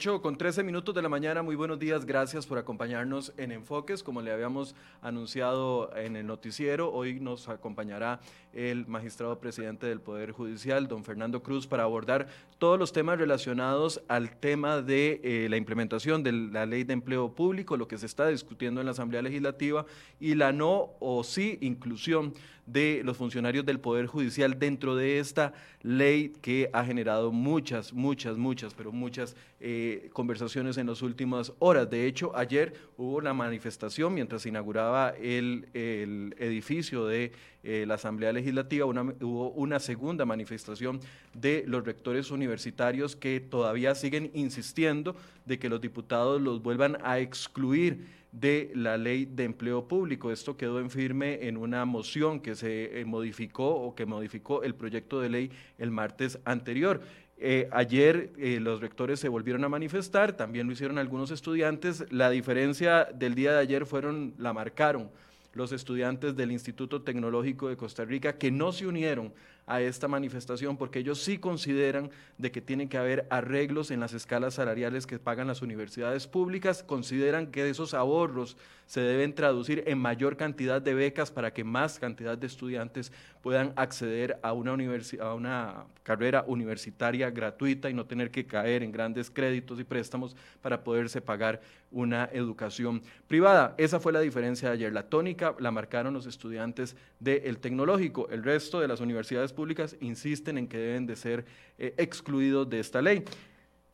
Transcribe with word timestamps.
8 0.00 0.22
con 0.22 0.38
13 0.38 0.62
minutos 0.62 0.94
de 0.94 1.02
la 1.02 1.10
mañana, 1.10 1.42
muy 1.42 1.56
buenos 1.56 1.78
días, 1.78 2.06
gracias 2.06 2.46
por 2.46 2.56
acompañarnos 2.56 3.34
en 3.36 3.52
Enfoques, 3.52 4.02
como 4.02 4.22
le 4.22 4.32
habíamos 4.32 4.74
anunciado 5.02 5.94
en 5.94 6.16
el 6.16 6.26
noticiero, 6.26 6.90
hoy 6.90 7.20
nos 7.20 7.50
acompañará 7.50 8.18
el 8.54 8.86
magistrado 8.86 9.38
presidente 9.38 9.86
del 9.86 10.00
Poder 10.00 10.32
Judicial, 10.32 10.88
don 10.88 11.04
Fernando 11.04 11.42
Cruz, 11.42 11.66
para 11.66 11.82
abordar 11.82 12.28
todos 12.56 12.78
los 12.78 12.94
temas 12.94 13.18
relacionados 13.18 14.00
al 14.08 14.38
tema 14.38 14.80
de 14.80 15.20
eh, 15.22 15.48
la 15.50 15.58
implementación 15.58 16.22
de 16.22 16.32
la 16.32 16.64
ley 16.64 16.84
de 16.84 16.94
empleo 16.94 17.34
público, 17.34 17.76
lo 17.76 17.86
que 17.86 17.98
se 17.98 18.06
está 18.06 18.26
discutiendo 18.28 18.80
en 18.80 18.86
la 18.86 18.92
Asamblea 18.92 19.20
Legislativa 19.20 19.84
y 20.18 20.34
la 20.34 20.50
no 20.50 20.92
o 20.98 21.22
sí 21.24 21.58
inclusión 21.60 22.32
de 22.72 23.02
los 23.04 23.16
funcionarios 23.16 23.64
del 23.64 23.80
Poder 23.80 24.06
Judicial 24.06 24.58
dentro 24.58 24.96
de 24.96 25.18
esta 25.18 25.52
ley 25.82 26.32
que 26.40 26.70
ha 26.72 26.84
generado 26.84 27.32
muchas, 27.32 27.92
muchas, 27.92 28.36
muchas, 28.36 28.74
pero 28.74 28.92
muchas 28.92 29.36
eh, 29.60 30.10
conversaciones 30.12 30.76
en 30.78 30.86
las 30.86 31.02
últimas 31.02 31.52
horas. 31.58 31.90
De 31.90 32.06
hecho, 32.06 32.36
ayer 32.36 32.74
hubo 32.96 33.16
una 33.16 33.34
manifestación 33.34 34.14
mientras 34.14 34.42
se 34.42 34.48
inauguraba 34.50 35.10
el, 35.10 35.66
edificio 35.74 37.06
de 37.06 37.32
eh, 37.62 37.84
la 37.86 37.94
Asamblea 37.94 38.32
Legislativa, 38.32 38.86
hubo 38.86 39.50
una 39.50 39.80
segunda 39.80 40.24
manifestación 40.24 40.98
de 41.34 41.62
los 41.66 41.84
rectores 41.84 42.30
universitarios 42.30 43.16
que 43.16 43.38
todavía 43.38 43.94
siguen 43.94 44.30
insistiendo 44.32 45.14
de 45.44 45.58
que 45.58 45.68
los 45.68 45.80
diputados 45.80 46.40
los 46.40 46.62
vuelvan 46.62 46.96
a 47.02 47.18
excluir 47.18 48.06
de 48.32 48.70
la 48.74 48.96
ley 48.96 49.26
de 49.26 49.44
empleo 49.44 49.86
público. 49.86 50.32
Esto 50.32 50.56
quedó 50.56 50.80
en 50.80 50.88
firme 50.88 51.48
en 51.48 51.58
una 51.58 51.84
moción 51.84 52.40
que 52.40 52.54
se 52.54 53.00
eh, 53.00 53.04
modificó 53.04 53.68
o 53.68 53.94
que 53.94 54.06
modificó 54.06 54.62
el 54.62 54.74
proyecto 54.74 55.20
de 55.20 55.28
ley 55.28 55.50
el 55.76 55.90
martes 55.90 56.38
anterior. 56.46 57.02
Eh, 57.36 57.68
ayer 57.72 58.32
los 58.60 58.80
rectores 58.80 59.20
se 59.20 59.28
volvieron 59.28 59.64
a 59.64 59.68
manifestar, 59.68 60.34
también 60.34 60.66
lo 60.66 60.72
hicieron 60.72 60.96
algunos 60.96 61.30
estudiantes. 61.30 62.06
La 62.10 62.30
diferencia 62.30 63.04
del 63.14 63.34
día 63.34 63.52
de 63.52 63.58
ayer 63.58 63.84
fueron, 63.84 64.32
la 64.38 64.54
marcaron 64.54 65.10
los 65.52 65.72
estudiantes 65.72 66.36
del 66.36 66.52
Instituto 66.52 67.02
Tecnológico 67.02 67.68
de 67.68 67.76
Costa 67.76 68.04
Rica 68.04 68.38
que 68.38 68.50
no 68.50 68.72
se 68.72 68.86
unieron 68.86 69.32
a 69.66 69.80
esta 69.80 70.08
manifestación 70.08 70.76
porque 70.76 71.00
ellos 71.00 71.20
sí 71.22 71.38
consideran 71.38 72.10
de 72.38 72.50
que 72.50 72.60
tienen 72.60 72.88
que 72.88 72.98
haber 72.98 73.26
arreglos 73.30 73.90
en 73.90 74.00
las 74.00 74.12
escalas 74.12 74.54
salariales 74.54 75.06
que 75.06 75.18
pagan 75.18 75.46
las 75.46 75.62
universidades 75.62 76.26
públicas, 76.26 76.82
consideran 76.82 77.48
que 77.48 77.68
esos 77.68 77.94
ahorros 77.94 78.56
se 78.86 79.00
deben 79.00 79.34
traducir 79.34 79.84
en 79.86 79.98
mayor 79.98 80.36
cantidad 80.36 80.82
de 80.82 80.94
becas 80.94 81.30
para 81.30 81.52
que 81.52 81.62
más 81.62 82.00
cantidad 82.00 82.36
de 82.36 82.48
estudiantes 82.48 83.12
puedan 83.40 83.72
acceder 83.76 84.40
a 84.42 84.52
una, 84.52 84.76
a 85.20 85.34
una 85.34 85.84
carrera 86.02 86.44
universitaria 86.48 87.30
gratuita 87.30 87.88
y 87.88 87.94
no 87.94 88.06
tener 88.06 88.32
que 88.32 88.46
caer 88.46 88.82
en 88.82 88.90
grandes 88.90 89.30
créditos 89.30 89.78
y 89.78 89.84
préstamos 89.84 90.34
para 90.60 90.82
poderse 90.82 91.20
pagar 91.20 91.60
una 91.92 92.28
educación 92.32 93.02
privada. 93.28 93.74
Esa 93.78 94.00
fue 94.00 94.12
la 94.12 94.20
diferencia 94.20 94.68
de 94.68 94.74
ayer. 94.74 94.92
La 94.92 95.04
tónica 95.04 95.54
la 95.58 95.70
marcaron 95.70 96.14
los 96.14 96.26
estudiantes 96.26 96.96
del 97.20 97.58
tecnológico. 97.58 98.28
El 98.30 98.42
resto 98.42 98.80
de 98.80 98.88
las 98.88 99.00
universidades 99.00 99.49
públicas 99.52 99.96
insisten 100.00 100.58
en 100.58 100.68
que 100.68 100.78
deben 100.78 101.06
de 101.06 101.16
ser 101.16 101.44
eh, 101.78 101.94
excluidos 101.96 102.68
de 102.68 102.80
esta 102.80 103.02
ley. 103.02 103.24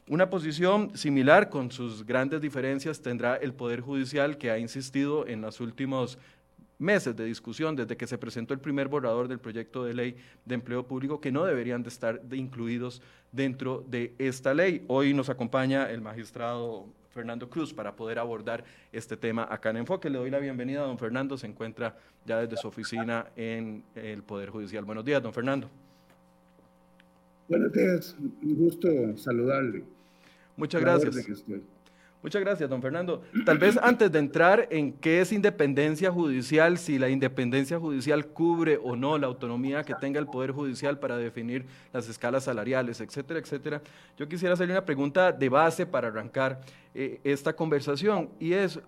Una 0.08 0.30
posición 0.30 0.96
similar, 0.96 1.50
con 1.50 1.72
sus 1.72 2.06
grandes 2.06 2.40
diferencias, 2.40 3.00
tendrá 3.02 3.36
el 3.36 3.52
Poder 3.52 3.80
Judicial, 3.80 4.38
que 4.38 4.52
ha 4.52 4.58
insistido 4.58 5.26
en 5.26 5.40
los 5.40 5.60
últimos 5.60 6.16
meses 6.78 7.16
de 7.16 7.24
discusión, 7.24 7.74
desde 7.74 7.96
que 7.96 8.06
se 8.06 8.18
presentó 8.18 8.54
el 8.54 8.60
primer 8.60 8.88
borrador 8.88 9.26
del 9.26 9.40
proyecto 9.40 9.84
de 9.84 9.94
ley 9.94 10.16
de 10.44 10.54
empleo 10.54 10.86
público, 10.86 11.20
que 11.20 11.32
no 11.32 11.44
deberían 11.44 11.82
de 11.82 11.88
estar 11.88 12.20
incluidos 12.32 13.02
dentro 13.32 13.84
de 13.88 14.14
esta 14.18 14.54
ley. 14.54 14.84
Hoy 14.86 15.12
nos 15.12 15.28
acompaña 15.28 15.90
el 15.90 16.00
magistrado 16.00 16.86
Fernando 17.16 17.48
Cruz 17.48 17.72
para 17.72 17.96
poder 17.96 18.18
abordar 18.18 18.62
este 18.92 19.16
tema 19.16 19.48
acá 19.50 19.70
en 19.70 19.78
Enfoque. 19.78 20.10
Le 20.10 20.18
doy 20.18 20.30
la 20.30 20.38
bienvenida 20.38 20.82
a 20.82 20.84
don 20.84 20.98
Fernando, 20.98 21.38
se 21.38 21.46
encuentra 21.46 21.96
ya 22.26 22.40
desde 22.40 22.58
su 22.58 22.68
oficina 22.68 23.28
en 23.36 23.82
el 23.94 24.22
Poder 24.22 24.50
Judicial. 24.50 24.84
Buenos 24.84 25.04
días, 25.04 25.22
don 25.22 25.32
Fernando. 25.32 25.70
Buenos 27.48 27.72
días, 27.72 28.14
un 28.20 28.54
gusto 28.56 28.88
saludarle. 29.16 29.82
Muchas 30.56 30.82
gracias. 30.82 31.44
Muchas 32.22 32.40
gracias, 32.40 32.68
don 32.68 32.82
Fernando. 32.82 33.22
Tal 33.44 33.58
vez 33.58 33.78
antes 33.80 34.10
de 34.10 34.18
entrar 34.18 34.66
en 34.70 34.92
qué 34.92 35.20
es 35.20 35.32
independencia 35.32 36.10
judicial, 36.10 36.78
si 36.78 36.98
la 36.98 37.08
independencia 37.08 37.78
judicial 37.78 38.26
cubre 38.26 38.80
o 38.82 38.96
no 38.96 39.16
la 39.18 39.26
autonomía 39.26 39.84
que 39.84 39.94
tenga 39.94 40.18
el 40.18 40.26
Poder 40.26 40.50
Judicial 40.50 40.98
para 40.98 41.16
definir 41.18 41.66
las 41.92 42.08
escalas 42.08 42.44
salariales, 42.44 43.00
etcétera, 43.00 43.38
etcétera, 43.38 43.82
yo 44.18 44.28
quisiera 44.28 44.54
hacerle 44.54 44.74
una 44.74 44.84
pregunta 44.84 45.30
de 45.30 45.48
base 45.48 45.86
para 45.86 46.08
arrancar 46.08 46.60
eh, 46.94 47.20
esta 47.22 47.54
conversación 47.54 48.30
y 48.40 48.54
es, 48.54 48.80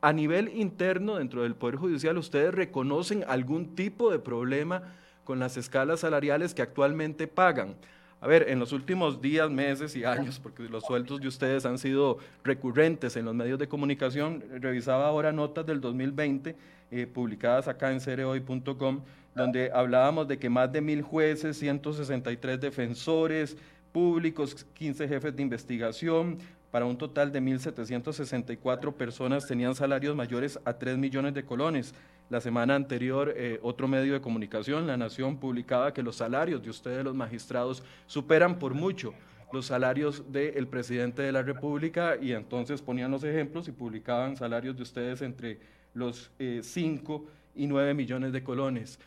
a 0.00 0.12
nivel 0.12 0.48
interno 0.56 1.16
dentro 1.16 1.42
del 1.42 1.54
Poder 1.54 1.76
Judicial, 1.76 2.16
¿ustedes 2.16 2.54
reconocen 2.54 3.24
algún 3.28 3.74
tipo 3.74 4.10
de 4.10 4.18
problema 4.18 4.82
con 5.24 5.38
las 5.38 5.56
escalas 5.56 6.00
salariales 6.00 6.54
que 6.54 6.62
actualmente 6.62 7.26
pagan? 7.26 7.76
A 8.22 8.28
ver, 8.28 8.48
en 8.48 8.60
los 8.60 8.70
últimos 8.70 9.20
días, 9.20 9.50
meses 9.50 9.96
y 9.96 10.04
años, 10.04 10.38
porque 10.38 10.62
los 10.62 10.84
sueldos 10.84 11.20
de 11.20 11.26
ustedes 11.26 11.66
han 11.66 11.76
sido 11.76 12.18
recurrentes 12.44 13.16
en 13.16 13.24
los 13.24 13.34
medios 13.34 13.58
de 13.58 13.66
comunicación, 13.66 14.44
revisaba 14.60 15.08
ahora 15.08 15.32
notas 15.32 15.66
del 15.66 15.80
2020 15.80 16.54
eh, 16.92 17.06
publicadas 17.08 17.66
acá 17.66 17.90
en 17.90 18.00
cereoy.com, 18.00 19.00
donde 19.34 19.72
hablábamos 19.74 20.28
de 20.28 20.38
que 20.38 20.48
más 20.48 20.70
de 20.70 20.80
mil 20.80 21.02
jueces, 21.02 21.56
163 21.56 22.60
defensores 22.60 23.56
públicos, 23.90 24.68
15 24.72 25.08
jefes 25.08 25.34
de 25.34 25.42
investigación, 25.42 26.38
para 26.70 26.86
un 26.86 26.96
total 26.96 27.32
de 27.32 27.42
1.764 27.42 28.94
personas 28.94 29.48
tenían 29.48 29.74
salarios 29.74 30.14
mayores 30.14 30.60
a 30.64 30.74
3 30.74 30.96
millones 30.96 31.34
de 31.34 31.44
colones. 31.44 31.92
La 32.32 32.40
semana 32.40 32.74
anterior, 32.76 33.34
eh, 33.36 33.58
otro 33.60 33.86
medio 33.86 34.14
de 34.14 34.22
comunicación, 34.22 34.86
La 34.86 34.96
Nación, 34.96 35.36
publicaba 35.36 35.92
que 35.92 36.02
los 36.02 36.16
salarios 36.16 36.62
de 36.62 36.70
ustedes, 36.70 37.04
los 37.04 37.14
magistrados, 37.14 37.82
superan 38.06 38.58
por 38.58 38.72
mucho 38.72 39.12
los 39.52 39.66
salarios 39.66 40.32
del 40.32 40.66
presidente 40.66 41.20
de 41.20 41.30
la 41.30 41.42
República 41.42 42.16
y 42.18 42.32
entonces 42.32 42.80
ponían 42.80 43.10
los 43.10 43.22
ejemplos 43.22 43.68
y 43.68 43.72
publicaban 43.72 44.34
salarios 44.34 44.74
de 44.74 44.82
ustedes 44.82 45.20
entre 45.20 45.60
los 45.92 46.30
5 46.38 47.26
eh, 47.26 47.30
y 47.54 47.66
9 47.66 47.92
millones 47.92 48.32
de 48.32 48.42
colones. 48.42 48.98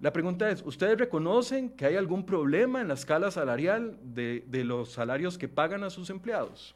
La 0.00 0.12
pregunta 0.12 0.50
es, 0.50 0.60
¿ustedes 0.66 0.98
reconocen 0.98 1.70
que 1.70 1.86
hay 1.86 1.94
algún 1.94 2.26
problema 2.26 2.80
en 2.80 2.88
la 2.88 2.94
escala 2.94 3.30
salarial 3.30 3.96
de, 4.02 4.44
de 4.48 4.64
los 4.64 4.90
salarios 4.90 5.38
que 5.38 5.46
pagan 5.46 5.84
a 5.84 5.90
sus 5.90 6.10
empleados? 6.10 6.74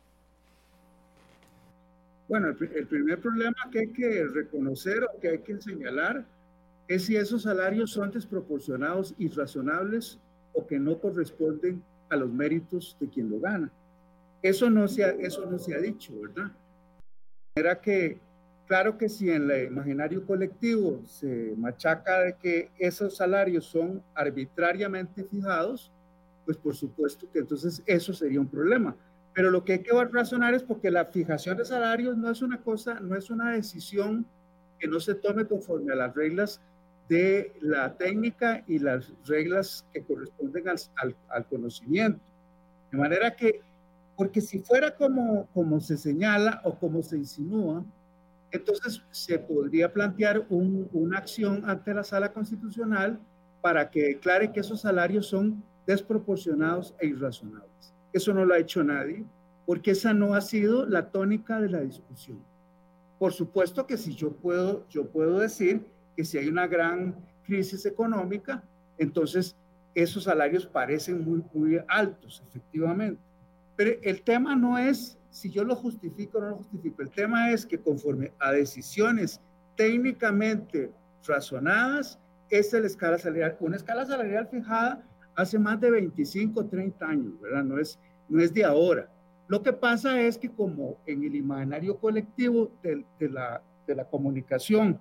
Bueno, 2.28 2.48
el, 2.48 2.87
primer 2.87 3.20
problema 3.20 3.56
que 3.70 3.81
hay 3.81 3.93
que 3.93 4.26
reconocer 4.26 5.05
o 5.05 5.20
que 5.20 5.28
hay 5.28 5.38
que 5.38 5.61
señalar 5.61 6.26
es 6.88 7.05
si 7.05 7.17
esos 7.17 7.43
salarios 7.43 7.93
son 7.93 8.11
desproporcionados, 8.11 9.14
y 9.19 9.28
razonables 9.28 10.19
o 10.52 10.67
que 10.67 10.78
no 10.78 10.99
corresponden 10.99 11.82
a 12.08 12.17
los 12.17 12.31
méritos 12.31 12.96
de 13.00 13.08
quien 13.08 13.31
lo 13.31 13.40
gana. 13.40 13.70
Eso 14.43 14.70
no 14.70 14.87
se 14.88 15.02
eso 15.20 15.46
no 15.46 15.58
se 15.58 15.75
ha 15.75 15.78
dicho, 15.78 16.12
¿verdad? 16.20 16.52
Era 17.56 17.81
que, 17.81 18.19
claro 18.67 18.99
que 18.99 19.08
si 19.08 19.31
en 19.31 19.50
el 19.50 19.67
imaginario 19.67 20.25
colectivo 20.26 21.02
se 21.06 21.55
machaca 21.56 22.20
de 22.20 22.37
que 22.37 22.70
esos 22.79 23.17
salarios 23.17 23.64
son 23.67 24.02
arbitrariamente 24.14 25.25
fijados, 25.25 25.93
pues 26.44 26.56
por 26.56 26.75
supuesto 26.75 27.31
que 27.32 27.40
entonces 27.40 27.82
eso 27.87 28.12
sería 28.12 28.40
un 28.40 28.49
problema. 28.49 28.96
Pero 29.37 29.50
lo 29.50 29.67
que 29.67 29.75
hay 29.75 29.79
que 29.81 29.93
razonar 29.93 30.55
es 30.55 30.62
porque 30.62 30.91
la 30.91 31.05
fijación 31.05 31.59
de 31.59 31.67
salarios 31.67 32.17
no 32.17 32.31
es 32.31 32.41
una 32.41 32.62
cosa, 32.62 33.00
no 33.00 33.15
es 33.15 33.29
una 33.29 33.50
decisión 33.50 34.25
que 34.79 34.88
no 34.88 34.99
se 34.99 35.15
tome 35.15 35.44
conforme 35.44 35.93
a 35.93 35.97
las 35.97 36.15
reglas 36.15 36.62
de 37.11 37.53
la 37.61 37.99
técnica 37.99 38.65
y 38.67 38.79
las 38.79 39.12
reglas 39.27 39.85
que 39.93 40.03
corresponden 40.03 40.71
al, 40.71 41.15
al, 41.29 41.47
conocimiento. 41.49 42.19
De 42.91 42.97
manera 42.97 43.37
que, 43.37 43.61
porque 44.17 44.41
si 44.41 44.61
fuera 44.61 44.97
como, 44.97 45.47
como 45.53 45.81
se 45.81 45.99
señala 45.99 46.62
o 46.65 46.79
como 46.79 47.03
se 47.03 47.19
insinúa, 47.19 47.85
entonces 48.53 49.03
se 49.11 49.39
podría 49.39 49.93
plantear 49.93 50.47
una 50.49 51.19
acción 51.19 51.69
ante 51.69 51.93
la 51.93 52.05
sala 52.05 52.32
constitucional 52.32 53.21
para 53.61 53.91
que 53.91 54.03
declare 54.03 54.50
que 54.50 54.61
esos 54.61 54.81
salarios 54.81 55.27
son 55.27 55.62
desproporcionados 55.87 56.94
e 57.00 57.09
irrazonables. 57.09 57.95
Eso 58.17 58.33
no 58.33 58.47
lo 58.47 58.55
ha 58.55 58.59
hecho 58.59 58.83
nadie, 58.83 59.27
porque 59.67 59.91
esa 59.91 60.15
no 60.15 60.33
ha 60.33 60.41
sido 60.41 60.87
la 60.87 61.11
tónica 61.11 61.61
de 61.61 61.69
la 61.69 61.81
discusión. 61.81 62.43
Por 63.19 63.35
supuesto 63.35 63.87
que 63.87 63.99
si 63.99 64.15
yo 64.15 64.33
puedo, 64.33 64.89
yo 64.89 65.11
puedo 65.11 65.39
decir 65.39 65.85
que 66.17 66.25
si 66.25 66.39
hay 66.39 66.49
una 66.49 66.67
gran 66.67 67.15
crisis 67.45 67.85
económica, 67.85 68.65
entonces 68.97 69.55
esos 69.95 70.25
salarios 70.25 70.65
parecen 70.67 71.27
muy, 71.27 71.45
muy 71.53 71.79
altos, 71.89 72.43
efectivamente. 72.49 73.21
Pero 73.77 74.01
el 74.03 74.23
tema 74.23 74.57
no 74.57 74.79
es 74.79 75.19
si 75.29 75.51
yo 75.51 75.63
lo 75.63 75.77
justifico 75.77 76.39
o 76.39 76.41
no 76.41 76.49
lo 76.49 76.57
justifico. 76.57 77.03
El 77.03 77.11
tema 77.11 77.51
es 77.51 77.67
que 77.67 77.79
conforme 77.79 78.33
a 78.39 78.51
decisiones 78.51 79.43
técnicamente 79.77 80.91
razonadas, 81.29 82.19
es 82.49 82.73
la 82.73 82.87
escala 82.87 83.19
salarial. 83.19 83.59
Una 83.61 83.77
escala 83.77 84.07
salarial 84.07 84.49
fijada 84.49 85.07
hace 85.37 85.59
más 85.59 85.81
de 85.81 85.91
25, 85.91 86.67
30 86.67 87.07
años, 87.07 87.41
¿verdad? 87.41 87.63
No 87.63 87.79
es, 87.79 87.99
no 88.28 88.40
es 88.40 88.52
de 88.52 88.64
ahora. 88.64 89.08
Lo 89.49 89.62
que 89.62 89.73
pasa 89.73 90.20
es 90.20 90.38
que 90.38 90.50
como 90.50 90.99
en 91.06 91.23
el 91.23 91.34
imaginario 91.34 91.99
colectivo 91.99 92.70
de, 92.82 93.05
la, 93.28 93.62
de 93.87 93.94
la, 93.94 94.05
comunicación, 94.05 95.00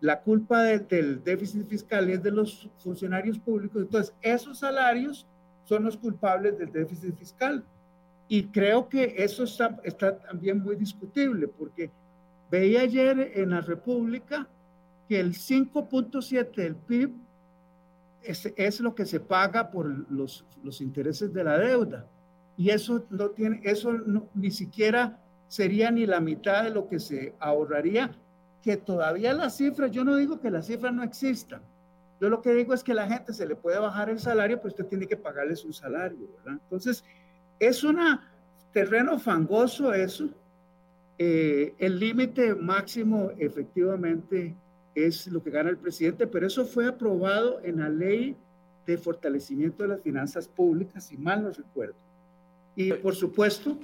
la 0.00 0.20
culpa 0.20 0.62
del 0.62 1.22
déficit 1.24 1.66
fiscal 1.66 2.08
es 2.08 2.22
de 2.22 2.30
los 2.30 2.70
funcionarios 2.78 3.38
públicos, 3.38 3.82
entonces 3.82 4.14
esos 4.22 4.60
salarios 4.60 5.26
son 5.64 5.84
los 5.84 5.96
culpables 5.96 6.56
del 6.58 6.72
déficit 6.72 7.16
fiscal. 7.16 7.64
Y 8.28 8.44
creo 8.44 8.88
que 8.88 9.14
eso 9.18 9.42
está, 9.42 9.80
está 9.82 10.16
también 10.16 10.62
muy 10.62 10.76
discutible, 10.76 11.48
porque 11.48 11.90
veía 12.48 12.82
ayer 12.82 13.32
en 13.34 13.50
la 13.50 13.60
República 13.60 14.46
que 15.08 15.18
el 15.18 15.34
5.7 15.34 16.54
del 16.54 16.76
PIB 16.76 17.12
es, 18.22 18.52
es, 18.56 18.80
lo 18.80 18.94
que 18.94 19.04
se 19.04 19.18
paga 19.18 19.72
por 19.72 19.86
los, 20.12 20.44
los 20.62 20.80
intereses 20.80 21.32
de 21.32 21.42
la 21.42 21.58
deuda 21.58 22.06
y 22.60 22.68
eso 22.68 23.06
no 23.08 23.30
tiene, 23.30 23.62
eso 23.64 23.90
ni 24.34 24.50
siquiera 24.50 25.18
sería 25.48 25.90
ni 25.90 26.04
la 26.04 26.20
mitad 26.20 26.62
de 26.62 26.68
lo 26.68 26.88
que 26.88 27.00
se 27.00 27.32
ahorraría, 27.40 28.10
que 28.62 28.76
todavía 28.76 29.32
las 29.32 29.56
cifras, 29.56 29.90
yo 29.90 30.04
no 30.04 30.14
digo 30.14 30.40
que 30.40 30.50
las 30.50 30.66
cifras 30.66 30.92
no 30.92 31.02
existan, 31.02 31.62
yo 32.20 32.28
lo 32.28 32.42
que 32.42 32.52
digo 32.52 32.74
es 32.74 32.84
que 32.84 32.92
la 32.92 33.08
gente 33.08 33.32
se 33.32 33.46
le 33.46 33.56
puede 33.56 33.78
bajar 33.78 34.10
el 34.10 34.18
salario, 34.18 34.58
pero 34.58 34.68
usted 34.68 34.84
tiene 34.84 35.06
que 35.06 35.16
pagarle 35.16 35.56
su 35.56 35.72
salario, 35.72 36.28
¿verdad? 36.36 36.60
Entonces, 36.62 37.02
es 37.58 37.82
un 37.82 37.98
terreno 38.74 39.18
fangoso 39.18 39.94
eso. 39.94 40.28
Eh, 41.16 41.72
el 41.78 41.98
límite 41.98 42.54
máximo 42.54 43.30
efectivamente 43.38 44.54
es 44.94 45.26
lo 45.28 45.42
que 45.42 45.48
gana 45.48 45.70
el 45.70 45.78
presidente, 45.78 46.26
pero 46.26 46.46
eso 46.46 46.66
fue 46.66 46.86
aprobado 46.86 47.58
en 47.64 47.78
la 47.78 47.88
ley 47.88 48.36
de 48.86 48.98
fortalecimiento 48.98 49.82
de 49.82 49.88
las 49.88 50.02
finanzas 50.02 50.46
públicas, 50.46 51.06
si 51.06 51.16
mal 51.16 51.42
no 51.42 51.52
recuerdo. 51.52 52.09
Y 52.80 52.92
por 52.94 53.14
supuesto, 53.14 53.78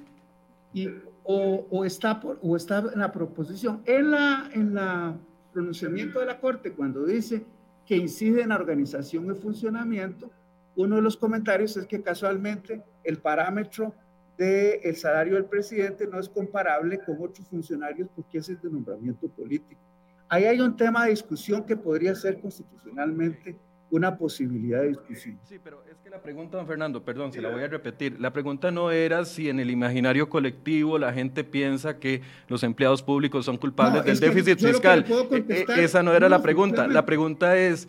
y, 0.72 0.88
o, 1.22 1.84
está 1.84 2.19
por, 2.20 2.38
o 2.43 2.56
está 2.56 2.78
en 2.78 3.00
la 3.00 3.12
proposición, 3.12 3.82
en 3.84 4.10
la, 4.10 4.50
en 4.54 4.75
la 4.75 5.16
pronunciamiento 5.52 6.20
de 6.20 6.26
la 6.26 6.40
Corte, 6.40 6.72
cuando 6.72 7.04
dice 7.04 7.44
que 7.87 7.96
incide 7.96 8.43
en 8.43 8.50
la 8.50 8.56
organización 8.56 9.31
y 9.31 9.34
funcionamiento, 9.34 10.31
uno 10.76 10.96
de 10.96 11.02
los 11.02 11.16
comentarios 11.16 11.76
es 11.76 11.87
que 11.87 12.02
casualmente 12.02 12.82
el 13.04 13.19
parámetro 13.19 13.94
del 14.37 14.81
el 14.82 14.96
salario 14.96 15.34
del 15.34 15.46
presidente 15.46 16.06
no 16.06 16.19
es 16.19 16.28
comparable 16.28 16.99
con 16.99 17.16
otros 17.22 17.49
funcionarios 17.49 18.08
porque 18.14 18.38
ese 18.38 18.52
es 18.52 18.62
de 18.62 18.70
nombramiento 18.70 19.28
político. 19.28 19.81
Ahí 20.28 20.44
hay 20.44 20.60
un 20.60 20.76
tema 20.76 21.04
de 21.04 21.10
discusión 21.10 21.64
que 21.64 21.76
podría 21.76 22.14
ser 22.14 22.40
constitucionalmente 22.40 23.56
una 23.90 24.16
posibilidad 24.16 24.80
de 24.80 24.88
discusión. 24.88 25.38
Sí, 25.48 25.58
pero 25.62 25.82
es 25.90 25.96
que 26.02 26.10
la 26.10 26.20
pregunta, 26.20 26.56
don 26.56 26.66
Fernando, 26.66 27.04
perdón, 27.04 27.32
se 27.32 27.40
la 27.40 27.50
voy 27.50 27.62
a 27.62 27.68
repetir. 27.68 28.20
La 28.20 28.32
pregunta 28.32 28.70
no 28.70 28.90
era 28.90 29.24
si 29.24 29.48
en 29.48 29.60
el 29.60 29.70
imaginario 29.70 30.28
colectivo 30.28 30.98
la 30.98 31.12
gente 31.12 31.44
piensa 31.44 31.98
que 31.98 32.22
los 32.48 32.62
empleados 32.62 33.02
públicos 33.02 33.44
son 33.44 33.56
culpables 33.56 34.04
del 34.04 34.18
déficit 34.18 34.58
fiscal. 34.58 35.04
E, 35.30 35.66
e, 35.68 35.84
esa 35.84 36.02
no 36.02 36.12
era 36.12 36.28
la 36.28 36.42
pregunta. 36.42 36.88
La 36.88 37.06
pregunta 37.06 37.56
es 37.56 37.88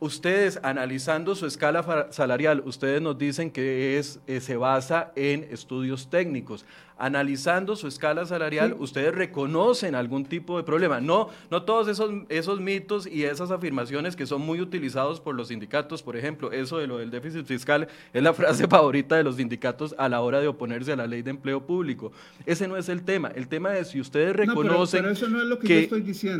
ustedes 0.00 0.60
analizando 0.62 1.34
su 1.34 1.46
escala 1.46 2.08
salarial, 2.10 2.62
ustedes 2.64 3.00
nos 3.02 3.18
dicen 3.18 3.50
que 3.50 3.98
es, 3.98 4.20
eh, 4.26 4.40
se 4.40 4.56
basa 4.56 5.12
en 5.16 5.44
estudios 5.50 6.08
técnicos 6.08 6.64
analizando 6.98 7.76
su 7.76 7.86
escala 7.86 8.26
salarial, 8.26 8.76
ustedes 8.78 9.14
reconocen 9.14 9.94
algún 9.94 10.24
tipo 10.24 10.56
de 10.56 10.64
problema. 10.64 11.00
No, 11.00 11.28
no 11.50 11.62
todos 11.62 11.88
esos, 11.88 12.10
esos 12.28 12.60
mitos 12.60 13.06
y 13.06 13.24
esas 13.24 13.50
afirmaciones 13.50 14.16
que 14.16 14.26
son 14.26 14.42
muy 14.42 14.60
utilizados 14.60 15.20
por 15.20 15.34
los 15.34 15.48
sindicatos, 15.48 16.02
por 16.02 16.16
ejemplo, 16.16 16.52
eso 16.52 16.78
de 16.78 16.86
lo 16.86 16.98
del 16.98 17.10
déficit 17.10 17.46
fiscal 17.46 17.88
es 18.12 18.22
la 18.22 18.32
frase 18.34 18.66
favorita 18.66 19.16
de 19.16 19.22
los 19.22 19.36
sindicatos 19.36 19.94
a 19.96 20.08
la 20.08 20.20
hora 20.20 20.40
de 20.40 20.48
oponerse 20.48 20.92
a 20.92 20.96
la 20.96 21.06
ley 21.06 21.22
de 21.22 21.30
empleo 21.30 21.64
público. 21.64 22.12
Ese 22.44 22.66
no 22.66 22.76
es 22.76 22.88
el 22.88 23.02
tema. 23.02 23.28
El 23.34 23.48
tema 23.48 23.76
es 23.76 23.88
si 23.88 24.00
ustedes 24.00 24.34
reconocen 24.34 25.04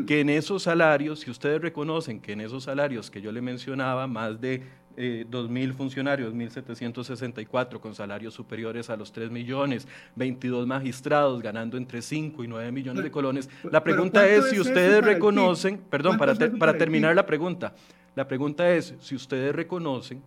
que 0.07 0.21
en 0.21 0.29
esos 0.31 0.65
salarios, 0.65 1.21
si 1.21 1.31
ustedes 1.31 1.63
reconocen 1.63 2.21
que 2.21 2.33
en 2.33 2.41
esos 2.41 2.65
salarios 2.65 3.11
que 3.11 3.21
yo 3.21 3.33
le 3.33 3.41
mencionaba, 3.41 4.07
más 4.07 4.41
de 4.41 4.63
eh, 5.01 5.25
2.000 5.31 5.75
funcionarios, 5.75 6.35
1.764 6.35 7.79
con 7.79 7.95
salarios 7.95 8.35
superiores 8.35 8.91
a 8.91 8.97
los 8.97 9.13
3 9.13 9.31
millones, 9.31 9.87
22 10.17 10.67
magistrados 10.67 11.41
ganando 11.41 11.77
entre 11.77 12.03
5 12.03 12.43
y 12.43 12.49
9 12.49 12.73
millones 12.73 13.05
de 13.05 13.11
colones. 13.13 13.49
La 13.71 13.85
pregunta 13.85 14.29
es 14.29 14.51
si 14.51 14.59
ustedes 14.59 15.05
reconocen, 15.05 15.79
perdón, 15.79 16.19
para, 16.19 16.35
para 16.35 16.77
terminar 16.77 17.15
la 17.15 17.25
pregunta, 17.25 17.75
la 18.17 18.27
pregunta 18.27 18.69
es 18.75 18.95
si 19.01 19.15
ustedes 19.15 19.55
reconocen 19.55 20.21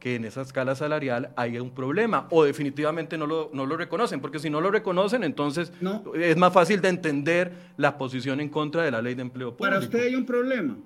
que 0.00 0.16
en 0.16 0.24
esa 0.24 0.42
escala 0.42 0.74
salarial 0.74 1.30
hay 1.36 1.58
un 1.60 1.70
problema 1.70 2.26
o 2.30 2.42
definitivamente 2.44 3.16
no 3.16 3.26
lo, 3.26 3.50
no 3.52 3.64
lo 3.64 3.76
reconocen, 3.76 4.20
porque 4.20 4.40
si 4.40 4.50
no 4.50 4.60
lo 4.60 4.72
reconocen, 4.72 5.22
entonces 5.22 5.72
es 6.14 6.36
más 6.36 6.52
fácil 6.52 6.80
de 6.80 6.88
entender 6.88 7.52
la 7.76 7.96
posición 7.96 8.40
en 8.40 8.48
contra 8.48 8.82
de 8.82 8.90
la 8.90 9.00
ley 9.00 9.14
de 9.14 9.22
empleo 9.22 9.56
público. 9.56 9.64
Para 9.64 9.78
usted 9.78 10.06
hay 10.06 10.16
un 10.16 10.26
problema. 10.26 10.76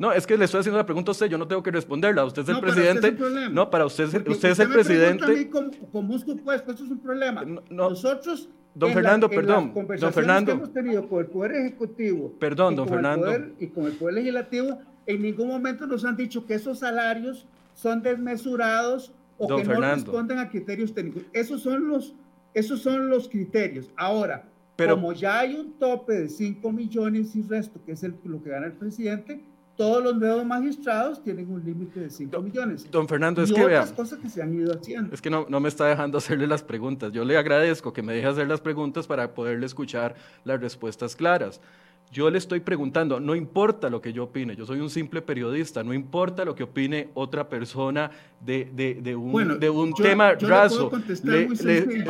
No, 0.00 0.14
es 0.14 0.26
que 0.26 0.38
le 0.38 0.46
estoy 0.46 0.60
haciendo 0.60 0.78
la 0.78 0.86
pregunta 0.86 1.10
a 1.10 1.12
usted, 1.12 1.26
yo 1.26 1.36
no 1.36 1.46
tengo 1.46 1.62
que 1.62 1.70
responderla. 1.70 2.24
Usted 2.24 2.40
es 2.40 2.48
el 2.48 2.58
presidente. 2.58 3.14
no, 3.50 3.68
para 3.68 3.84
usted, 3.84 4.04
usted, 4.26 4.48
es 4.48 4.58
el 4.58 4.70
presidente. 4.70 5.24
A 5.24 5.50
con, 5.50 5.70
con 5.92 6.06
músculo 6.06 6.42
puesto, 6.42 6.72
eso 6.72 6.84
es 6.84 6.90
un 6.90 7.00
problema. 7.00 7.44
Nosotros. 7.68 8.48
Don 8.74 8.94
Fernando, 8.94 9.28
perdón. 9.28 9.74
don 9.74 10.12
Fernando. 10.14 10.52
Que 10.52 10.56
hemos 10.56 10.72
tenido 10.72 11.06
con 11.06 11.18
el 11.18 11.26
Poder 11.26 11.52
Ejecutivo. 11.52 12.32
Perdón, 12.38 12.76
don 12.76 12.88
Fernando. 12.88 13.30
y 13.58 13.66
con 13.66 13.84
el 13.84 13.92
Poder 13.92 14.14
Legislativo, 14.14 14.78
en 15.04 15.20
ningún 15.20 15.48
momento 15.48 15.86
nos 15.86 16.02
han 16.06 16.16
dicho 16.16 16.46
que 16.46 16.54
esos 16.54 16.78
salarios 16.78 17.46
son 17.74 18.00
desmesurados 18.00 19.12
o 19.36 19.54
que 19.54 19.64
no 19.64 19.80
responden 19.82 20.38
a 20.38 20.48
criterios 20.48 20.94
técnicos. 20.94 21.24
Esos 21.34 21.60
son 21.60 21.88
los, 21.88 22.14
esos 22.54 22.80
son 22.80 23.10
los 23.10 23.28
criterios. 23.28 23.90
Ahora, 23.98 24.48
como 24.78 25.12
ya 25.12 25.40
hay 25.40 25.56
un 25.56 25.74
tope 25.74 26.14
de 26.14 26.28
5 26.30 26.72
millones 26.72 27.36
y 27.36 27.42
resto, 27.42 27.78
que 27.84 27.92
es 27.92 28.02
el, 28.02 28.14
lo 28.24 28.42
que 28.42 28.48
gana 28.48 28.64
el 28.64 28.72
presidente, 28.72 29.42
todos 29.80 30.04
los 30.04 30.14
nuevos 30.14 30.44
magistrados 30.44 31.22
tienen 31.22 31.50
un 31.50 31.64
límite 31.64 32.00
de 32.00 32.10
5 32.10 32.42
millones. 32.42 32.90
Don 32.90 33.08
Fernando, 33.08 33.40
es 33.40 33.50
y 33.50 33.54
que 33.54 33.64
otras 33.64 33.92
cosas 33.92 34.18
que 34.18 34.28
se 34.28 34.42
han 34.42 34.52
ido 34.52 34.74
haciendo. 34.74 35.14
Es 35.14 35.22
que 35.22 35.30
no, 35.30 35.46
no 35.48 35.58
me 35.58 35.70
está 35.70 35.86
dejando 35.86 36.18
hacerle 36.18 36.46
las 36.46 36.62
preguntas. 36.62 37.12
Yo 37.12 37.24
le 37.24 37.38
agradezco 37.38 37.90
que 37.90 38.02
me 38.02 38.12
deje 38.12 38.26
hacer 38.26 38.46
las 38.46 38.60
preguntas 38.60 39.06
para 39.06 39.32
poderle 39.32 39.64
escuchar 39.64 40.16
las 40.44 40.60
respuestas 40.60 41.16
claras. 41.16 41.62
Yo 42.12 42.28
le 42.28 42.38
estoy 42.38 42.58
preguntando, 42.58 43.20
no 43.20 43.36
importa 43.36 43.88
lo 43.88 44.00
que 44.00 44.12
yo 44.12 44.24
opine, 44.24 44.56
yo 44.56 44.66
soy 44.66 44.80
un 44.80 44.90
simple 44.90 45.22
periodista, 45.22 45.84
no 45.84 45.94
importa 45.94 46.44
lo 46.44 46.56
que 46.56 46.64
opine 46.64 47.08
otra 47.14 47.48
persona 47.48 48.10
de, 48.44 48.68
de, 49.00 49.14
un, 49.14 49.60
de 49.60 49.70
un 49.70 49.94
tema 49.94 50.32
raso. 50.32 50.90
Le, 51.22 51.48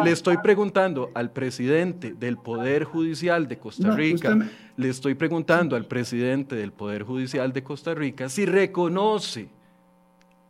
le, 0.02 0.10
estoy 0.10 0.38
preguntando 0.38 1.10
al 1.12 1.30
presidente 1.30 2.14
del 2.14 2.38
Poder 2.38 2.84
Judicial 2.84 3.46
de 3.46 3.58
Costa 3.58 3.94
Rica, 3.94 4.38
le 4.74 4.88
estoy 4.88 5.14
preguntando 5.14 5.76
al 5.76 5.84
presidente 5.84 6.56
del 6.56 6.72
Poder 6.72 7.02
Judicial 7.02 7.52
de 7.52 7.62
Costa 7.62 7.92
Rica 7.92 8.30
si 8.30 8.46
reconoce 8.46 9.50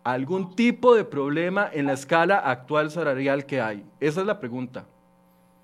algún 0.04 0.54
tipo 0.54 0.95
de 0.95 1.04
problema 1.04 1.69
en 1.73 1.87
la 1.87 1.95
escala 1.95 2.38
actual 2.38 2.92
salarial 2.92 3.47
que 3.47 3.61
hay. 3.61 3.85
Esa 3.99 4.21
es 4.21 4.26
la 4.28 4.38
pregunta. 4.38 4.87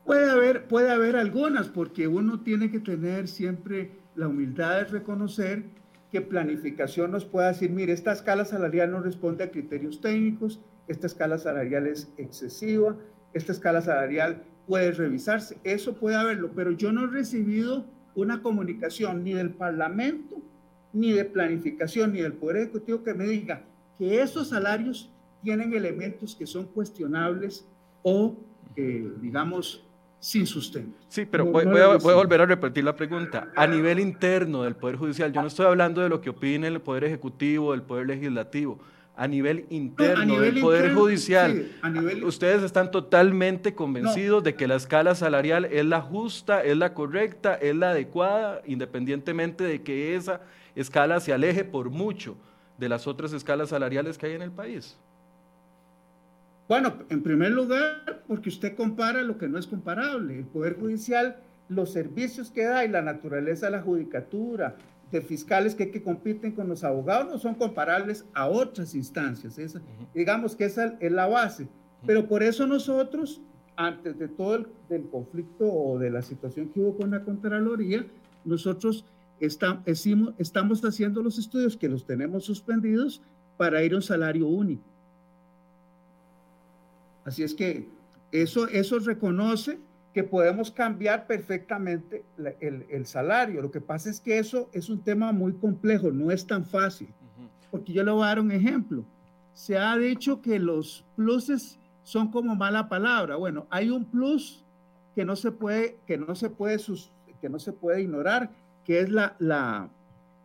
Puede 0.07 0.31
haber, 0.31 0.69
puede 0.69 0.93
haber 0.93 1.17
algunas, 1.17 1.69
porque 1.69 2.07
uno 2.07 2.41
tiene 2.41 2.71
que 2.71 2.79
tener 2.79 3.27
siempre 3.27 3.91
la 4.15 4.29
humildad 4.29 4.77
de 4.77 4.85
reconocer 4.85 5.65
que 6.13 6.21
planificación 6.21 7.11
nos 7.11 7.25
pueda 7.25 7.49
decir, 7.49 7.71
mire, 7.71 7.93
esta 7.93 8.13
escala 8.13 8.45
salarial 8.45 8.93
no 8.93 9.01
responde 9.01 9.43
a 9.43 9.51
criterios 9.51 10.01
técnicos, 10.01 10.61
esta 10.87 11.09
escala 11.09 11.39
salarial 11.39 11.89
es 11.89 12.13
excesiva, 12.17 12.97
esta 13.35 13.51
escala 13.51 13.83
salarial 13.83 14.45
puede 14.69 14.93
revisarse, 14.93 15.59
eso 15.65 15.97
puede 15.97 16.15
haberlo, 16.15 16.53
pero 16.55 16.71
yo 16.71 16.93
no 16.93 17.05
he 17.05 17.09
recibido 17.09 17.85
una 18.15 18.43
comunicación 18.43 19.25
ni 19.25 19.33
del 19.33 19.51
Parlamento, 19.51 20.37
ni 20.93 21.13
de 21.13 21.25
planificación, 21.25 22.13
ni 22.13 22.21
del 22.21 22.35
Poder 22.35 22.59
Ejecutivo 22.59 23.03
que 23.03 23.13
me 23.13 23.25
diga 23.25 23.65
que 23.99 24.23
esos 24.23 24.51
salarios 24.51 25.13
tienen 25.43 25.75
elementos 25.75 26.37
que 26.37 26.47
son 26.47 26.67
cuestionables 26.67 27.67
o, 28.05 28.37
eh, 28.77 29.13
digamos, 29.21 29.87
sin 30.19 30.47
sustento. 30.47 30.99
Sí, 31.09 31.27
pero 31.27 31.45
voy, 31.47 31.65
a, 31.81 31.97
volver 31.97 32.41
a 32.41 32.47
repetir 32.47 32.85
la 32.85 32.97
pregunta. 32.97 33.49
A 33.55 33.67
nivel 33.67 34.01
interno 34.01 34.63
del 34.63 34.75
Poder 34.75 34.97
Judicial, 34.97 35.33
yo 35.33 35.41
no 35.41 35.49
estoy 35.49 35.67
hablando 35.67 36.01
de 36.01 36.09
lo 36.09 36.21
que 36.21 36.31
opine 36.31 36.67
el 36.67 36.81
Poder 36.81 37.05
Ejecutivo, 37.05 37.75
el 37.75 37.83
Poder 37.83 38.07
Legislativo. 38.07 38.79
A 39.19 39.27
nivel 39.27 39.65
interno 39.71 40.41
del 40.41 40.61
Poder 40.61 40.95
Judicial, 40.95 41.71
ustedes 42.25 42.63
están 42.63 42.91
totalmente 42.91 43.75
convencidos 43.75 44.45
de 44.45 44.55
que 44.55 44.67
la 44.67 44.75
escala 44.75 45.15
salarial 45.15 45.65
es 45.67 45.87
la 45.87 46.03
justa, 46.03 46.63
es 46.63 46.77
la 46.77 46.93
correcta, 46.93 47.55
es 47.55 47.75
la 47.75 47.91
adecuada, 47.91 48.61
independientemente 48.67 49.65
de 49.65 49.83
que 49.83 50.17
esa 50.17 50.43
escala 50.75 51.21
se 51.21 51.33
aleje 51.33 51.65
por 51.65 51.89
mucho 51.89 52.37
de 52.77 52.91
las 52.91 53.07
otras 53.07 53.33
escalas 53.33 53.71
salariales 53.71 54.19
que 54.19 54.27
hay 54.27 54.33
en 54.33 54.43
el 54.43 54.53
país. 54.53 54.99
Bueno, 56.69 56.95
en 57.11 57.23
primer 57.23 57.53
lugar, 57.53 58.25
porque 58.27 58.49
usted 58.49 58.75
compara 58.75 59.23
lo 59.23 59.39
que 59.39 59.49
no 59.49 59.59
es 59.59 59.67
comparable. 59.67 60.39
El 60.39 60.47
Poder 60.47 60.77
Judicial, 60.79 61.37
los 61.69 61.93
servicios 61.93 62.51
que 62.51 62.65
da 62.65 62.85
y 62.85 62.89
la 62.89 63.03
naturaleza 63.03 63.67
de 63.67 63.73
la 63.73 63.83
judicatura, 63.83 64.77
de 65.13 65.21
fiscales 65.21 65.77
que, 65.77 65.93
que 65.93 66.03
compiten 66.03 66.53
con 66.53 66.69
los 66.69 66.83
abogados, 66.83 67.33
no 67.33 67.39
son 67.39 67.55
comparables 67.55 68.25
a 68.35 68.49
otras 68.49 68.95
instancias. 68.97 69.59
Esa, 69.59 69.81
Digamos 70.13 70.57
que 70.57 70.65
esa 70.65 70.97
es 70.99 71.13
la 71.13 71.27
base. 71.27 71.69
Pero 72.05 72.27
por 72.27 72.43
eso 72.43 72.67
nosotros 72.67 73.41
antes 73.77 74.19
de 74.19 74.29
todo 74.29 74.57
el 74.57 74.67
del 74.89 75.09
conflicto 75.09 75.67
o 75.67 75.99
de 75.99 76.11
la 76.11 76.23
situación 76.23 76.71
que 76.71 76.81
hubo 76.81 76.97
con 76.97 77.11
la 77.11 77.23
Contraloría, 77.23 78.07
nosotros 78.45 79.05
estamos 79.39 80.85
haciendo 80.85 81.23
los 81.23 81.39
estudios 81.39 81.77
que 81.77 81.89
los 81.89 82.07
tenemos 82.07 82.45
suspendidos 82.45 83.23
para 83.57 83.85
ir 83.85 83.93
a 83.93 83.97
un 83.97 84.03
salario 84.03 84.47
único. 84.47 84.83
Así 87.27 87.43
es 87.43 87.55
que 87.55 87.89
eso, 88.31 88.69
eso 88.69 88.99
reconoce 89.01 89.81
que 90.15 90.23
podemos 90.23 90.71
cambiar 90.71 91.27
perfectamente 91.27 92.25
el, 92.61 93.05
salario. 93.05 93.61
Lo 93.61 93.71
que 93.71 93.81
pasa 93.81 94.09
es 94.09 94.21
que 94.21 94.39
eso 94.39 94.71
es 94.73 94.89
un 94.89 95.03
tema 95.03 95.33
muy 95.33 95.53
complejo, 95.53 96.11
no 96.11 96.31
es 96.31 96.47
tan 96.47 96.65
fácil. 96.65 97.09
Porque 97.71 97.93
yo 97.93 98.05
le 98.05 98.13
voy 98.13 98.23
a 98.23 98.29
dar 98.29 98.41
un 98.41 98.53
ejemplo. 98.53 99.05
Se 99.53 99.77
ha 99.77 99.97
dicho 99.99 100.41
que 100.41 100.59
los 100.61 101.05
pluses 101.17 101.79
son 102.05 102.31
como 102.31 102.55
mala 102.55 102.89
palabra. 102.89 103.37
Bueno, 103.37 103.67
hay 103.71 103.91
un 103.91 104.05
plus 104.05 104.65
que 105.17 105.25
no 105.25 105.35
se 105.35 105.51
puede, 105.51 105.99
que 106.07 106.17
no 106.17 106.35
se 106.37 106.49
puede, 106.49 106.79
que 107.41 107.49
no 107.49 107.59
se 107.59 107.73
puede 107.73 108.03
ignorar, 108.03 108.51
que 108.85 109.01
es 109.01 109.11
la, 109.11 109.35
la, 109.41 109.91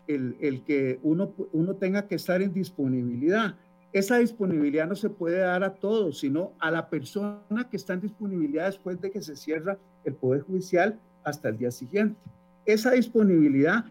el, 0.08 0.36
el 0.42 0.64
que 0.64 1.00
uno, 1.04 1.34
uno 1.52 1.76
tenga 1.76 2.08
que 2.08 2.16
estar 2.16 2.42
en 2.42 2.54
disponibilidad. 2.54 3.56
Esa 3.93 4.17
disponibilidad 4.17 4.88
no 4.88 4.95
se 4.95 5.10
puede 5.10 5.39
dar 5.39 5.63
a 5.63 5.74
todos, 5.75 6.19
sino 6.19 6.53
a 6.60 6.71
la 6.71 6.89
persona 6.89 7.67
que 7.69 7.77
está 7.77 7.93
en 7.93 8.01
disponibilidad 8.01 8.67
después 8.67 9.01
de 9.01 9.12
que 9.12 9.21
se 9.21 9.36
cierra 9.36 9.77
el 10.05 10.13
Poder 10.13 10.41
Judicial 10.41 10.98
hasta 11.24 11.50
el 11.50 11.57
día 11.57 11.71
siguiente. 11.71 12.17
Esa 12.65 12.91
disponibilidad, 12.91 13.86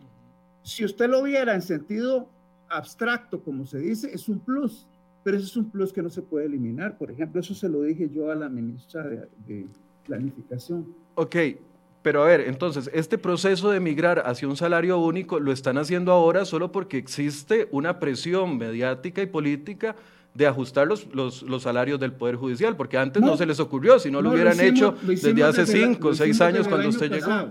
si 0.63 0.85
usted 0.85 1.09
lo 1.09 1.23
viera 1.23 1.55
en 1.55 1.63
sentido 1.63 2.29
abstracto, 2.71 3.43
como 3.43 3.67
se 3.67 3.79
dice, 3.79 4.11
es 4.13 4.29
un 4.29 4.39
plus, 4.39 4.87
pero 5.23 5.37
ese 5.37 5.47
es 5.47 5.57
un 5.57 5.71
plus 5.71 5.93
que 5.93 6.03
no 6.03 6.09
se 6.09 6.23
puede 6.23 6.47
eliminar. 6.47 6.97
Por 6.97 7.11
ejemplo, 7.11 7.41
eso 7.41 7.55
se 7.55 7.69
lo 7.69 7.83
dije 7.83 8.09
yo 8.09 8.31
a 8.31 8.35
la 8.35 8.49
ministra 8.49 9.03
de, 9.07 9.67
Planificación. 10.07 10.93
Ok, 11.15 11.37
pero 12.03 12.23
a 12.23 12.27
ver, 12.27 12.43
entonces, 12.43 12.91
este 12.95 13.19
proceso 13.19 13.71
de 13.71 13.79
migrar 13.79 14.23
hacia 14.25 14.49
un 14.49 14.57
salario 14.57 14.99
único 14.99 15.39
lo 15.39 15.53
están 15.53 15.77
haciendo 15.77 16.13
ahora 16.13 16.47
solo 16.47 16.73
porque 16.73 16.97
existe 16.97 17.69
una 17.73 17.99
presión 17.99 18.57
mediática 18.57 19.21
y 19.21 19.27
política 19.27 19.95
de 20.33 20.47
ajustar 20.47 20.87
los, 20.87 21.07
los, 21.13 21.63
salarios 21.63 22.01
del 22.01 22.13
Poder 22.13 22.37
Judicial, 22.37 22.77
porque 22.77 22.97
antes 22.97 23.21
no, 23.21 23.37
se 23.37 23.45
les 23.45 23.61
ocurrió, 23.61 23.99
si 23.99 24.11
no, 24.11 24.23
lo 24.23 24.31
hubieran 24.31 24.59
hecho 24.61 24.97
desde 25.03 25.43
hace 25.43 25.67
cinco 25.67 26.09
o 26.09 26.15
seis 26.15 26.41
años 26.41 26.69
cuando 26.69 26.89
usted 26.89 27.11
llegó. 27.11 27.51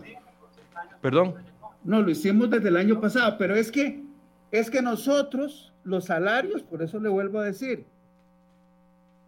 Perdón. 1.01 1.35
No, 1.83 2.01
lo 2.01 2.09
hicimos 2.09 2.49
desde 2.49 2.69
el 2.69 2.77
año 2.77 2.99
pasado, 2.99 3.35
pero 3.37 3.55
es 3.55 3.71
que, 3.71 4.03
es 4.51 4.69
que 4.69 4.81
nosotros, 4.81 5.73
los 5.83 6.05
salarios, 6.05 6.63
por 6.63 6.81
eso 6.81 6.99
le 6.99 7.09
vuelvo 7.09 7.39
a 7.39 7.45
decir, 7.45 7.85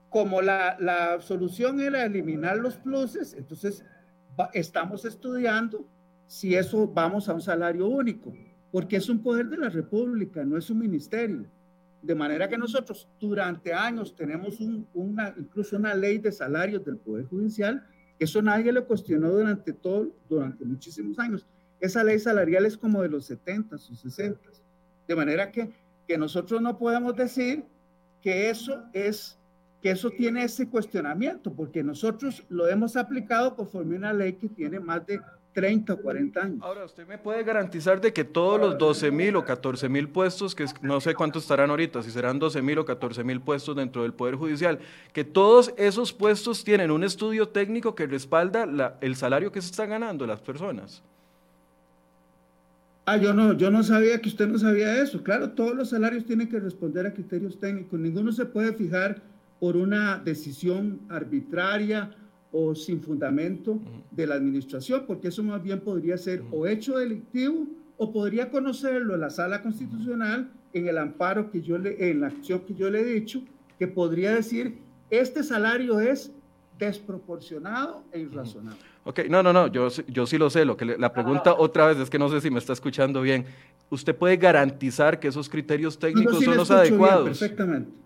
como 0.09 0.41
la, 0.41 0.77
la 0.79 1.21
solución 1.21 1.79
era 1.79 2.05
eliminar 2.05 2.57
los 2.57 2.75
pluses, 2.75 3.33
entonces 3.33 3.85
estamos 4.53 5.05
estudiando 5.05 5.85
si 6.27 6.55
eso 6.55 6.87
vamos 6.87 7.27
a 7.27 7.33
un 7.33 7.41
salario 7.41 7.87
único, 7.87 8.33
porque 8.71 8.95
es 8.95 9.09
un 9.09 9.21
poder 9.21 9.49
de 9.49 9.57
la 9.57 9.69
República, 9.69 10.45
no 10.45 10.57
es 10.57 10.69
un 10.69 10.79
ministerio. 10.79 11.45
De 12.01 12.15
manera 12.15 12.47
que 12.47 12.57
nosotros 12.57 13.07
durante 13.19 13.73
años 13.73 14.15
tenemos 14.15 14.59
una, 14.93 15.35
incluso 15.37 15.75
una 15.75 15.93
ley 15.93 16.17
de 16.17 16.31
salarios 16.31 16.83
del 16.83 16.97
Poder 16.97 17.25
Judicial, 17.25 17.85
eso 18.17 18.41
nadie 18.41 18.71
lo 18.71 18.87
cuestionó 18.87 19.29
durante 19.29 19.73
todo, 19.73 20.11
durante 20.29 20.63
muchísimos 20.63 21.19
años. 21.19 21.45
Esa 21.79 22.03
ley 22.03 22.19
salarial 22.19 22.65
es 22.65 22.77
como 22.77 23.01
de 23.01 23.09
los 23.09 23.25
70 23.25 23.75
o 23.75 23.79
60. 23.79 24.39
De 25.07 25.15
manera 25.15 25.51
que, 25.51 25.73
que 26.07 26.17
nosotros 26.17 26.61
no 26.61 26.77
podemos 26.77 27.15
decir 27.15 27.65
que 28.21 28.49
eso 28.49 28.83
es 28.93 29.37
que 29.81 29.91
eso 29.91 30.11
tiene 30.11 30.43
ese 30.43 30.69
cuestionamiento, 30.69 31.51
porque 31.51 31.83
nosotros 31.83 32.43
lo 32.49 32.67
hemos 32.67 32.95
aplicado 32.95 33.55
conforme 33.55 33.95
una 33.95 34.13
ley 34.13 34.33
que 34.33 34.47
tiene 34.47 34.79
más 34.79 35.05
de 35.07 35.19
30 35.53 35.93
o 35.93 35.97
40 35.97 36.39
años. 36.39 36.59
Ahora, 36.61 36.85
¿usted 36.85 37.05
me 37.07 37.17
puede 37.17 37.43
garantizar 37.43 37.99
de 37.99 38.13
que 38.13 38.23
todos 38.23 38.59
los 38.59 38.77
12 38.77 39.11
mil 39.11 39.35
o 39.35 39.43
14 39.43 39.89
mil 39.89 40.07
puestos, 40.07 40.55
que 40.55 40.65
no 40.81 41.01
sé 41.01 41.13
cuántos 41.13 41.43
estarán 41.43 41.69
ahorita, 41.71 42.03
si 42.03 42.11
serán 42.11 42.39
12 42.39 42.61
mil 42.61 42.79
o 42.79 42.85
14 42.85 43.23
mil 43.23 43.41
puestos 43.41 43.75
dentro 43.75 44.03
del 44.03 44.13
Poder 44.13 44.35
Judicial, 44.35 44.79
que 45.13 45.23
todos 45.23 45.73
esos 45.77 46.13
puestos 46.13 46.63
tienen 46.63 46.91
un 46.91 47.03
estudio 47.03 47.49
técnico 47.49 47.95
que 47.95 48.07
respalda 48.07 48.65
la, 48.65 48.97
el 49.01 49.15
salario 49.15 49.51
que 49.51 49.61
se 49.61 49.71
está 49.71 49.85
ganando 49.85 50.25
las 50.25 50.41
personas? 50.41 51.03
Ah, 53.05 53.17
yo 53.17 53.33
no, 53.33 53.53
yo 53.53 53.71
no 53.71 53.83
sabía 53.83 54.21
que 54.21 54.29
usted 54.29 54.47
no 54.47 54.59
sabía 54.59 55.01
eso. 55.01 55.23
Claro, 55.23 55.49
todos 55.49 55.75
los 55.75 55.89
salarios 55.89 56.23
tienen 56.23 56.47
que 56.47 56.59
responder 56.59 57.07
a 57.07 57.13
criterios 57.13 57.59
técnicos. 57.59 57.99
Ninguno 57.99 58.31
se 58.31 58.45
puede 58.45 58.73
fijar 58.73 59.21
por 59.61 59.77
una 59.77 60.17
decisión 60.17 61.01
arbitraria 61.07 62.09
o 62.51 62.73
sin 62.73 62.99
fundamento 62.99 63.79
de 64.09 64.25
la 64.25 64.33
administración, 64.33 65.03
porque 65.05 65.27
eso 65.27 65.43
más 65.43 65.61
bien 65.61 65.81
podría 65.81 66.17
ser 66.17 66.43
o 66.51 66.65
hecho 66.65 66.97
delictivo 66.97 67.67
o 67.95 68.11
podría 68.11 68.49
conocerlo 68.49 69.13
en 69.13 69.21
la 69.21 69.29
sala 69.29 69.61
constitucional 69.61 70.51
en 70.73 70.87
el 70.87 70.97
amparo 70.97 71.51
que 71.51 71.61
yo 71.61 71.77
le, 71.77 72.09
en 72.09 72.21
la 72.21 72.27
acción 72.27 72.61
que 72.61 72.73
yo 72.73 72.89
le 72.89 73.01
he 73.01 73.05
dicho, 73.05 73.43
que 73.77 73.87
podría 73.87 74.33
decir, 74.33 74.79
este 75.11 75.43
salario 75.43 75.99
es 75.99 76.31
desproporcionado 76.79 78.03
e 78.11 78.21
irrazonable. 78.21 78.79
Ok, 79.03 79.19
no, 79.29 79.43
no, 79.43 79.53
no, 79.53 79.67
yo, 79.67 79.89
yo 80.07 80.25
sí 80.25 80.39
lo 80.39 80.49
sé. 80.49 80.65
Lo 80.65 80.75
que 80.75 80.85
la 80.85 81.13
pregunta 81.13 81.53
otra 81.53 81.85
vez 81.85 81.99
es 81.99 82.09
que 82.09 82.17
no 82.17 82.29
sé 82.29 82.41
si 82.41 82.49
me 82.49 82.57
está 82.57 82.73
escuchando 82.73 83.21
bien. 83.21 83.45
¿Usted 83.91 84.15
puede 84.15 84.37
garantizar 84.37 85.19
que 85.19 85.27
esos 85.27 85.47
criterios 85.49 85.99
técnicos 85.99 86.43
son 86.43 86.57
los 86.57 86.71
adecuados? 86.71 87.25
perfectamente 87.25 88.00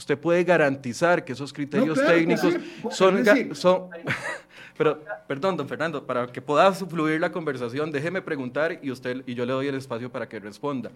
usted 0.00 0.18
puede 0.18 0.44
garantizar 0.44 1.26
que 1.26 1.34
esos 1.34 1.52
criterios 1.52 1.98
técnicos 2.00 2.54
son, 2.90 3.54
son 3.54 3.90
pero 4.78 4.98
perdón, 5.28 5.58
don 5.58 5.68
Fernando, 5.68 6.06
para 6.06 6.26
que 6.26 6.40
pueda 6.40 6.72
fluir 6.72 7.20
la 7.20 7.30
conversación, 7.30 7.92
déjeme 7.92 8.22
preguntar 8.22 8.78
y 8.80 8.90
usted 8.90 9.22
y 9.26 9.34
yo 9.34 9.44
le 9.44 9.52
doy 9.52 9.68
el 9.68 9.74
espacio 9.74 10.10
para 10.10 10.26
que 10.26 10.40
responda. 10.40 10.90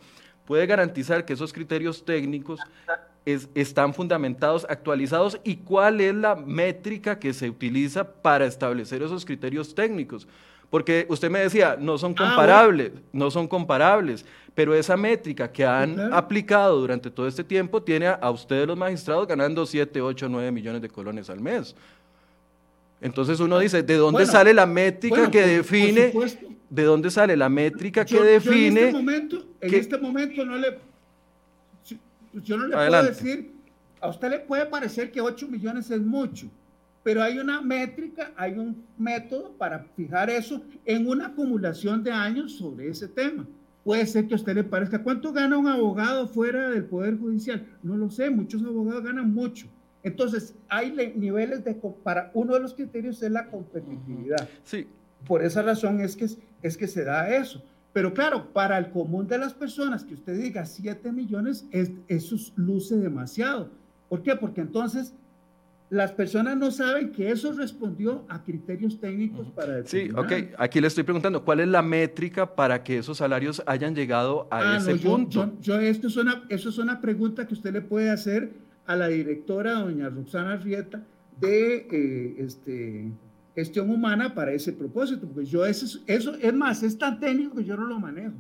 ¿Puede 0.46 0.64
garantizar 0.64 1.26
que 1.26 1.34
esos 1.34 1.52
criterios 1.52 2.02
técnicos 2.02 2.61
están 3.26 3.92
fundamentados, 3.92 4.66
actualizados 4.70 5.38
y 5.44 5.56
cuál 5.56 6.00
es 6.00 6.14
la 6.14 6.34
métrica 6.34 7.18
que 7.18 7.34
se 7.34 7.50
utiliza 7.50 8.04
para 8.04 8.46
establecer 8.46 9.02
esos 9.02 9.26
criterios 9.26 9.75
técnicos? 9.75 10.26
Porque 10.75 11.07
usted 11.09 11.31
me 11.31 11.38
decía, 11.38 11.76
no 11.78 11.97
son 11.99 12.16
ah, 12.19 12.25
comparables, 12.25 12.90
no 13.12 13.31
son 13.31 13.47
comparables, 13.47 14.26
pero 14.57 14.75
esa 14.75 14.97
métrica 14.97 15.52
que 15.52 15.64
han 15.64 16.12
aplicado 16.12 16.81
durante 16.81 17.12
todo 17.12 17.28
este 17.28 17.45
tiempo 17.45 17.81
tiene 17.81 18.09
a, 18.09 18.28
ustedes 18.33 18.66
los 18.66 18.76
magistrados 18.76 19.28
ganando 19.28 19.64
7, 19.64 20.00
8, 20.00 20.28
9 20.28 20.50
millones 20.50 20.83
de 20.83 20.88
colones 20.88 21.31
al 21.31 21.38
mes. 21.38 21.76
Entonces 23.00 23.38
uno 23.38 23.61
dice, 23.61 23.85
¿de 23.85 23.95
dónde 23.95 24.26
sale 24.26 24.52
la 24.52 24.66
métrica 24.66 25.31
que 25.31 25.43
define? 25.47 26.12
¿De 26.69 26.83
dónde 26.83 27.09
sale 27.09 27.37
la 27.37 27.49
métrica 27.49 28.04
que 28.04 28.21
define? 28.21 28.81
en 28.81 28.87
este 28.88 28.93
momento, 28.93 29.47
en 29.61 29.75
este 29.75 29.97
momento 29.97 30.45
no 30.45 30.57
le, 30.57 30.78
yo 32.43 32.57
no 32.57 32.66
le 32.66 32.75
puedo 32.75 33.02
decir, 33.04 33.52
a 34.00 34.09
usted 34.09 34.28
le 34.28 34.40
puede 34.40 34.66
parecer 34.66 35.12
que 35.12 35.21
8 35.21 35.47
millones 35.47 35.88
es 35.93 36.00
mucho 36.00 36.50
pero 37.04 37.23
hay 37.23 37.38
una 37.38 37.61
métrica, 37.61 38.32
hay 38.34 38.58
un 38.58 38.82
método 38.99 39.52
para 39.56 39.84
fijar 39.94 40.30
eso 40.30 40.62
en 40.87 41.06
una 41.06 41.26
acumulación 41.26 42.02
de 42.02 42.11
años 42.11 42.56
sobre 42.56 42.88
ese 42.88 43.06
tema. 43.06 43.46
Puede 43.84 44.06
ser 44.06 44.26
que 44.26 44.32
a 44.32 44.37
usted 44.37 44.54
le 44.54 44.64
parezca, 44.64 45.02
¿cuánto 45.02 45.30
gana 45.30 45.58
un 45.58 45.68
abogado 45.68 46.26
fuera 46.26 46.70
del 46.70 46.87
Poder 46.87 47.18
Judicial? 47.18 47.66
No 47.82 47.99
lo 47.99 48.11
sé, 48.11 48.30
muchos 48.30 48.62
abogados 48.64 49.04
ganan 49.04 49.32
mucho. 49.34 49.68
Entonces, 50.02 50.56
hay 50.68 50.92
niveles 51.14 51.62
de, 51.62 51.75
para 52.02 52.30
uno 52.32 52.54
de 52.54 52.61
los 52.61 52.73
criterios 52.73 53.23
es 53.23 53.30
la 53.30 53.50
competitividad. 53.50 54.49
Sí. 54.64 54.87
Por 55.26 55.44
esa 55.44 55.61
razón 55.61 56.00
es 56.00 56.16
que, 56.16 56.26
es 56.62 56.76
que 56.78 56.87
se 56.87 57.04
da 57.04 57.28
eso. 57.37 57.62
Pero 57.92 58.14
claro, 58.14 58.52
para 58.52 58.78
el 58.78 58.90
común 58.90 59.26
de 59.26 59.38
las 59.38 59.52
personas, 59.52 60.04
que 60.04 60.14
usted 60.14 60.40
diga 60.40 60.64
7 60.64 61.12
millones, 61.12 61.66
es, 61.70 61.92
eso 62.08 62.37
luce 62.56 62.96
demasiado. 62.96 63.70
¿Por 64.08 64.23
qué? 64.23 64.34
Porque 64.37 64.62
entonces 64.62 65.14
las 65.94 66.10
personas 66.10 66.56
no 66.56 66.72
saben 66.72 67.12
que 67.12 67.30
eso 67.30 67.52
respondió 67.52 68.24
a 68.28 68.42
criterios 68.42 68.98
técnicos 68.98 69.48
para 69.52 69.86
Sí, 69.86 70.10
ok. 70.14 70.32
Aquí 70.58 70.80
le 70.80 70.88
estoy 70.88 71.04
preguntando, 71.04 71.44
¿cuál 71.44 71.60
es 71.60 71.68
la 71.68 71.82
métrica 71.82 72.56
para 72.56 72.82
que 72.82 72.98
esos 72.98 73.18
salarios 73.18 73.62
hayan 73.64 73.94
llegado 73.94 74.48
a 74.50 74.74
ah, 74.74 74.76
ese 74.78 74.96
punto? 74.96 75.52
Yo, 75.60 75.78
esto 75.78 76.08
es 76.08 76.16
una, 76.16 76.42
eso 76.48 76.68
es 76.68 76.78
una 76.78 77.00
pregunta 77.00 77.46
que 77.46 77.54
usted 77.54 77.72
le 77.72 77.80
puede 77.80 78.10
hacer 78.10 78.54
a 78.86 78.96
la 78.96 79.06
directora, 79.06 79.74
doña 79.74 80.08
Roxana 80.08 80.56
Rieta, 80.56 81.04
de 81.40 81.86
eh, 81.90 82.34
este, 82.38 83.12
gestión 83.54 83.88
humana 83.88 84.34
para 84.34 84.52
ese 84.52 84.72
propósito, 84.72 85.28
porque 85.28 85.48
yo 85.48 85.64
eso, 85.64 86.00
eso, 86.08 86.34
es 86.34 86.54
más, 86.54 86.82
es 86.82 86.98
tan 86.98 87.20
técnico 87.20 87.54
que 87.54 87.64
yo 87.64 87.76
no 87.76 87.86
lo 87.86 88.00
manejo. 88.00 88.34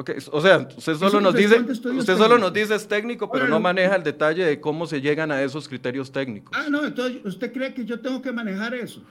Okay, 0.00 0.14
o 0.30 0.40
sea, 0.40 0.68
usted 0.76 0.94
solo 0.94 1.20
nos 1.20 1.34
dice, 1.34 1.58
usted 1.58 2.16
solo 2.16 2.38
nos 2.38 2.52
dice 2.52 2.76
es 2.76 2.86
técnico, 2.86 3.28
pero 3.32 3.48
no 3.48 3.58
maneja 3.58 3.96
el 3.96 4.04
detalle 4.04 4.44
de 4.44 4.60
cómo 4.60 4.86
se 4.86 5.00
llegan 5.00 5.32
a 5.32 5.42
esos 5.42 5.68
criterios 5.68 6.12
técnicos. 6.12 6.56
Ah, 6.56 6.68
no, 6.70 6.84
entonces 6.84 7.20
usted 7.24 7.52
cree 7.52 7.74
que 7.74 7.84
yo 7.84 7.98
tengo 7.98 8.22
que 8.22 8.30
manejar 8.30 8.74
eso. 8.74 9.02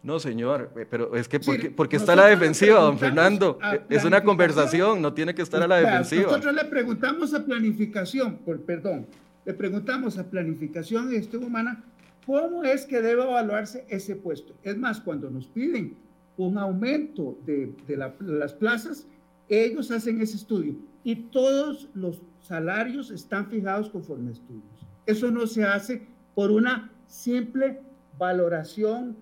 No, 0.00 0.20
señor, 0.20 0.70
eh, 0.76 0.86
pero 0.88 1.16
es 1.16 1.26
que 1.26 1.40
porque, 1.40 1.72
porque 1.72 1.96
está 1.96 2.12
a 2.12 2.16
la 2.16 2.26
defensiva, 2.26 2.78
don 2.78 3.00
Fernando. 3.00 3.58
Eh, 3.72 3.80
es 3.90 4.04
una 4.04 4.22
conversación, 4.22 5.02
no 5.02 5.12
tiene 5.12 5.34
que 5.34 5.42
estar 5.42 5.60
a 5.60 5.66
la 5.66 5.78
defensiva. 5.78 6.30
Nosotros 6.30 6.54
le 6.54 6.64
preguntamos 6.66 7.34
a 7.34 7.44
planificación, 7.44 8.36
por, 8.38 8.60
perdón, 8.60 9.08
le 9.44 9.54
preguntamos 9.54 10.18
a 10.18 10.24
planificación 10.30 11.12
y 11.12 11.16
gestión 11.16 11.42
humana 11.42 11.82
cómo 12.24 12.62
es 12.62 12.84
que 12.84 13.00
debe 13.00 13.24
evaluarse 13.24 13.86
ese 13.88 14.14
puesto. 14.14 14.54
Es 14.62 14.76
más, 14.78 15.00
cuando 15.00 15.30
nos 15.30 15.48
piden 15.48 15.96
un 16.36 16.58
aumento 16.58 17.36
de, 17.44 17.72
las 18.20 18.52
plazas, 18.52 19.06
ellos 19.48 19.90
hacen 19.90 20.20
ese 20.20 20.36
estudio 20.36 20.76
y 21.04 21.16
todos 21.16 21.88
los 21.94 22.20
salarios 22.40 23.10
están 23.10 23.46
fijados 23.46 23.88
conforme 23.90 24.30
a 24.30 24.32
estudios. 24.32 24.86
Eso 25.06 25.30
no 25.30 25.46
se 25.46 25.64
hace 25.64 26.06
por 26.34 26.50
una 26.50 26.92
simple 27.06 27.80
valoración 28.18 29.16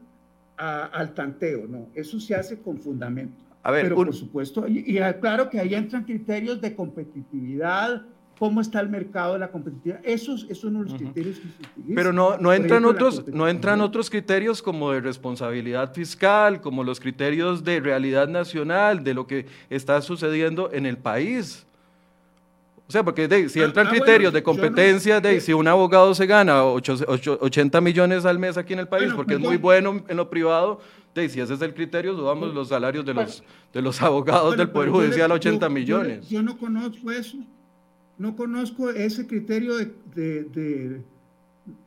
al 0.56 1.12
tanteo, 1.14 1.66
no, 1.66 1.88
eso 1.94 2.18
se 2.18 2.34
hace 2.34 2.58
con 2.60 2.78
fundamento. 2.78 3.44
A 3.62 3.70
ver, 3.70 3.84
Pero 3.84 3.96
por 3.96 4.14
supuesto, 4.14 4.66
y, 4.66 4.78
y, 4.86 4.98
claro 5.20 5.50
que 5.50 5.60
ahí 5.60 5.74
entran 5.74 6.04
criterios 6.04 6.60
de 6.60 6.74
competitividad, 6.74 8.02
cómo 8.38 8.60
está 8.60 8.80
el 8.80 8.88
mercado 8.88 9.34
de 9.34 9.38
la 9.38 9.48
competitividad. 9.48 10.00
Esos, 10.04 10.44
esos 10.44 10.72
son 10.72 10.84
los 10.84 10.94
criterios 10.94 11.36
que 11.36 11.48
se 11.48 11.70
utilizan. 11.70 11.94
Pero 11.94 12.12
no, 12.12 12.36
no, 12.36 12.52
entran 12.52 12.84
otros, 12.84 13.26
no 13.28 13.48
entran 13.48 13.80
otros 13.80 14.10
criterios 14.10 14.62
como 14.62 14.92
de 14.92 15.00
responsabilidad 15.00 15.92
fiscal, 15.94 16.60
como 16.60 16.84
los 16.84 17.00
criterios 17.00 17.64
de 17.64 17.80
realidad 17.80 18.28
nacional, 18.28 19.02
de 19.02 19.14
lo 19.14 19.26
que 19.26 19.46
está 19.70 20.00
sucediendo 20.02 20.70
en 20.72 20.86
el 20.86 20.98
país. 20.98 21.66
O 22.88 22.92
sea, 22.92 23.02
porque 23.02 23.48
si 23.48 23.60
ah, 23.60 23.64
entran 23.64 23.88
ah, 23.88 23.90
criterios 23.90 24.32
de 24.32 24.42
competencia, 24.42 25.20
de, 25.20 25.40
si 25.40 25.52
un 25.52 25.66
abogado 25.66 26.14
se 26.14 26.26
gana 26.26 26.62
80 26.62 27.80
millones 27.80 28.24
al 28.24 28.38
mes 28.38 28.56
aquí 28.56 28.74
en 28.74 28.80
el 28.80 28.88
país, 28.88 29.12
porque 29.14 29.34
es 29.34 29.40
muy 29.40 29.56
bueno 29.56 30.04
en 30.06 30.16
lo 30.16 30.30
privado, 30.30 30.80
de, 31.14 31.28
si 31.28 31.40
ese 31.40 31.54
es 31.54 31.62
el 31.62 31.74
criterio, 31.74 32.14
subamos 32.14 32.54
los 32.54 32.68
salarios 32.68 33.04
de 33.04 33.14
los, 33.14 33.42
de 33.72 33.82
los 33.82 34.00
abogados 34.02 34.56
del 34.56 34.68
Poder 34.68 34.90
Judicial 34.90 35.32
a 35.32 35.34
80 35.34 35.68
millones. 35.70 36.28
yo 36.28 36.42
no 36.42 36.56
conozco 36.58 37.10
eso 37.10 37.38
no 38.18 38.36
conozco 38.36 38.90
ese 38.90 39.26
criterio 39.26 39.74
de, 39.76 41.02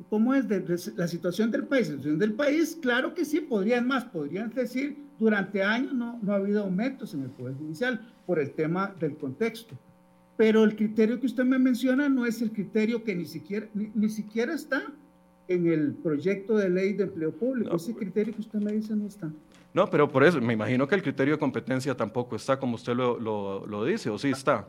¿cómo 0.10 0.34
es? 0.34 0.48
De, 0.48 0.64
la 0.96 1.08
situación 1.08 1.52
del 1.52 1.66
país. 1.66 1.88
La 1.90 1.96
situación 1.96 2.20
del 2.20 2.34
país, 2.34 2.78
claro 2.82 3.14
que 3.14 3.26
sí, 3.26 3.40
podrían 3.40 3.88
más, 3.88 4.06
podrían 4.06 4.50
decir, 4.50 4.98
durante 5.18 5.64
años 5.64 5.94
no, 5.94 6.20
no 6.22 6.34
ha 6.34 6.36
habido 6.36 6.64
aumentos 6.64 7.14
en 7.14 7.24
el 7.24 7.30
Poder 7.30 7.56
Judicial 7.56 8.00
por 8.26 8.40
el 8.40 8.52
tema 8.52 8.96
del 9.00 9.18
contexto. 9.18 9.76
Pero 10.38 10.64
el 10.64 10.76
criterio 10.76 11.20
que 11.20 11.26
usted 11.26 11.44
me 11.44 11.60
menciona 11.60 12.08
no 12.08 12.26
es 12.26 12.42
el 12.42 12.52
criterio 12.52 13.04
que 13.04 13.14
ni 13.16 13.26
siquiera, 13.26 13.68
ni, 13.74 14.10
siquiera 14.10 14.54
está 14.54 14.84
en 15.50 15.68
el 15.68 15.96
proyecto 15.96 16.56
de 16.56 16.70
ley 16.70 16.94
de 16.94 17.04
empleo 17.06 17.32
público. 17.32 17.76
Ese 17.76 17.94
criterio 17.94 18.34
que 18.34 18.42
usted 18.42 18.60
me 18.60 18.72
dice 18.72 18.96
no 18.96 19.08
está. 19.08 19.30
No, 19.74 19.90
pero 19.90 20.10
por 20.10 20.24
eso, 20.24 20.40
me 20.40 20.54
imagino 20.54 20.88
que 20.88 20.96
el 20.96 21.04
criterio 21.04 21.34
de 21.34 21.40
competencia 21.40 21.96
tampoco 21.96 22.36
está 22.36 22.58
como 22.58 22.76
usted 22.76 22.94
lo, 22.96 23.20
lo 23.20 23.86
dice, 23.86 24.10
o 24.10 24.18
sí 24.18 24.30
está. 24.30 24.68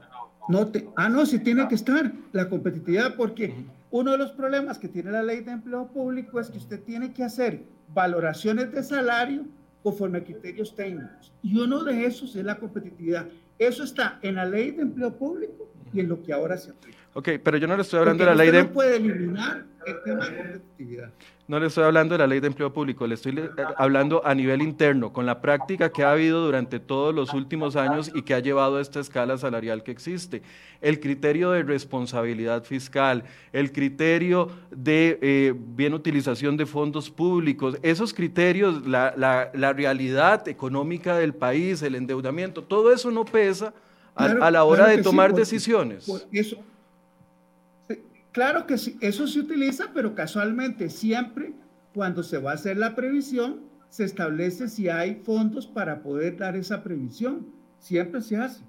No 0.51 0.67
te, 0.67 0.89
ah, 0.97 1.09
no, 1.09 1.25
sí 1.27 1.39
tiene 1.39 1.69
que 1.69 1.77
estar 1.77 2.13
la 2.33 2.49
competitividad 2.49 3.15
porque 3.15 3.55
uno 3.91 4.11
de 4.13 4.19
los 4.19 4.33
problemas 4.33 4.79
que 4.79 4.89
tiene 4.89 5.13
la 5.13 5.23
ley 5.23 5.41
de 5.43 5.53
empleo 5.53 5.87
público 5.87 6.41
es 6.41 6.51
que 6.51 6.59
usted 6.59 6.83
tiene 6.83 7.13
que 7.13 7.23
hacer 7.23 7.63
valoraciones 7.95 8.73
de 8.73 8.83
salario 8.83 9.45
conforme 9.85 10.19
a 10.19 10.25
criterios 10.25 10.75
técnicos. 10.75 11.33
Y 11.43 11.57
uno 11.57 11.85
de 11.85 12.05
esos 12.05 12.35
es 12.35 12.45
la 12.45 12.57
competitividad. 12.57 13.29
Eso 13.61 13.85
está 13.85 14.19
en 14.23 14.35
la 14.35 14.45
ley 14.45 14.73
de 14.73 14.83
empleo 14.83 15.17
público 15.17 15.71
y 15.93 16.01
en 16.01 16.09
lo 16.09 16.21
que 16.21 16.33
ahora 16.33 16.57
se 16.57 16.71
aplica. 16.71 16.99
Ok, 17.15 17.29
pero 17.45 17.57
yo 17.57 17.69
no 17.69 17.77
le 17.77 17.83
estoy 17.83 18.01
hablando 18.01 18.25
de 18.25 18.31
la 18.31 18.37
ley 18.37 18.51
de... 18.51 18.63
No 18.65 18.73
puede 18.73 18.97
eliminar 18.97 19.65
el 19.87 20.03
tema 20.03 20.29
de 20.29 20.37
competitividad. 20.37 21.11
No 21.51 21.59
le 21.59 21.67
estoy 21.67 21.83
hablando 21.83 22.15
de 22.15 22.19
la 22.19 22.29
ley 22.29 22.39
de 22.39 22.47
empleo 22.47 22.73
público, 22.73 23.09
le 23.09 23.17
estoy 23.17 23.37
eh, 23.37 23.51
hablando 23.77 24.25
a 24.25 24.37
nivel 24.37 24.63
interno, 24.63 25.13
con 25.13 25.27
la 25.27 25.41
práctica 25.41 25.91
que 25.91 26.05
ha 26.05 26.13
habido 26.13 26.45
durante 26.45 26.79
todos 26.79 27.13
los 27.13 27.35
últimos 27.35 27.75
años 27.75 28.09
y 28.15 28.23
que 28.23 28.35
ha 28.35 28.39
llevado 28.39 28.77
a 28.77 28.81
esta 28.81 29.01
escala 29.01 29.37
salarial 29.37 29.83
que 29.83 29.91
existe. 29.91 30.43
El 30.81 31.01
criterio 31.01 31.51
de 31.51 31.65
responsabilidad 31.65 32.63
fiscal, 32.63 33.25
el 33.53 33.73
criterio 33.73 34.49
de 34.71 35.19
eh, 35.23 35.53
bien 35.57 35.93
utilización 35.93 36.57
de 36.57 36.67
fondos 36.67 37.11
públicos, 37.11 37.77
esos 37.83 38.15
criterios, 38.15 38.87
la, 38.87 39.13
la, 39.17 39.73
realidad 39.73 40.47
económica 40.47 41.19
del 41.19 41.35
país, 41.35 41.83
el 41.83 41.97
endeudamiento, 41.97 42.63
todo 42.63 42.93
eso 42.93 43.11
no 43.11 43.25
pesa 43.25 43.75
a, 44.15 44.53
la 44.53 44.63
hora 44.63 44.87
de 44.87 45.03
tomar 45.03 45.35
decisiones. 45.35 46.09
eso, 46.31 46.59
Claro 48.33 48.67
que 48.67 48.79
sí, 48.79 48.97
eso 49.01 49.27
se 49.27 49.41
utiliza, 49.41 49.91
pero 49.93 50.15
casualmente 50.15 50.89
siempre 50.89 51.55
cuando 51.93 52.23
se 52.23 52.39
va 52.39 52.53
a 52.53 52.55
hacer 52.55 52.77
la 52.77 52.95
previsión, 52.95 53.63
se 53.89 54.05
establece 54.05 54.69
si 54.69 54.89
hay 54.89 55.17
fondos 55.17 55.67
para 55.67 56.03
poder 56.03 56.37
dar 56.37 56.57
esa 56.57 56.85
previsión. 56.85 57.49
Siempre 57.79 58.21
se 58.21 58.37
hace. 58.37 58.65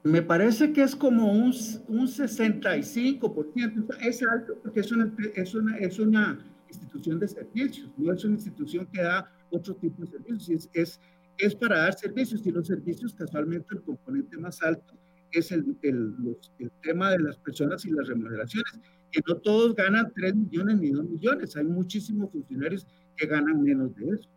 Me 0.03 0.21
parece 0.21 0.73
que 0.73 0.83
es 0.83 0.97
como 0.97 1.31
un, 1.31 1.55
un 1.87 2.09
65%, 2.09 3.97
es 4.01 4.21
alto 4.25 4.57
porque 4.65 4.81
es 4.81 4.91
una, 4.91 5.15
es, 5.37 5.55
una, 5.55 5.79
es 5.79 6.01
una 6.01 6.41
institución 6.67 7.21
de 7.21 7.29
servicios, 7.29 7.89
no 7.97 8.13
es 8.13 8.25
una 8.25 8.35
institución 8.35 8.89
que 8.93 9.03
da 9.03 9.31
otro 9.57 9.75
tipo 9.75 10.03
de 10.03 10.09
servicios. 10.09 10.69
Es, 10.73 11.01
es, 11.39 11.55
para 11.55 11.81
dar 11.81 11.95
servicios 11.95 12.47
y 12.47 12.51
los 12.51 12.67
servicios 12.67 13.15
casualmente 13.15 13.67
el 13.75 13.83
componente 13.83 14.37
más 14.39 14.63
alto 14.63 14.95
es 15.33 15.53
el, 15.53 15.77
el, 15.83 16.15
el, 16.59 16.71
tema 16.83 17.11
de 17.11 17.19
las 17.19 17.37
personas 17.39 17.85
y 17.85 17.91
las 17.91 18.07
remuneraciones, 18.09 18.81
que 19.11 19.21
no 19.27 19.37
todos 19.37 19.75
ganan 19.75 20.13
3 20.15 20.35
millones 20.35 20.79
ni 20.79 20.91
2 20.91 21.05
millones, 21.05 21.57
hay 21.57 21.65
muchísimos 21.65 22.31
funcionarios 22.31 22.87
que 23.17 23.27
ganan 23.27 23.63
menos 23.63 23.95
de 23.97 24.15
eso. 24.15 24.29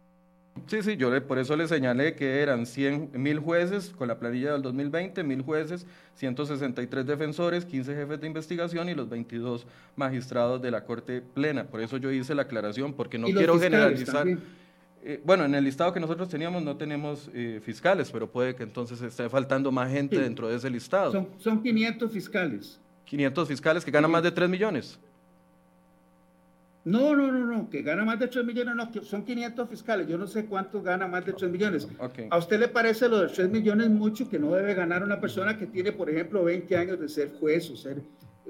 Sí, 0.67 0.81
sí, 0.83 0.97
yo 0.97 1.25
por 1.25 1.39
eso 1.39 1.55
le 1.55 1.67
señalé 1.67 2.15
que 2.15 2.41
eran 2.41 2.65
100 2.65 3.11
mil 3.13 3.39
jueces 3.39 3.89
con 3.89 4.07
la 4.07 4.19
planilla 4.19 4.53
del 4.53 4.61
2020, 4.61 5.23
mil 5.23 5.41
jueces, 5.41 5.85
163 6.15 7.05
defensores, 7.05 7.65
15 7.65 7.95
jefes 7.95 8.19
de 8.19 8.27
investigación 8.27 8.89
y 8.89 8.95
los 8.95 9.09
22 9.09 9.65
magistrados 9.95 10.61
de 10.61 10.71
la 10.71 10.83
Corte 10.83 11.21
Plena. 11.21 11.65
Por 11.67 11.81
eso 11.81 11.97
yo 11.97 12.11
hice 12.11 12.35
la 12.35 12.43
aclaración, 12.43 12.93
porque 12.93 13.17
no 13.17 13.27
quiero 13.27 13.59
generalizar. 13.59 14.27
Eh, 15.03 15.21
bueno, 15.23 15.45
en 15.45 15.55
el 15.55 15.63
listado 15.63 15.93
que 15.93 15.99
nosotros 15.99 16.27
teníamos 16.29 16.61
no 16.61 16.75
tenemos 16.75 17.29
eh, 17.33 17.59
fiscales, 17.63 18.11
pero 18.11 18.29
puede 18.29 18.55
que 18.55 18.63
entonces 18.63 19.01
esté 19.01 19.29
faltando 19.29 19.71
más 19.71 19.91
gente 19.91 20.19
dentro 20.19 20.47
de 20.49 20.57
ese 20.57 20.69
listado. 20.69 21.11
Son, 21.11 21.29
son 21.37 21.63
500 21.63 22.11
fiscales. 22.11 22.79
500 23.05 23.47
fiscales 23.47 23.85
que 23.85 23.91
ganan 23.91 24.11
más 24.11 24.23
de 24.23 24.31
3 24.31 24.49
millones. 24.49 24.99
No, 26.85 27.15
no, 27.15 27.31
no, 27.31 27.45
no, 27.45 27.69
que 27.69 27.81
gana 27.81 28.05
más 28.05 28.19
de 28.19 28.27
3 28.27 28.45
millones, 28.45 28.75
no, 28.75 28.91
que 28.91 29.01
son 29.01 29.23
500 29.23 29.69
fiscales. 29.69 30.07
Yo 30.07 30.17
no 30.17 30.27
sé 30.27 30.45
cuántos 30.45 30.83
gana 30.83 31.07
más 31.07 31.25
de 31.25 31.33
3 31.33 31.51
millones. 31.51 31.87
¿A 32.29 32.37
usted 32.37 32.59
le 32.59 32.67
parece 32.67 33.09
lo 33.09 33.19
de 33.19 33.27
3 33.27 33.49
millones 33.49 33.89
mucho 33.89 34.29
que 34.29 34.39
no 34.39 34.51
debe 34.53 34.73
ganar 34.73 35.03
una 35.03 35.19
persona 35.19 35.57
que 35.57 35.67
tiene, 35.67 35.91
por 35.91 36.09
ejemplo, 36.09 36.43
20 36.43 36.77
años 36.77 36.99
de 36.99 37.09
ser 37.09 37.33
juez 37.39 37.69
o 37.69 37.75
ser 37.75 38.01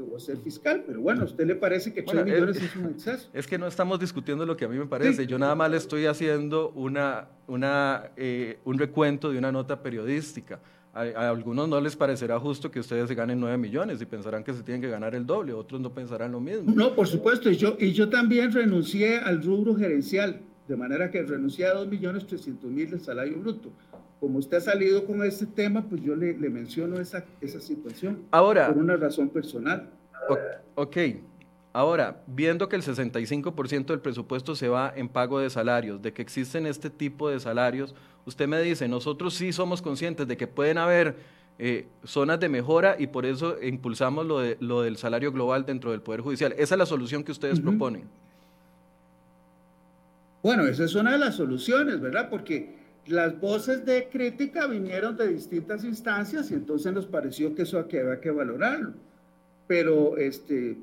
o 0.06 0.20
ser 0.20 0.38
fiscal, 0.38 0.84
pero 0.86 1.02
bueno, 1.02 1.22
¿a 1.22 1.26
usted 1.26 1.46
le 1.46 1.56
parece 1.56 1.94
que 1.94 2.04
3 2.04 2.26
millones 2.26 2.62
es, 2.62 2.76
un 2.76 2.86
exceso? 2.88 3.30
Es 3.34 3.48
que 3.48 3.58
no 3.58 3.68
estamos 3.68 4.00
discutiendo 4.00 4.46
lo 4.46 4.56
que 4.56 4.66
a 4.66 4.68
mí 4.68 4.78
me 4.78 4.86
parece, 4.86 5.28
yo 5.28 5.40
nada 5.40 5.56
más 5.56 5.72
le 5.72 5.78
estoy 5.78 6.06
haciendo 6.06 6.72
una, 6.72 7.28
una, 7.48 8.12
eh, 8.18 8.60
un 8.66 8.78
recuento 8.78 9.32
de 9.32 9.38
una 9.38 9.52
nota 9.52 9.82
periodística. 9.82 10.60
A, 10.94 11.30
algunos 11.30 11.70
no 11.70 11.80
les 11.80 11.96
parecerá 11.96 12.40
justo 12.40 12.72
que 12.72 12.80
ustedes 12.80 13.08
se 13.08 13.16
ganen 13.16 13.40
9 13.40 13.58
millones 13.58 14.02
y 14.02 14.06
pensarán 14.06 14.44
que 14.44 14.54
se 14.54 14.64
tienen 14.64 14.82
que 14.82 14.90
ganar 14.90 15.14
el 15.16 15.26
doble, 15.26 15.54
otros 15.54 15.80
no 15.80 15.94
pensarán 15.94 16.32
lo 16.32 16.40
mismo. 16.40 16.74
No, 16.74 16.96
por 16.96 17.08
supuesto, 17.08 17.50
y 17.50 17.56
yo, 17.56 17.76
y 17.80 17.92
yo 17.92 18.10
también 18.10 18.52
renuncié 18.52 19.18
al 19.20 19.44
rubro 19.44 19.76
gerencial, 19.76 20.42
de 20.68 20.76
manera 20.76 21.10
que 21.10 21.22
renuncié 21.24 21.66
a 21.66 21.74
2 21.74 21.88
millones 21.88 22.26
300 22.28 22.70
mil 22.72 22.90
del 22.90 23.02
salario 23.02 23.40
bruto 23.40 23.72
como 24.20 24.40
usted 24.40 24.58
ha 24.58 24.62
salido 24.62 25.06
con 25.06 25.24
este 25.24 25.46
tema, 25.46 25.84
pues 25.88 26.02
yo 26.02 26.16
le, 26.16 26.34
menciono 26.34 27.00
esa, 27.00 27.24
esa 27.40 27.60
situación. 27.60 28.24
Ahora. 28.32 28.68
Por 28.68 28.78
una 28.78 28.98
razón 28.98 29.30
personal. 29.30 29.90
ok. 30.76 30.98
Ahora, 31.72 32.24
viendo 32.26 32.68
que 32.68 32.76
el 32.76 32.82
65% 32.82 33.86
del 33.86 34.00
presupuesto 34.00 34.56
se 34.56 34.68
va 34.68 34.92
en 34.96 35.08
pago 35.08 35.40
de 35.40 35.50
salarios, 35.52 36.02
de 36.02 36.12
que 36.12 36.22
existen 36.22 36.66
este 36.66 36.90
tipo 36.90 37.30
de 37.30 37.40
salarios, 37.40 37.94
usted 38.26 38.48
me 38.48 38.60
dice, 38.60 38.88
nosotros 38.88 39.36
sí 39.36 39.54
somos 39.54 39.82
conscientes 39.82 40.28
de 40.28 40.36
que 40.36 40.48
pueden 40.48 40.80
haber 40.80 41.16
eh, 41.60 41.88
zonas 42.04 42.40
de 42.40 42.50
mejora 42.50 42.96
y 42.98 43.08
por 43.08 43.26
eso 43.26 43.62
impulsamos 43.62 44.26
lo, 44.26 44.40
de, 44.40 44.58
lo 44.60 44.82
del 44.82 44.98
salario 44.98 45.32
global 45.32 45.66
dentro 45.66 45.92
del 45.92 46.02
Poder 46.02 46.22
Judicial. 46.22 46.54
Esa 46.58 46.74
es 46.74 46.80
la 46.80 46.86
solución 46.88 47.24
que 47.24 47.32
ustedes 47.32 47.60
proponen. 47.60 48.06
Bueno, 50.42 50.66
esa 50.66 50.86
es 50.86 50.96
una 50.96 51.12
de 51.12 51.20
las 51.20 51.36
soluciones, 51.36 52.00
¿verdad? 52.02 52.30
Porque 52.30 52.79
las 53.10 53.40
voces 53.40 53.86
de 53.86 54.08
crítica 54.08 54.68
vinieron 54.68 55.18
de 55.18 55.28
distintas 55.28 55.84
instancias 55.84 56.52
y 56.52 56.54
entonces 56.54 56.94
nos 56.94 57.08
pareció 57.08 57.56
que 57.56 57.64
eso 57.64 57.80
había 57.80 58.20
que 58.22 58.30
valorarlo. 58.30 58.94
Pero 59.68 60.18
este, 60.18 60.78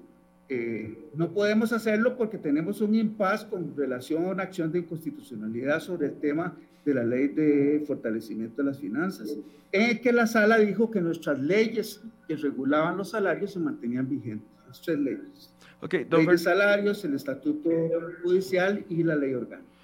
eh, 0.48 0.96
no 1.14 1.30
podemos 1.32 1.72
hacerlo 1.72 2.16
porque 2.16 2.38
tenemos 2.38 2.80
un 2.80 2.94
impasse 2.94 3.48
con 3.48 3.76
relación 3.76 4.24
a 4.24 4.28
una 4.28 4.42
acción 4.44 4.72
de 4.72 4.80
inconstitucionalidad 4.80 5.80
sobre 5.80 6.08
el 6.08 6.14
tema 6.14 6.56
de 6.84 6.94
la 6.94 7.04
ley 7.04 7.28
de 7.28 7.84
fortalecimiento 7.86 8.62
de 8.62 8.68
las 8.68 8.78
finanzas, 8.78 9.36
en 9.72 10.00
que 10.00 10.12
la 10.12 10.26
sala 10.26 10.58
dijo 10.58 10.90
que 10.90 11.00
nuestras 11.00 11.40
leyes 11.40 12.00
que 12.28 12.36
regulaban 12.36 12.96
los 12.96 13.10
salarios 13.10 13.52
se 13.52 13.58
mantenían 13.58 14.08
vigentes, 14.08 14.48
las 14.68 14.80
tres 14.80 14.98
leyes. 14.98 15.52
Okay, 15.80 16.06
ley 16.08 16.26
de 16.26 16.38
salarios, 16.38 17.04
el 17.04 17.14
estatuto 17.14 17.70
judicial 18.22 18.84
y 18.88 19.02
la 19.02 19.16
ley 19.16 19.34
orgánica. 19.34 19.75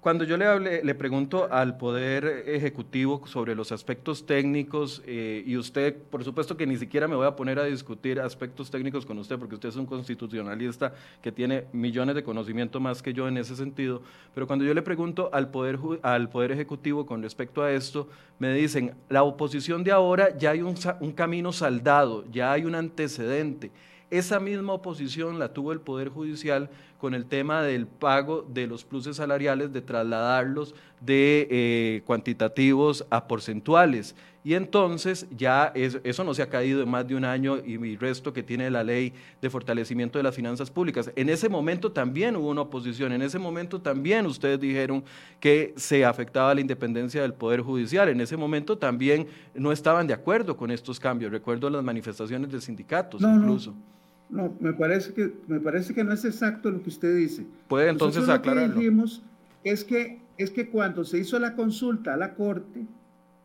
Cuando 0.00 0.22
yo 0.22 0.36
le, 0.36 0.46
hable, 0.46 0.84
le 0.84 0.94
pregunto 0.94 1.48
al 1.50 1.76
Poder 1.76 2.44
Ejecutivo 2.46 3.26
sobre 3.26 3.56
los 3.56 3.72
aspectos 3.72 4.26
técnicos, 4.26 5.02
eh, 5.06 5.42
y 5.44 5.56
usted, 5.56 5.96
por 5.96 6.22
supuesto 6.22 6.56
que 6.56 6.68
ni 6.68 6.76
siquiera 6.76 7.08
me 7.08 7.16
voy 7.16 7.26
a 7.26 7.34
poner 7.34 7.58
a 7.58 7.64
discutir 7.64 8.20
aspectos 8.20 8.70
técnicos 8.70 9.04
con 9.04 9.18
usted, 9.18 9.36
porque 9.38 9.56
usted 9.56 9.70
es 9.70 9.76
un 9.76 9.86
constitucionalista 9.86 10.94
que 11.20 11.32
tiene 11.32 11.64
millones 11.72 12.14
de 12.14 12.22
conocimiento 12.22 12.78
más 12.78 13.02
que 13.02 13.12
yo 13.12 13.26
en 13.26 13.38
ese 13.38 13.56
sentido, 13.56 14.00
pero 14.34 14.46
cuando 14.46 14.64
yo 14.64 14.72
le 14.72 14.82
pregunto 14.82 15.30
al 15.32 15.50
Poder, 15.50 15.80
al 16.02 16.28
poder 16.28 16.52
Ejecutivo 16.52 17.04
con 17.04 17.20
respecto 17.20 17.62
a 17.62 17.72
esto, 17.72 18.08
me 18.38 18.54
dicen, 18.54 18.94
la 19.08 19.24
oposición 19.24 19.82
de 19.82 19.90
ahora 19.90 20.36
ya 20.38 20.50
hay 20.50 20.62
un 20.62 21.12
camino 21.12 21.52
saldado, 21.52 22.24
ya 22.30 22.52
hay 22.52 22.64
un 22.64 22.76
antecedente. 22.76 23.72
Esa 24.10 24.40
misma 24.40 24.72
oposición 24.72 25.38
la 25.38 25.52
tuvo 25.52 25.72
el 25.72 25.80
Poder 25.80 26.08
Judicial 26.08 26.70
con 26.98 27.14
el 27.14 27.26
tema 27.26 27.62
del 27.62 27.86
pago 27.86 28.42
de 28.42 28.66
los 28.66 28.84
pluses 28.84 29.16
salariales, 29.16 29.72
de 29.72 29.82
trasladarlos 29.82 30.74
de 31.00 31.46
eh, 31.50 32.02
cuantitativos 32.06 33.06
a 33.10 33.28
porcentuales. 33.28 34.16
Y 34.42 34.54
entonces 34.54 35.26
ya 35.36 35.72
eso 35.74 36.24
no 36.24 36.32
se 36.32 36.40
ha 36.40 36.48
caído 36.48 36.82
en 36.82 36.88
más 36.88 37.06
de 37.06 37.14
un 37.14 37.24
año 37.26 37.58
y 37.58 37.74
el 37.74 37.98
resto 37.98 38.32
que 38.32 38.42
tiene 38.42 38.70
la 38.70 38.82
ley 38.82 39.12
de 39.42 39.50
fortalecimiento 39.50 40.18
de 40.18 40.22
las 40.22 40.34
finanzas 40.34 40.70
públicas. 40.70 41.10
En 41.16 41.28
ese 41.28 41.50
momento 41.50 41.92
también 41.92 42.34
hubo 42.34 42.48
una 42.48 42.62
oposición, 42.62 43.12
en 43.12 43.20
ese 43.20 43.38
momento 43.38 43.78
también 43.80 44.24
ustedes 44.24 44.58
dijeron 44.58 45.04
que 45.38 45.74
se 45.76 46.02
afectaba 46.04 46.54
la 46.54 46.62
independencia 46.62 47.20
del 47.20 47.34
Poder 47.34 47.60
Judicial, 47.60 48.08
en 48.08 48.22
ese 48.22 48.38
momento 48.38 48.78
también 48.78 49.26
no 49.54 49.70
estaban 49.70 50.06
de 50.06 50.14
acuerdo 50.14 50.56
con 50.56 50.70
estos 50.70 50.98
cambios. 50.98 51.30
Recuerdo 51.30 51.68
las 51.68 51.84
manifestaciones 51.84 52.50
de 52.50 52.60
sindicatos 52.62 53.20
incluso. 53.20 53.72
No, 53.72 53.97
me 54.30 54.72
parece 54.74 55.14
que 55.14 55.32
me 55.46 55.60
parece 55.60 55.94
que 55.94 56.04
no 56.04 56.12
es 56.12 56.24
exacto 56.24 56.70
lo 56.70 56.82
que 56.82 56.90
usted 56.90 57.16
dice. 57.16 57.46
Puede 57.68 57.88
entonces 57.88 58.28
aclararlo. 58.28 58.68
Lo 58.68 58.74
que 58.74 58.80
dijimos 58.80 59.22
es 59.64 59.84
que 59.84 60.20
es 60.36 60.50
que 60.50 60.68
cuando 60.68 61.04
se 61.04 61.18
hizo 61.18 61.38
la 61.38 61.54
consulta 61.54 62.14
a 62.14 62.16
la 62.16 62.34
Corte 62.34 62.86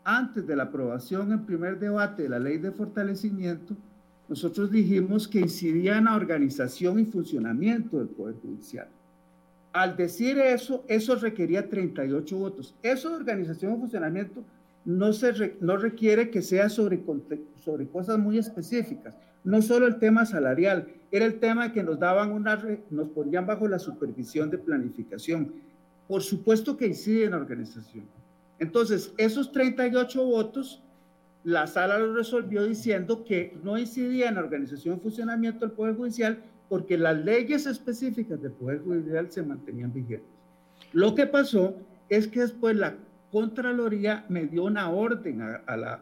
antes 0.03 0.45
de 0.45 0.55
la 0.55 0.63
aprobación 0.63 1.31
en 1.31 1.45
primer 1.45 1.79
debate 1.79 2.23
de 2.23 2.29
la 2.29 2.39
Ley 2.39 2.57
de 2.57 2.71
Fortalecimiento, 2.71 3.75
nosotros 4.27 4.69
dijimos 4.69 5.27
que 5.27 5.39
incidía 5.39 5.97
en 5.97 6.05
la 6.05 6.15
organización 6.15 6.99
y 6.99 7.05
funcionamiento 7.05 7.97
del 7.97 8.09
Poder 8.09 8.35
Judicial. 8.41 8.87
Al 9.71 9.95
decir 9.97 10.37
eso, 10.37 10.83
eso 10.87 11.15
requería 11.15 11.67
38 11.67 12.37
votos. 12.37 12.75
Eso 12.83 13.09
de 13.09 13.15
organización 13.15 13.73
y 13.73 13.79
funcionamiento 13.79 14.43
no, 14.85 15.13
se 15.13 15.55
no 15.61 15.77
requiere 15.77 16.29
que 16.29 16.41
sea 16.43 16.69
sobre, 16.69 17.01
sobre 17.63 17.87
cosas 17.87 18.19
muy 18.19 18.37
específicas 18.37 19.15
no 19.43 19.61
solo 19.61 19.87
el 19.87 19.99
tema 19.99 20.25
salarial, 20.25 20.87
era 21.11 21.25
el 21.25 21.39
tema 21.39 21.71
que 21.71 21.83
nos 21.83 21.99
daban 21.99 22.31
una, 22.31 22.61
nos 22.89 23.09
ponían 23.09 23.45
bajo 23.45 23.67
la 23.67 23.79
supervisión 23.79 24.49
de 24.49 24.57
planificación. 24.57 25.53
Por 26.07 26.21
supuesto 26.21 26.75
que 26.75 26.87
incide 26.87 27.25
en 27.25 27.31
la 27.31 27.37
organización. 27.37 28.05
Entonces, 28.59 29.13
esos 29.17 29.51
38 29.51 30.23
votos, 30.23 30.81
la 31.43 31.67
sala 31.67 31.99
lo 31.99 32.15
resolvió 32.15 32.63
diciendo 32.63 33.23
que 33.23 33.57
no 33.63 33.77
incidía 33.77 34.29
en 34.29 34.35
la 34.35 34.41
organización 34.41 34.97
y 34.97 34.99
funcionamiento 35.01 35.65
del 35.65 35.75
Poder 35.75 35.95
Judicial 35.95 36.41
porque 36.69 36.97
las 36.97 37.17
leyes 37.17 37.65
específicas 37.65 38.41
del 38.41 38.53
Poder 38.53 38.81
Judicial 38.81 39.29
se 39.31 39.43
mantenían 39.43 39.93
vigentes. 39.93 40.27
Lo 40.93 41.13
que 41.13 41.27
pasó 41.27 41.75
es 42.09 42.27
que 42.27 42.41
después 42.41 42.75
la 42.75 42.95
Contraloría 43.31 44.25
me 44.29 44.45
dio 44.45 44.63
una 44.63 44.89
orden 44.91 45.41
a, 45.41 45.75
la, 45.75 46.01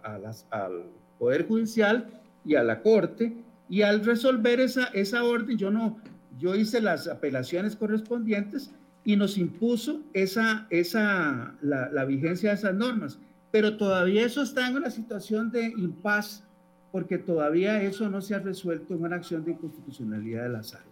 al 0.50 0.84
Poder 1.18 1.48
Judicial 1.48 2.21
y 2.46 2.56
a 2.56 2.64
la 2.64 2.82
Corte, 2.82 3.34
y 3.70 3.84
al 3.84 4.04
resolver 4.04 4.60
esa, 4.60 4.86
esa 4.88 5.24
orden, 5.24 5.58
yo 5.58 5.72
no, 5.72 5.98
yo 6.38 6.56
hice 6.56 6.82
las 6.82 7.08
apelaciones 7.08 7.76
correspondientes 7.76 8.72
y 9.04 9.16
nos 9.16 9.38
impuso 9.38 10.02
esa, 10.14 10.68
esa, 10.70 11.56
la, 11.62 11.90
la 11.90 12.06
vigencia 12.06 12.50
de 12.50 12.56
esas 12.56 12.76
normas. 12.76 13.20
Pero 13.52 13.78
todavía 13.78 14.26
eso 14.26 14.42
está 14.42 14.68
en 14.68 14.76
una 14.76 14.90
situación 14.90 15.52
de 15.52 15.68
impas, 15.68 16.44
porque 16.92 17.18
todavía 17.18 17.82
eso 17.82 18.10
no 18.10 18.22
se 18.22 18.36
ha 18.36 18.40
resuelto 18.40 18.94
en 18.94 19.04
una 19.04 19.16
acción 19.16 19.46
de 19.46 19.52
inconstitucionalidad 19.52 20.44
de 20.44 20.50
la 20.50 20.64
sala. 20.64 20.86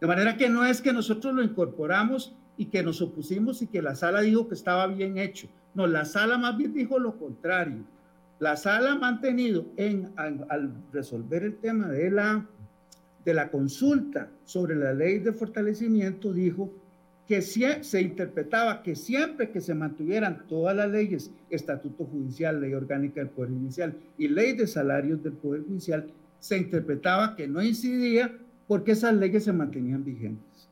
De 0.00 0.06
manera 0.06 0.36
que 0.36 0.50
no 0.50 0.64
es 0.64 0.82
que 0.82 0.92
nosotros 0.92 1.34
lo 1.34 1.42
incorporamos 1.42 2.34
y 2.58 2.66
que 2.66 2.82
nos 2.82 3.00
opusimos 3.00 3.62
y 3.62 3.66
que 3.66 3.80
la 3.80 3.94
sala 3.94 4.20
dijo 4.20 4.46
que 4.48 4.54
estaba 4.54 4.86
bien 4.86 5.16
hecho. 5.16 5.48
No, 5.74 5.86
la 5.86 6.04
sala 6.04 6.36
más 6.36 6.56
bien 6.56 6.74
dijo 6.74 6.98
lo 6.98 7.18
contrario 7.18 7.84
la 8.38 8.56
sala 8.56 8.92
ha 8.92 8.98
mantenido 8.98 9.66
en, 9.76 10.12
al, 10.16 10.72
resolver 10.92 11.42
el 11.42 11.56
tema 11.56 11.88
de 11.88 12.10
la, 12.10 12.46
de 13.24 13.34
la 13.34 13.50
consulta 13.50 14.28
sobre 14.44 14.76
la 14.76 14.92
ley 14.92 15.18
de 15.18 15.32
fortalecimiento, 15.32 16.32
dijo 16.32 16.70
que 17.26 17.42
se 17.42 18.00
interpretaba 18.00 18.82
que 18.82 18.94
siempre 18.94 19.50
que 19.50 19.60
se 19.60 19.74
mantuvieran 19.74 20.46
todas 20.46 20.76
las 20.76 20.90
leyes, 20.90 21.32
estatuto 21.50 22.04
judicial, 22.04 22.60
ley 22.60 22.72
orgánica 22.74 23.20
del 23.20 23.30
Poder 23.30 23.50
Judicial 23.50 23.96
y 24.16 24.28
ley 24.28 24.52
de 24.52 24.66
salarios 24.66 25.22
del 25.22 25.32
Poder 25.32 25.62
Judicial, 25.62 26.06
se 26.38 26.58
interpretaba 26.58 27.34
que 27.34 27.48
no 27.48 27.62
incidía 27.62 28.32
porque 28.68 28.92
esas 28.92 29.14
leyes 29.14 29.44
se 29.44 29.52
mantenían 29.52 30.04
vigentes. 30.04 30.68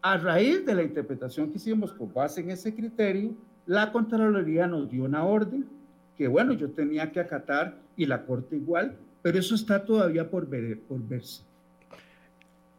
A 0.00 0.18
raíz 0.18 0.64
de 0.64 0.74
la 0.74 0.84
interpretación 0.84 1.50
que 1.50 1.56
hicimos 1.56 1.92
con 1.92 2.12
base 2.12 2.42
en 2.42 2.50
ese 2.50 2.72
criterio, 2.72 3.34
la 3.66 3.90
Contraloría 3.90 4.68
nos 4.68 4.88
dio 4.88 5.04
una 5.04 5.24
orden 5.24 5.66
que 6.18 6.26
bueno, 6.26 6.52
yo 6.52 6.68
tenía 6.70 7.12
que 7.12 7.20
acatar 7.20 7.76
y 7.96 8.04
la 8.04 8.26
Corte 8.26 8.56
igual, 8.56 8.96
pero 9.22 9.38
eso 9.38 9.54
está 9.54 9.84
todavía 9.84 10.28
por, 10.28 10.46
ver, 10.48 10.80
por 10.80 11.00
verse. 11.00 11.42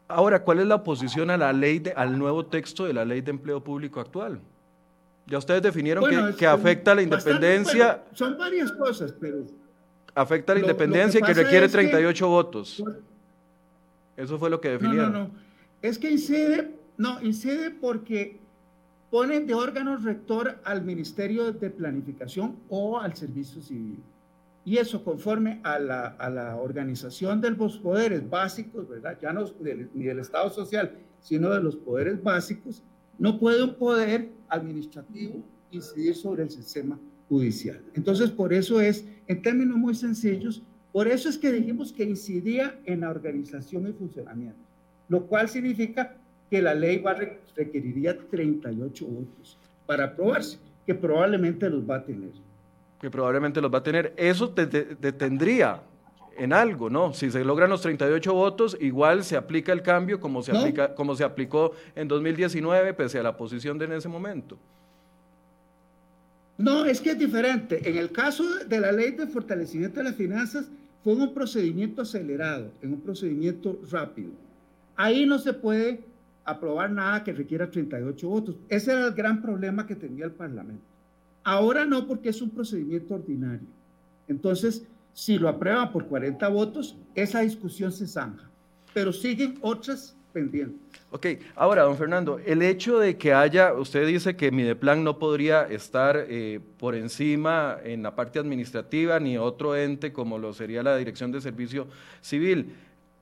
Ahora, 0.10 0.44
¿cuál 0.44 0.60
es 0.60 0.68
la 0.68 0.76
oposición 0.76 1.30
a 1.30 1.38
la 1.38 1.54
ley, 1.54 1.80
de, 1.80 1.92
al 1.94 2.20
nuevo 2.20 2.46
texto 2.46 2.86
de 2.86 2.94
la 2.94 3.06
ley 3.06 3.22
de 3.22 3.32
empleo 3.32 3.64
público 3.64 4.02
actual? 4.02 4.42
Ya 5.26 5.38
ustedes 5.38 5.62
definieron 5.62 6.04
que, 6.10 6.36
que, 6.38 6.48
afecta 6.48 6.94
la 6.94 7.02
independencia. 7.02 8.04
son 8.14 8.38
varias 8.38 8.72
cosas, 8.74 9.14
pero... 9.20 9.46
Afecta 10.16 10.54
la 10.54 10.60
independencia 10.60 11.20
y 11.20 11.24
que 11.24 11.34
requiere 11.34 11.70
38 11.70 12.28
votos. 12.28 12.84
Eso 14.18 14.38
fue 14.38 14.50
lo 14.50 14.60
que 14.60 14.70
definieron. 14.70 15.14
No, 15.14 15.20
no, 15.20 15.28
no. 15.28 15.32
Es 15.82 15.98
que 15.98 16.12
incide, 16.12 16.72
no, 16.98 17.22
incide 17.22 17.72
porque 17.72 18.40
ponen 19.10 19.48
de 19.48 19.54
órgano 19.54 19.98
rector 19.98 20.60
al 20.64 20.84
Ministerio 20.84 21.52
de 21.52 21.70
Planificación 21.70 22.58
o 22.70 23.00
al 23.00 23.16
Servicio 23.16 23.62
Civil. 23.62 24.00
Y 24.66 24.78
eso 24.78 25.04
conforme 25.04 25.62
a 25.64 25.80
la, 25.80 26.08
a 26.08 26.30
la 26.30 26.58
organización 26.58 27.42
de 27.42 27.52
los 27.52 27.78
poderes 27.78 28.30
básicos, 28.30 28.88
¿verdad? 28.88 29.18
Ya 29.20 29.34
no 29.34 29.46
ni 29.94 30.04
del 30.04 30.20
Estado 30.20 30.50
social, 30.50 30.96
sino 31.22 31.50
de 31.50 31.62
los 31.62 31.76
poderes 31.76 32.22
básicos, 32.22 32.84
no 33.18 33.40
puede 33.40 33.64
un 33.64 33.76
poder 33.76 34.30
administrativo 34.48 35.44
incidir 35.72 36.16
sobre 36.16 36.44
el 36.44 36.50
sistema 36.50 37.00
judicial. 37.28 37.82
Entonces, 37.94 38.32
por 38.32 38.54
eso 38.54 38.82
es, 38.82 39.06
en 39.28 39.42
términos 39.42 39.78
muy 39.78 39.96
sencillos, 39.96 40.64
por 40.92 41.08
eso 41.08 41.30
es 41.30 41.38
que 41.38 41.52
dijimos 41.52 41.94
que 41.94 42.04
incidía 42.04 42.80
en 42.86 43.02
la 43.02 43.10
organización 43.10 43.88
y 43.88 43.94
funcionamiento, 43.94 44.60
lo 45.08 45.28
cual 45.28 45.48
significa 45.48 46.18
que 46.50 46.62
la 46.62 46.74
ley 46.74 46.98
va 46.98 47.16
requeriría 47.56 48.18
38 48.18 49.06
votos 49.06 49.58
para 49.86 50.06
aprobarse, 50.06 50.58
que 50.86 50.96
probablemente 50.96 51.70
los 51.70 51.88
va 51.88 51.98
a 51.98 52.04
tener. 52.04 52.32
Que 53.00 53.10
probablemente 53.10 53.62
los 53.62 53.74
va 53.74 53.80
a 53.80 53.84
tener. 53.84 54.14
Eso 54.18 54.50
te, 54.50 54.66
detendría 54.66 55.82
en 56.38 56.54
algo, 56.54 56.90
¿no? 56.90 57.14
Si 57.14 57.30
se 57.30 57.44
logran 57.44 57.70
los 57.70 57.82
38 57.82 58.34
votos, 58.34 58.78
igual 58.80 59.24
se 59.24 59.36
aplica 59.36 59.72
el 59.74 59.82
cambio 59.82 60.20
como 60.20 60.42
se, 60.42 60.56
aplica, 60.56 60.96
como 60.96 61.16
se 61.16 61.24
aplicó 61.24 61.74
en 61.96 62.08
2019, 62.08 62.94
pese 62.94 63.20
a 63.20 63.24
la 63.24 63.36
posición 63.38 63.78
de 63.78 63.86
en 63.86 63.94
ese 63.94 64.10
momento. 64.10 64.58
No, 66.58 66.86
es 66.86 67.00
que 67.00 67.12
es 67.12 67.20
diferente. 67.20 67.90
En 67.90 67.98
el 67.98 68.12
caso 68.12 68.44
de 68.66 68.80
la 68.80 68.92
ley 68.92 69.12
de 69.12 69.28
fortalecimiento 69.28 70.00
de 70.00 70.06
las 70.06 70.16
finanzas, 70.16 70.70
fue 71.04 71.14
un 71.14 71.34
procedimiento 71.34 72.02
acelerado, 72.02 72.72
en 72.82 72.94
un 72.94 73.02
procedimiento 73.02 73.80
rápido. 73.90 74.32
Ahí 74.98 75.26
no 75.26 75.40
se 75.40 75.54
puede 75.54 76.04
aprobar 76.50 76.92
nada 76.92 77.24
que 77.24 77.34
requiera 77.34 77.70
38 77.70 78.30
votos. 78.30 78.56
Ese 78.68 78.92
era 78.92 79.08
el 79.08 79.14
gran 79.14 79.42
problema 79.42 79.86
que 79.86 79.96
tenía 79.96 80.26
el 80.26 80.32
Parlamento. 80.32 80.84
Ahora 81.44 81.86
no, 81.86 82.08
porque 82.08 82.30
es 82.30 82.42
un 82.42 82.50
procedimiento 82.50 83.16
ordinario. 83.16 83.68
Entonces, 84.28 84.86
si 85.14 85.38
lo 85.38 85.50
aprueban 85.50 85.92
por 85.92 86.06
40 86.06 86.48
votos, 86.50 86.96
esa 87.16 87.42
discusión 87.42 87.92
se 87.92 88.08
zanja. 88.08 88.50
Pero 88.94 89.12
siguen 89.12 89.58
otras 89.62 90.16
pendientes. 90.32 90.80
Ok, 91.12 91.26
ahora, 91.56 91.84
don 91.84 91.98
Fernando, 91.98 92.40
el 92.46 92.62
hecho 92.62 93.00
de 93.00 93.18
que 93.18 93.34
haya, 93.34 93.74
usted 93.74 94.06
dice 94.06 94.36
que 94.36 94.52
Mideplan 94.52 95.04
no 95.04 95.18
podría 95.18 95.64
estar 95.64 96.26
eh, 96.30 96.60
por 96.78 96.94
encima 96.96 97.78
en 97.84 98.04
la 98.04 98.16
parte 98.16 98.38
administrativa 98.38 99.20
ni 99.20 99.38
otro 99.38 99.76
ente 99.76 100.14
como 100.14 100.38
lo 100.38 100.54
sería 100.54 100.84
la 100.84 100.96
Dirección 100.98 101.32
de 101.32 101.42
Servicio 101.42 101.88
Civil. 102.22 102.76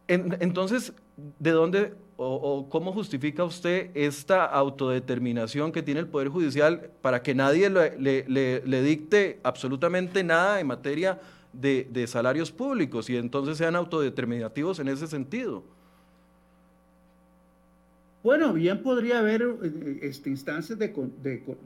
entonces, 0.07 0.93
¿de 1.39 1.51
dónde 1.51 1.93
o, 2.17 2.67
cómo 2.69 2.91
justifica 2.93 3.43
usted 3.43 3.91
esta 3.93 4.45
autodeterminación 4.45 5.71
que 5.71 5.83
tiene 5.83 5.99
el 5.99 6.07
Poder 6.07 6.29
Judicial 6.29 6.89
para 7.01 7.21
que 7.21 7.35
nadie 7.35 7.69
le, 7.69 8.81
dicte 8.81 9.39
absolutamente 9.43 10.23
nada 10.23 10.59
en 10.59 10.67
materia 10.67 11.19
de, 11.53 12.05
salarios 12.07 12.51
públicos 12.51 13.09
y 13.09 13.17
entonces 13.17 13.57
sean 13.57 13.75
autodeterminativos 13.75 14.79
en 14.79 14.87
ese 14.87 15.07
sentido? 15.07 15.63
Bueno, 18.23 18.51
bien 18.53 18.81
podría 18.81 19.19
haber 19.19 19.43
eh, 19.43 19.99
este, 20.01 20.29
instancias 20.29 20.77
de, 20.77 20.87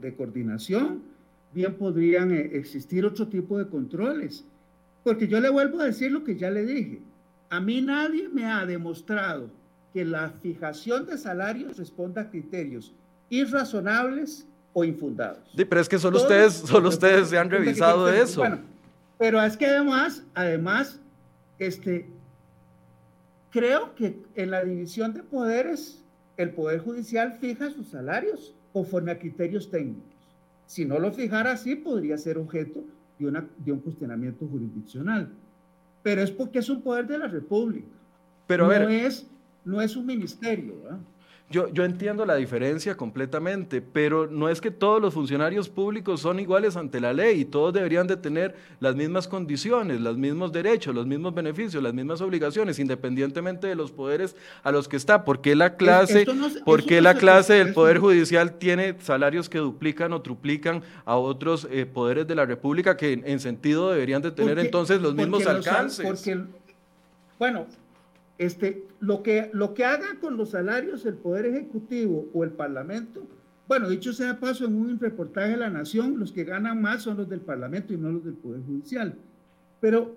de, 0.00 0.14
coordinación, 0.14 1.02
bien 1.52 1.74
podrían 1.74 2.30
eh, 2.30 2.50
existir 2.52 3.04
otro 3.04 3.26
tipo 3.26 3.58
de 3.58 3.66
controles, 3.66 4.44
porque 5.02 5.26
yo 5.26 5.40
le 5.40 5.48
vuelvo 5.48 5.80
a 5.80 5.86
decir 5.86 6.12
lo 6.12 6.22
que 6.22 6.36
ya 6.36 6.50
le 6.50 6.64
dije. 6.64 7.00
A 7.52 7.60
mí 7.60 7.82
nadie 7.82 8.30
me 8.30 8.46
ha 8.46 8.64
demostrado 8.64 9.50
que 9.92 10.06
la 10.06 10.30
fijación 10.40 11.04
de 11.04 11.18
salarios 11.18 11.76
responda 11.76 12.22
a 12.22 12.30
criterios 12.30 12.94
irrazonables 13.28 14.48
o 14.72 14.84
infundados. 14.84 15.52
Sí, 15.54 15.66
pero 15.66 15.82
es 15.82 15.86
que 15.86 15.98
solo 15.98 16.16
ustedes, 16.16 16.54
solo 16.54 16.88
ustedes 16.88 17.28
se 17.28 17.36
han 17.36 17.50
revisado 17.50 18.10
eso. 18.10 18.40
Bueno, 18.40 18.60
pero 19.18 19.42
es 19.42 19.58
que 19.58 19.66
además, 19.66 20.24
además, 20.32 20.98
este, 21.58 22.08
creo 23.50 23.94
que 23.96 24.16
en 24.34 24.50
la 24.50 24.64
división 24.64 25.12
de 25.12 25.22
poderes, 25.22 26.02
el 26.38 26.54
Poder 26.54 26.80
Judicial 26.80 27.36
fija 27.38 27.68
sus 27.68 27.88
salarios 27.88 28.54
conforme 28.72 29.10
a 29.10 29.18
criterios 29.18 29.70
técnicos. 29.70 30.16
Si 30.64 30.86
no 30.86 30.98
lo 30.98 31.12
fijara 31.12 31.52
así, 31.52 31.74
podría 31.74 32.16
ser 32.16 32.38
objeto 32.38 32.82
de, 33.18 33.26
una, 33.26 33.46
de 33.58 33.72
un 33.72 33.80
cuestionamiento 33.80 34.48
jurisdiccional. 34.48 35.30
Pero 36.02 36.22
es 36.22 36.30
porque 36.30 36.58
es 36.58 36.68
un 36.68 36.82
poder 36.82 37.06
de 37.06 37.18
la 37.18 37.28
República. 37.28 37.88
Pero 38.46 38.68
no 38.68 38.88
es 38.88 39.26
no 39.64 39.80
es 39.80 39.96
un 39.96 40.06
ministerio. 40.06 40.74
Yo, 41.52 41.68
yo, 41.68 41.84
entiendo 41.84 42.24
la 42.24 42.36
diferencia 42.36 42.96
completamente, 42.96 43.82
pero 43.82 44.26
no 44.26 44.48
es 44.48 44.60
que 44.60 44.70
todos 44.70 45.02
los 45.02 45.12
funcionarios 45.12 45.68
públicos 45.68 46.20
son 46.20 46.40
iguales 46.40 46.76
ante 46.76 46.98
la 46.98 47.12
ley 47.12 47.42
y 47.42 47.44
todos 47.44 47.74
deberían 47.74 48.06
de 48.06 48.16
tener 48.16 48.56
las 48.80 48.96
mismas 48.96 49.28
condiciones, 49.28 50.00
los 50.00 50.16
mismos 50.16 50.50
derechos, 50.50 50.94
los 50.94 51.06
mismos 51.06 51.34
beneficios, 51.34 51.82
las 51.82 51.92
mismas 51.92 52.22
obligaciones, 52.22 52.78
independientemente 52.78 53.66
de 53.66 53.74
los 53.74 53.92
poderes 53.92 54.34
a 54.62 54.72
los 54.72 54.88
que 54.88 54.96
está. 54.96 55.24
¿Por 55.24 55.42
qué 55.42 55.54
la 55.54 55.76
clase, 55.76 56.24
la 57.02 57.14
clase 57.14 57.54
del 57.54 57.74
Poder 57.74 57.98
Judicial 57.98 58.54
tiene 58.54 58.96
salarios 59.00 59.50
que 59.50 59.58
duplican 59.58 60.14
o 60.14 60.22
triplican 60.22 60.82
a 61.04 61.16
otros 61.16 61.68
eh, 61.70 61.84
poderes 61.84 62.26
de 62.26 62.34
la 62.34 62.46
República 62.46 62.96
que 62.96 63.12
en, 63.12 63.40
sentido 63.40 63.90
deberían 63.90 64.22
de 64.22 64.30
tener 64.30 64.58
entonces 64.58 65.02
los 65.02 65.14
mismos 65.14 65.46
alcances? 65.46 66.06
porque, 66.06 66.40
bueno, 67.38 67.66
este, 68.42 68.84
lo, 68.98 69.22
que, 69.22 69.50
lo 69.52 69.72
que 69.72 69.84
haga 69.84 70.18
con 70.20 70.36
los 70.36 70.50
salarios 70.50 71.06
el 71.06 71.14
Poder 71.14 71.46
Ejecutivo 71.46 72.28
o 72.34 72.42
el 72.42 72.50
Parlamento, 72.50 73.22
bueno, 73.68 73.88
dicho 73.88 74.12
sea 74.12 74.40
paso, 74.40 74.66
en 74.66 74.74
un 74.74 74.98
reportaje 74.98 75.52
de 75.52 75.56
la 75.58 75.70
Nación, 75.70 76.18
los 76.18 76.32
que 76.32 76.42
ganan 76.42 76.82
más 76.82 77.02
son 77.02 77.16
los 77.16 77.28
del 77.28 77.40
Parlamento 77.40 77.94
y 77.94 77.96
no 77.96 78.10
los 78.10 78.24
del 78.24 78.34
Poder 78.34 78.60
Judicial. 78.66 79.14
Pero, 79.80 80.16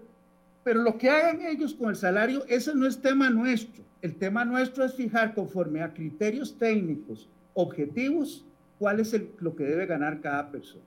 pero 0.64 0.82
lo 0.82 0.98
que 0.98 1.10
hagan 1.10 1.46
ellos 1.46 1.76
con 1.76 1.90
el 1.90 1.96
salario, 1.96 2.44
ese 2.48 2.74
no 2.74 2.88
es 2.88 3.00
tema 3.00 3.30
nuestro. 3.30 3.84
El 4.02 4.16
tema 4.16 4.44
nuestro 4.44 4.84
es 4.84 4.96
fijar 4.96 5.36
conforme 5.36 5.84
a 5.84 5.94
criterios 5.94 6.58
técnicos, 6.58 7.30
objetivos, 7.54 8.44
cuál 8.80 9.00
es 9.00 9.16
lo 9.40 9.56
que 9.56 9.66
debe 9.66 9.86
ganar 9.86 10.20
cada 10.20 10.50
persona. 10.52 10.84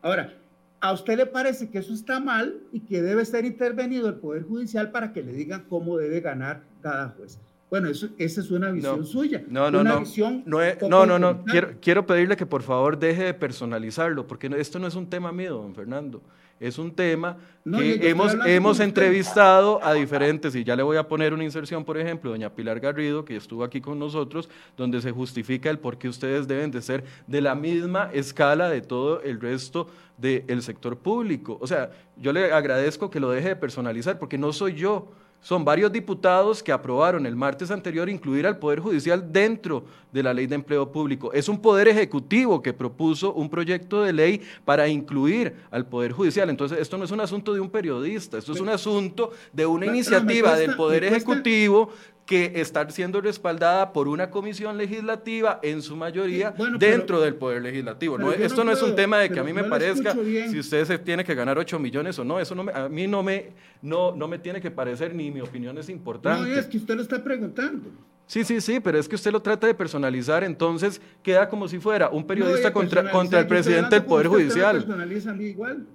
Ahora, 0.00 0.32
¿A 0.80 0.92
usted 0.92 1.16
le 1.16 1.26
parece 1.26 1.70
que 1.70 1.78
eso 1.78 1.92
está 1.92 2.20
mal 2.20 2.60
y 2.72 2.80
que 2.80 3.02
debe 3.02 3.24
ser 3.24 3.44
intervenido 3.44 4.08
el 4.08 4.14
Poder 4.14 4.44
Judicial 4.44 4.92
para 4.92 5.12
que 5.12 5.24
le 5.24 5.32
digan 5.32 5.64
cómo 5.68 5.96
debe 5.96 6.20
ganar 6.20 6.62
cada 6.80 7.10
juez? 7.10 7.38
Bueno, 7.70 7.88
eso, 7.88 8.08
esa 8.16 8.40
es 8.40 8.50
una 8.50 8.70
visión 8.70 9.04
suya. 9.04 9.42
No, 9.48 9.70
no, 9.70 9.84
no. 9.84 10.02
no, 10.46 11.06
no, 11.06 11.18
no, 11.18 11.44
Quiero, 11.44 11.74
quiero 11.82 12.06
pedirle 12.06 12.34
que 12.36 12.46
por 12.46 12.62
favor 12.62 12.98
deje 12.98 13.24
de 13.24 13.34
personalizarlo, 13.34 14.26
porque 14.26 14.50
esto 14.56 14.78
no 14.78 14.86
es 14.86 14.94
un 14.94 15.08
tema 15.08 15.32
mío, 15.32 15.56
don 15.58 15.74
Fernando. 15.74 16.22
Es 16.60 16.78
un 16.78 16.92
tema 16.92 17.36
que 17.64 18.08
hemos, 18.08 18.34
hemos 18.44 18.80
entrevistado 18.80 19.84
a 19.84 19.92
diferentes, 19.92 20.56
y 20.56 20.64
ya 20.64 20.74
le 20.74 20.82
voy 20.82 20.96
a 20.96 21.06
poner 21.06 21.32
una 21.32 21.44
inserción, 21.44 21.84
por 21.84 21.98
ejemplo, 21.98 22.30
doña 22.30 22.52
Pilar 22.52 22.80
Garrido, 22.80 23.24
que 23.24 23.36
estuvo 23.36 23.62
aquí 23.62 23.80
con 23.80 23.98
nosotros, 23.98 24.48
donde 24.76 25.00
se 25.00 25.12
justifica 25.12 25.70
el 25.70 25.78
por 25.78 25.98
qué 25.98 26.08
ustedes 26.08 26.48
deben 26.48 26.70
de 26.70 26.82
ser 26.82 27.04
de 27.26 27.40
la 27.42 27.54
misma 27.54 28.10
escala 28.12 28.70
de 28.70 28.80
todo 28.80 29.20
el 29.22 29.40
resto 29.40 29.88
del 30.16 30.62
sector 30.62 30.98
público. 30.98 31.58
O 31.60 31.66
sea, 31.66 31.90
yo 32.16 32.32
le 32.32 32.52
agradezco 32.52 33.08
que 33.08 33.20
lo 33.20 33.30
deje 33.30 33.50
de 33.50 33.56
personalizar, 33.56 34.18
porque 34.18 34.38
no 34.38 34.52
soy 34.52 34.74
yo 34.74 35.12
son 35.40 35.64
varios 35.64 35.92
diputados 35.92 36.62
que 36.62 36.72
aprobaron 36.72 37.24
el 37.24 37.36
martes 37.36 37.70
anterior 37.70 38.08
incluir 38.08 38.46
al 38.46 38.58
Poder 38.58 38.80
Judicial 38.80 39.32
dentro 39.32 39.84
de 40.12 40.22
la 40.22 40.34
ley 40.34 40.46
de 40.46 40.56
empleo 40.56 40.90
público. 40.90 41.32
Es 41.32 41.48
un 41.48 41.60
Poder 41.60 41.88
Ejecutivo 41.88 42.60
que 42.60 42.72
propuso 42.72 43.32
un 43.32 43.48
proyecto 43.48 44.02
de 44.02 44.12
ley 44.12 44.42
para 44.64 44.88
incluir 44.88 45.54
al 45.70 45.86
Poder 45.86 46.12
Judicial. 46.12 46.50
Entonces, 46.50 46.78
esto 46.78 46.98
no 46.98 47.04
es 47.04 47.10
un 47.10 47.20
asunto 47.20 47.54
de 47.54 47.60
un 47.60 47.70
periodista, 47.70 48.38
esto 48.38 48.52
es 48.52 48.60
un 48.60 48.68
asunto 48.68 49.30
de 49.52 49.66
una 49.66 49.86
iniciativa 49.86 50.56
del 50.56 50.76
Poder 50.76 51.04
Ejecutivo 51.04 51.90
que 52.28 52.60
está 52.60 52.88
siendo 52.90 53.22
respaldada 53.22 53.90
por 53.90 54.06
una 54.06 54.30
comisión 54.30 54.76
legislativa 54.76 55.60
en 55.62 55.80
su 55.80 55.96
mayoría 55.96 56.54
dentro 56.78 57.22
del 57.22 57.34
Poder 57.36 57.62
Legislativo. 57.62 58.18
No, 58.18 58.30
esto 58.30 58.64
no, 58.64 58.70
es 58.70 58.82
un 58.82 58.94
tema 58.94 59.18
de 59.18 59.30
que 59.30 59.40
a 59.40 59.42
mí 59.42 59.54
me 59.54 59.64
parezca 59.64 60.12
si 60.12 60.58
usted 60.58 60.84
se 60.84 60.98
tiene 60.98 61.24
que 61.24 61.34
ganar 61.34 61.56
8 61.56 61.78
millones 61.78 62.18
o 62.18 62.24
no, 62.24 62.38
eso 62.38 62.54
no 62.54 62.66
a 62.70 62.90
mí 62.90 63.06
no 63.06 63.22
me, 63.22 63.54
no, 63.80 64.14
no 64.14 64.28
me 64.28 64.38
tiene 64.38 64.60
que 64.60 64.70
parecer 64.70 65.14
ni 65.14 65.30
mi 65.30 65.40
opinión 65.40 65.78
es 65.78 65.88
importante. 65.88 66.50
No, 66.50 66.54
es 66.54 66.66
que 66.66 66.76
usted 66.76 66.96
lo 66.96 67.00
está 67.00 67.24
preguntando. 67.24 67.88
Sí, 68.28 68.44
sí, 68.44 68.60
sí, 68.60 68.78
pero 68.78 68.98
es 68.98 69.08
que 69.08 69.14
usted 69.14 69.32
lo 69.32 69.40
trata 69.40 69.66
de 69.66 69.72
personalizar, 69.72 70.44
entonces 70.44 71.00
queda 71.22 71.48
como 71.48 71.66
si 71.66 71.78
fuera 71.78 72.10
un 72.10 72.26
periodista 72.26 72.70
contra, 72.70 73.10
contra 73.10 73.40
el 73.40 73.46
presidente 73.46 73.94
del 73.94 74.04
Poder 74.04 74.26
Judicial. 74.26 74.76
personaliza 74.76 75.30
a 75.30 75.34
mí 75.34 75.46
igual. 75.46 75.86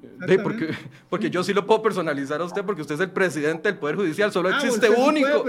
porque, 0.41 0.69
porque 1.12 1.30
yo 1.30 1.43
sí 1.43 1.54
lo 1.54 1.67
puedo 1.67 1.84
personalizar 1.84 2.41
a 2.41 2.46
usted 2.46 2.63
porque 2.65 2.82
usted 2.82 2.96
es 2.96 3.02
el 3.02 3.12
presidente 3.12 3.69
del 3.69 3.78
Poder 3.78 3.98
Judicial, 3.98 4.32
solo 4.32 4.50
ah, 4.50 4.56
existe 4.56 4.89
único. 4.89 5.46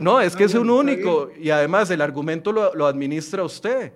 no, 0.00 0.20
es 0.20 0.34
que 0.34 0.42
ah, 0.42 0.46
es 0.46 0.54
un 0.54 0.70
único 0.70 1.30
y 1.40 1.50
además 1.50 1.88
el 1.92 2.00
argumento 2.00 2.50
lo, 2.50 2.74
lo 2.74 2.88
administra 2.88 3.44
usted. 3.44 3.92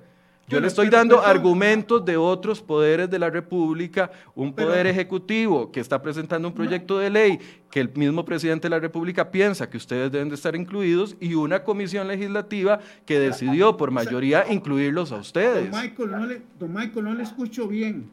Yo 0.52 0.60
le 0.60 0.66
estoy 0.66 0.90
dando 0.90 1.22
argumentos 1.22 2.04
de 2.04 2.18
otros 2.18 2.60
poderes 2.60 3.08
de 3.08 3.18
la 3.18 3.30
República, 3.30 4.10
un 4.34 4.52
poder 4.52 4.86
ejecutivo 4.86 5.72
que 5.72 5.80
está 5.80 6.02
presentando 6.02 6.46
un 6.46 6.52
proyecto 6.52 6.98
de 6.98 7.08
ley 7.08 7.38
que 7.70 7.80
el 7.80 7.90
mismo 7.94 8.22
presidente 8.22 8.66
de 8.66 8.70
la 8.70 8.78
República 8.78 9.30
piensa 9.30 9.70
que 9.70 9.78
ustedes 9.78 10.12
deben 10.12 10.28
de 10.28 10.34
estar 10.34 10.54
incluidos 10.54 11.16
y 11.20 11.32
una 11.34 11.64
comisión 11.64 12.06
legislativa 12.06 12.80
que 13.06 13.18
decidió 13.18 13.78
por 13.78 13.90
mayoría 13.90 14.44
incluirlos 14.52 15.10
a 15.10 15.16
ustedes. 15.16 15.70
Don 15.70 15.80
Michael, 15.80 16.10
no 16.10 16.26
le, 16.26 16.42
don 16.60 16.74
Michael, 16.74 17.04
no 17.06 17.14
le 17.14 17.22
escucho 17.22 17.66
bien. 17.66 18.10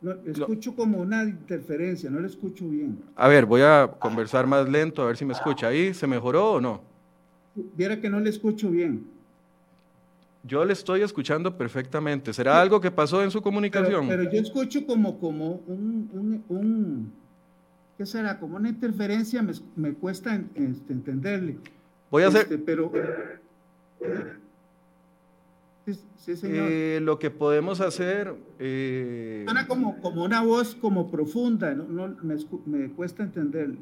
No, 0.00 0.14
escucho 0.26 0.74
como 0.74 0.98
una 0.98 1.22
interferencia, 1.22 2.10
no 2.10 2.18
le 2.18 2.26
escucho 2.26 2.68
bien. 2.68 2.98
A 3.14 3.28
ver, 3.28 3.46
voy 3.46 3.62
a 3.62 3.88
conversar 4.00 4.48
más 4.48 4.68
lento, 4.68 5.00
a 5.00 5.06
ver 5.06 5.16
si 5.16 5.24
me 5.24 5.32
escucha. 5.32 5.68
¿Ahí 5.68 5.94
se 5.94 6.08
mejoró 6.08 6.54
o 6.54 6.60
no? 6.60 6.82
Viera 7.76 8.00
que 8.00 8.10
no 8.10 8.18
le 8.18 8.30
escucho 8.30 8.68
bien. 8.68 9.15
Yo 10.46 10.64
le 10.64 10.72
estoy 10.72 11.02
escuchando 11.02 11.56
perfectamente. 11.56 12.32
¿Será 12.32 12.60
algo 12.60 12.80
que 12.80 12.90
pasó 12.90 13.22
en 13.22 13.30
su 13.30 13.42
comunicación? 13.42 14.06
Pero, 14.06 14.22
yo 14.30 14.40
escucho 14.40 14.86
como, 14.86 15.18
como 15.18 15.62
un, 15.66 17.12
¿qué 17.98 18.06
será? 18.06 18.38
Como 18.38 18.56
una 18.56 18.68
interferencia, 18.68 19.44
me, 19.74 19.94
cuesta 19.94 20.40
este, 20.54 20.92
entenderle. 20.92 21.58
Voy 22.10 22.22
a 22.22 22.28
hacer... 22.28 22.42
Este, 22.42 22.58
pero... 22.58 22.92
Sí, 26.16 26.36
señor. 26.36 26.66
Eh, 26.68 27.00
lo 27.02 27.18
que 27.18 27.30
podemos 27.30 27.80
hacer... 27.80 28.34
Eh... 28.58 29.46
como, 29.68 30.00
como 30.00 30.24
una 30.24 30.42
voz 30.42 30.74
como 30.74 31.10
profunda, 31.10 31.74
no, 31.74 32.16
me, 32.22 32.36
me 32.66 32.88
cuesta 32.90 33.22
entenderle. 33.22 33.78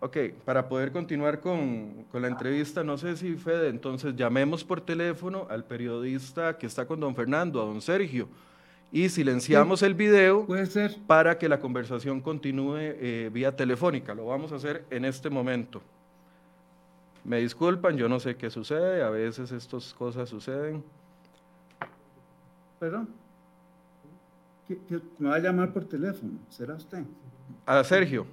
Ok, 0.00 0.16
para 0.44 0.68
poder 0.68 0.92
continuar 0.92 1.40
con, 1.40 2.06
la 2.12 2.28
entrevista, 2.28 2.84
no 2.84 2.96
sé 2.96 3.16
si 3.16 3.34
Fede, 3.34 3.68
entonces 3.68 4.14
llamemos 4.14 4.62
por 4.62 4.80
teléfono 4.80 5.48
al 5.50 5.64
periodista 5.64 6.56
que 6.56 6.66
está 6.66 6.86
con 6.86 7.00
don 7.00 7.16
Fernando, 7.16 7.60
a 7.60 7.64
don 7.64 7.80
Sergio, 7.80 8.28
y 8.92 9.08
silenciamos 9.08 9.82
el 9.82 9.94
video 9.94 10.46
para 11.08 11.36
que 11.36 11.48
la 11.48 11.58
conversación 11.58 12.20
continúe 12.20 12.76
eh, 12.78 13.30
vía 13.32 13.54
telefónica. 13.56 14.14
Lo 14.14 14.26
vamos 14.26 14.52
a 14.52 14.56
hacer 14.56 14.84
en 14.88 15.04
este 15.04 15.30
momento. 15.30 15.82
Me 17.24 17.40
disculpan, 17.40 17.96
yo 17.96 18.08
no 18.08 18.20
sé 18.20 18.36
qué 18.36 18.50
sucede, 18.50 19.02
a 19.02 19.10
veces 19.10 19.50
estas 19.50 19.92
cosas 19.94 20.28
suceden. 20.28 20.84
Perdón. 22.78 23.08
me 25.18 25.28
va 25.28 25.34
a 25.34 25.40
llamar 25.40 25.72
por 25.72 25.84
teléfono? 25.84 26.38
¿Será 26.48 26.74
usted? 26.74 27.02
A 27.66 27.82
Sergio 27.82 28.26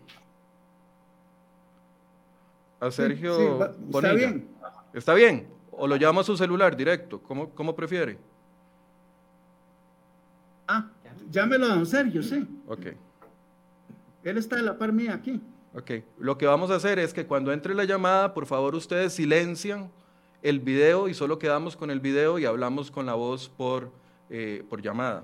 a 2.86 2.91
Sergio 2.91 3.63
Está 3.93 4.13
bien. 4.13 4.48
¿Está 4.93 5.13
bien? 5.13 5.48
¿O 5.71 5.88
lo 5.88 5.95
llamo 5.98 6.21
a 6.21 6.24
su 6.24 6.38
celular 6.38 6.76
directo? 6.76 7.19
¿Cómo, 7.21 7.50
cómo 7.50 7.76
prefiere? 7.76 8.17
Ah, 10.67 10.89
llámelo 11.30 11.65
a 11.65 11.69
don 11.69 11.86
Sergio, 11.86 12.24
sí. 12.24 12.48
Ok. 12.67 12.88
Él 14.24 14.38
está 14.38 14.56
de 14.56 14.63
la 14.63 14.78
par 14.78 14.91
mía 14.91 15.13
aquí. 15.13 15.41
Ok, 15.74 15.91
lo 16.17 16.38
que 16.38 16.45
vamos 16.45 16.71
a 16.71 16.76
hacer 16.76 17.00
es 17.00 17.13
que 17.13 17.26
cuando 17.26 17.52
entre 17.52 17.76
la 17.76 17.84
llamada, 17.84 18.34
por 18.34 18.45
favor 18.45 18.74
ustedes 18.76 19.13
silencian 19.13 19.91
el 20.41 20.60
video 20.60 21.10
y 21.10 21.13
solo 21.13 21.38
quedamos 21.38 21.76
con 21.76 21.91
el 21.91 22.00
video 22.00 22.39
y 22.39 22.45
hablamos 22.45 22.89
con 22.89 23.06
la 23.06 23.13
voz 23.13 23.50
por, 23.50 23.91
eh, 24.30 24.63
por 24.69 24.82
llamada. 24.82 25.24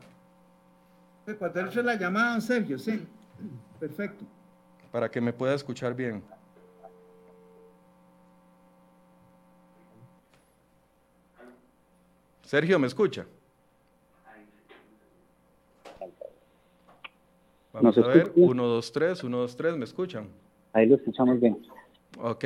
Cuando 1.40 1.60
entre 1.62 1.84
la 1.84 1.96
llamada, 1.96 2.42
Sergio, 2.42 2.78
sí. 2.78 3.08
Perfecto. 3.80 4.26
Para 4.92 5.10
que 5.10 5.22
me 5.22 5.32
pueda 5.32 5.54
escuchar 5.56 5.96
bien. 5.96 6.22
Sergio, 12.52 12.78
¿me 12.78 12.88
escucha? 12.88 13.26
Vamos 17.72 17.98
a 17.98 18.08
ver, 18.08 18.34
1, 18.36 18.64
2, 18.68 18.92
3, 18.92 19.24
1, 19.24 19.38
2, 19.38 19.56
3, 19.56 19.78
¿me 19.78 19.86
escuchan? 19.86 20.28
Ahí 20.74 20.86
lo 20.86 20.96
escuchamos 20.96 21.40
bien. 21.40 21.66
Ok. 22.20 22.44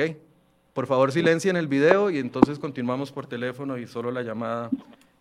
Por 0.74 0.86
favor, 0.86 1.10
silencien 1.10 1.56
el 1.56 1.66
video 1.66 2.08
y 2.08 2.18
entonces 2.18 2.60
continuamos 2.60 3.10
por 3.10 3.26
teléfono 3.26 3.78
y 3.78 3.88
solo 3.88 4.12
la 4.12 4.22
llamada 4.22 4.70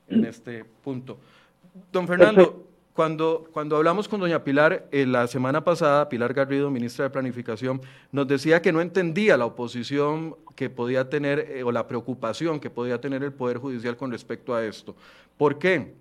en 0.07 0.23
este 0.23 0.63
punto. 0.63 1.17
Don 1.91 2.07
Fernando, 2.07 2.64
cuando, 2.95 3.49
cuando 3.51 3.75
hablamos 3.75 4.07
con 4.07 4.21
doña 4.21 4.45
Pilar 4.45 4.87
eh, 4.89 5.05
la 5.05 5.27
semana 5.27 5.65
pasada, 5.65 6.07
Pilar 6.07 6.33
Garrido, 6.33 6.71
ministra 6.71 7.03
de 7.03 7.09
Planificación, 7.09 7.81
nos 8.13 8.25
decía 8.25 8.61
que 8.61 8.71
no 8.71 8.79
entendía 8.79 9.35
la 9.35 9.45
oposición 9.45 10.37
que 10.55 10.69
podía 10.69 11.09
tener 11.09 11.39
eh, 11.39 11.63
o 11.63 11.73
la 11.73 11.89
preocupación 11.89 12.57
que 12.57 12.69
podía 12.69 13.01
tener 13.01 13.21
el 13.21 13.33
Poder 13.33 13.57
Judicial 13.57 13.97
con 13.97 14.11
respecto 14.11 14.55
a 14.55 14.65
esto. 14.65 14.95
¿Por 15.35 15.59
qué? 15.59 15.93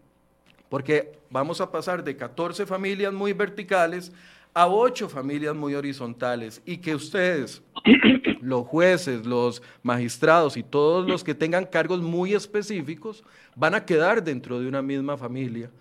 Porque 0.69 1.19
vamos 1.31 1.61
a 1.61 1.73
pasar 1.73 2.05
de 2.05 2.17
14 2.17 2.65
familias 2.65 3.13
muy 3.13 3.33
verticales 3.33 4.13
a 4.55 4.69
8 4.69 5.09
familias 5.09 5.57
muy 5.57 5.75
horizontales 5.75 6.63
y 6.65 6.77
que 6.77 6.95
ustedes, 6.95 7.61
los 8.41 8.69
jueces, 8.69 9.27
los 9.27 9.63
magistrados 9.83 10.57
y 10.57 10.63
todos 10.63 11.09
los 11.09 11.25
que 11.25 11.35
tengan 11.35 11.67
cargos 11.67 12.01
muy 12.01 12.35
específicos 12.35 13.25
van 13.57 13.75
a 13.75 13.85
quedar 13.85 14.23
dentro 14.23 14.61
de 14.61 14.69
una 14.69 14.81
misma 14.81 15.17
familia 15.17 15.73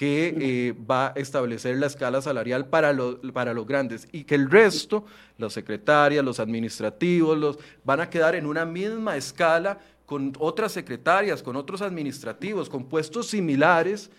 que 0.00 0.34
eh, 0.40 0.74
va 0.90 1.08
a 1.08 1.12
establecer 1.16 1.76
la 1.76 1.84
escala 1.84 2.22
salarial 2.22 2.64
para, 2.64 2.96
para 3.34 3.52
los 3.52 3.66
grandes 3.66 4.08
y 4.12 4.24
que 4.24 4.34
el 4.34 4.50
resto, 4.50 5.04
los 5.36 5.52
secretarias, 5.52 6.24
los 6.24 6.40
administrativos, 6.40 7.36
los, 7.36 7.58
van 7.84 8.00
a 8.00 8.08
quedar 8.08 8.34
en 8.34 8.46
una 8.46 8.64
misma 8.64 9.18
escala 9.18 9.78
con 10.06 10.32
otras 10.38 10.72
secretarias, 10.72 11.42
con 11.42 11.54
otros 11.54 11.82
administrativos, 11.82 12.70
con 12.70 12.84
puestos 12.84 13.26
similares 13.26 14.10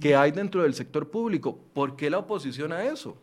que 0.00 0.16
hay 0.16 0.32
dentro 0.32 0.64
del 0.64 0.74
sector 0.74 1.08
público. 1.08 1.56
¿Por 1.72 1.94
qué 1.94 2.10
la 2.10 2.18
oposición 2.18 2.72
a 2.72 2.82
eso? 2.86 3.16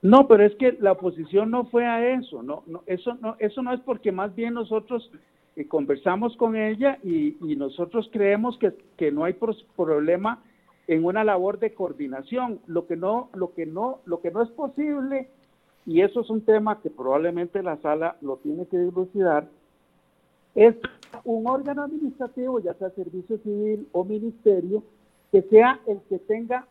No, 0.00 0.26
pero 0.26 0.46
es 0.46 0.54
que 0.54 0.78
la 0.80 0.92
oposición 0.92 1.50
no 1.50 1.66
fue 1.66 1.84
a 1.84 2.14
eso, 2.14 2.42
no, 2.42 2.62
no, 2.66 2.82
eso 2.86 3.18
no, 3.20 3.36
eso 3.40 3.62
no 3.62 3.74
es 3.74 3.80
porque 3.80 4.10
más 4.10 4.34
bien 4.34 4.54
nosotros 4.54 5.10
eh, 5.54 5.68
conversamos 5.68 6.34
con 6.38 6.56
ella 6.56 6.98
y, 7.04 7.36
nosotros 7.56 8.08
creemos 8.10 8.56
que, 8.56 8.72
que, 8.96 9.12
no 9.12 9.24
hay 9.24 9.34
problema 9.76 10.42
en 10.90 11.04
una 11.04 11.22
labor 11.22 11.60
de 11.60 11.72
coordinación. 11.72 12.58
Lo 12.66 12.88
que 12.88 12.96
no, 12.96 13.30
lo 13.34 13.54
que 13.54 13.64
no, 13.64 14.00
lo 14.06 14.20
que 14.20 14.32
no 14.32 14.42
es 14.42 14.50
posible, 14.50 15.28
y 15.86 16.00
eso 16.00 16.20
es 16.20 16.30
un 16.30 16.40
tema 16.40 16.80
que 16.80 16.90
probablemente 16.90 17.62
la 17.62 17.76
sala 17.76 18.16
lo 18.20 18.38
tiene 18.38 18.66
que 18.66 18.76
dilucidar, 18.76 19.46
es 20.56 20.74
un 21.24 21.46
órgano 21.48 21.84
administrativo, 21.84 22.58
ya 22.58 22.74
sea 22.74 22.90
servicio 22.90 23.38
civil 23.38 23.86
o 23.92 24.04
ministerio, 24.04 24.82
que 25.30 25.42
sea 25.42 25.80
el 25.86 26.00
que 26.08 26.18
tenga 26.18 26.66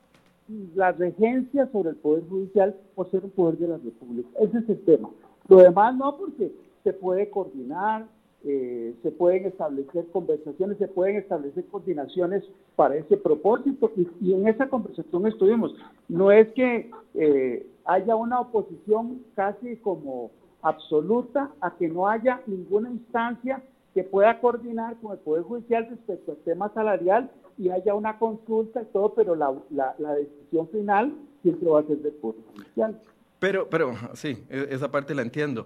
la 0.76 0.92
regencia 0.92 1.72
sobre 1.72 1.92
el 1.92 1.96
Poder 1.96 2.28
Judicial 2.28 2.76
por 2.96 3.10
ser 3.12 3.24
un 3.24 3.30
poder 3.30 3.58
de 3.58 3.68
la 3.70 3.78
República. 3.78 4.28
Ese 4.42 4.58
es 4.58 4.70
el 4.70 4.84
tema. 4.84 5.10
Lo 5.48 5.58
demás 5.60 5.96
no, 5.96 6.18
porque 6.18 6.52
se 6.84 6.92
puede 6.92 7.30
coordinar, 7.30 8.06
eh, 8.46 8.96
se 9.04 9.12
pueden 9.12 9.46
establecer 9.46 10.08
conversaciones, 10.12 10.78
se 10.78 10.88
pueden 10.88 11.18
establecer 11.18 11.66
coordinaciones 11.66 12.44
para 12.76 12.96
ese 12.96 13.18
propósito 13.18 13.92
y, 13.96 14.34
en 14.34 14.48
esa 14.48 14.70
conversación 14.70 15.28
estuvimos. 15.28 15.76
No 16.08 16.32
es 16.32 16.48
que 16.54 16.90
eh, 17.16 17.68
haya 17.86 18.16
una 18.16 18.40
oposición 18.40 19.22
casi 19.36 19.76
como 19.78 20.32
absoluta 20.62 21.52
a 21.62 21.76
que 21.76 21.90
no 21.90 22.08
haya 22.08 22.42
ninguna 22.48 22.90
instancia 22.90 23.62
que 23.94 24.04
pueda 24.04 24.40
coordinar 24.40 24.96
con 25.02 25.14
el 25.14 25.20
Poder 25.20 25.44
Judicial 25.44 25.88
respecto 25.90 26.32
al 26.32 26.38
tema 26.40 26.72
salarial 26.74 27.32
y 27.58 27.70
haya 27.70 27.94
una 27.94 28.18
consulta 28.20 28.82
y 28.82 28.86
todo, 28.86 29.14
pero 29.14 29.36
la, 29.36 29.54
la, 29.70 30.16
decisión 30.16 30.70
final 30.70 31.14
siempre 31.42 31.70
va 31.70 31.82
a 31.82 31.84
ser 31.84 31.98
del 31.98 32.14
Poder 32.14 32.42
Judicial. 32.56 33.02
Pero, 33.40 33.68
pero, 33.70 33.94
sí, 34.14 34.46
e, 34.50 34.68
esa 34.70 34.92
parte 34.92 35.16
la 35.16 35.24
entiendo. 35.24 35.66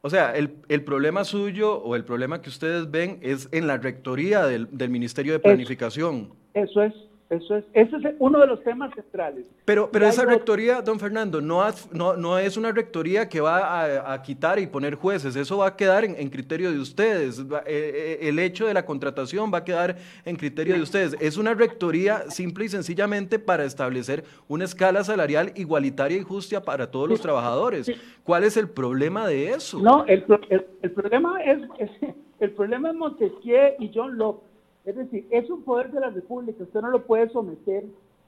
O 0.00 0.10
sea, 0.10 0.34
el, 0.36 0.56
el, 0.68 0.84
problema 0.84 1.24
suyo 1.24 1.76
o 1.78 1.96
el 1.96 2.04
problema 2.04 2.40
que 2.40 2.48
ustedes 2.48 2.90
ven 2.90 3.18
es 3.20 3.48
en 3.52 3.66
la 3.66 3.78
rectoría 3.78 4.46
del, 4.46 4.68
del 4.70 4.90
Ministerio 4.90 5.32
de 5.32 5.40
Planificación. 5.40 6.34
eso 6.54 6.82
es. 6.82 6.94
Eso 7.30 7.56
es, 7.56 7.64
ese 7.74 7.96
es 7.96 8.14
uno 8.20 8.40
de 8.40 8.46
los 8.46 8.62
temas 8.64 8.94
centrales. 8.94 9.44
Pero, 9.66 9.90
pero 9.90 10.06
esa 10.06 10.24
rectoría, 10.24 10.80
don 10.80 10.98
Fernando, 10.98 11.42
no, 11.42 11.62
no, 11.92 12.16
no, 12.16 12.38
es 12.38 12.56
una 12.56 12.72
rectoría 12.72 13.28
que 13.28 13.42
va 13.42 14.12
a, 14.14 14.22
quitar 14.22 14.58
y 14.58 14.66
poner 14.66 14.94
jueces, 14.94 15.36
eso 15.36 15.58
va 15.58 15.68
a 15.68 15.76
quedar 15.76 16.04
en, 16.04 16.30
criterio 16.30 16.72
de 16.72 16.78
ustedes. 16.78 17.38
Eh, 17.38 17.44
eh, 17.66 18.18
el 18.22 18.38
hecho 18.38 18.66
de 18.66 18.72
la 18.72 18.86
contratación 18.86 19.52
va 19.52 19.58
a 19.58 19.64
quedar 19.64 19.96
en 20.24 20.36
criterio 20.36 20.74
de 20.76 20.80
ustedes. 20.80 21.16
Es 21.20 21.36
una 21.36 21.52
rectoría 21.52 22.30
simple 22.30 22.64
y 22.64 22.68
sencillamente 22.70 23.38
para 23.38 23.64
establecer 23.64 24.24
una 24.48 24.64
escala 24.64 25.04
salarial 25.04 25.52
igualitaria 25.54 26.16
y 26.16 26.22
justa 26.22 26.62
para 26.62 26.90
todos 26.90 27.10
los 27.10 27.20
trabajadores. 27.20 27.92
¿Cuál 28.24 28.44
es 28.44 28.56
el 28.56 28.70
problema 28.70 29.28
de 29.28 29.50
eso? 29.50 29.78
No, 29.80 30.06
el, 30.06 30.24
el, 30.48 30.90
problema 30.92 31.42
es, 31.42 31.58
es, 31.78 31.90
el 32.40 32.50
problema 32.52 32.88
es 32.88 32.96
Montesquieu 32.96 33.74
y 33.78 33.90
John 33.94 34.16
Locke 34.16 34.47
es 34.88 34.96
decir, 34.96 35.26
es 35.30 35.50
un 35.50 35.62
poder 35.64 35.90
de 35.90 36.00
la 36.00 36.08
República, 36.08 36.62
usted 36.62 36.80
no 36.80 36.88
lo 36.88 37.04
puede 37.04 37.28
someter 37.28 37.84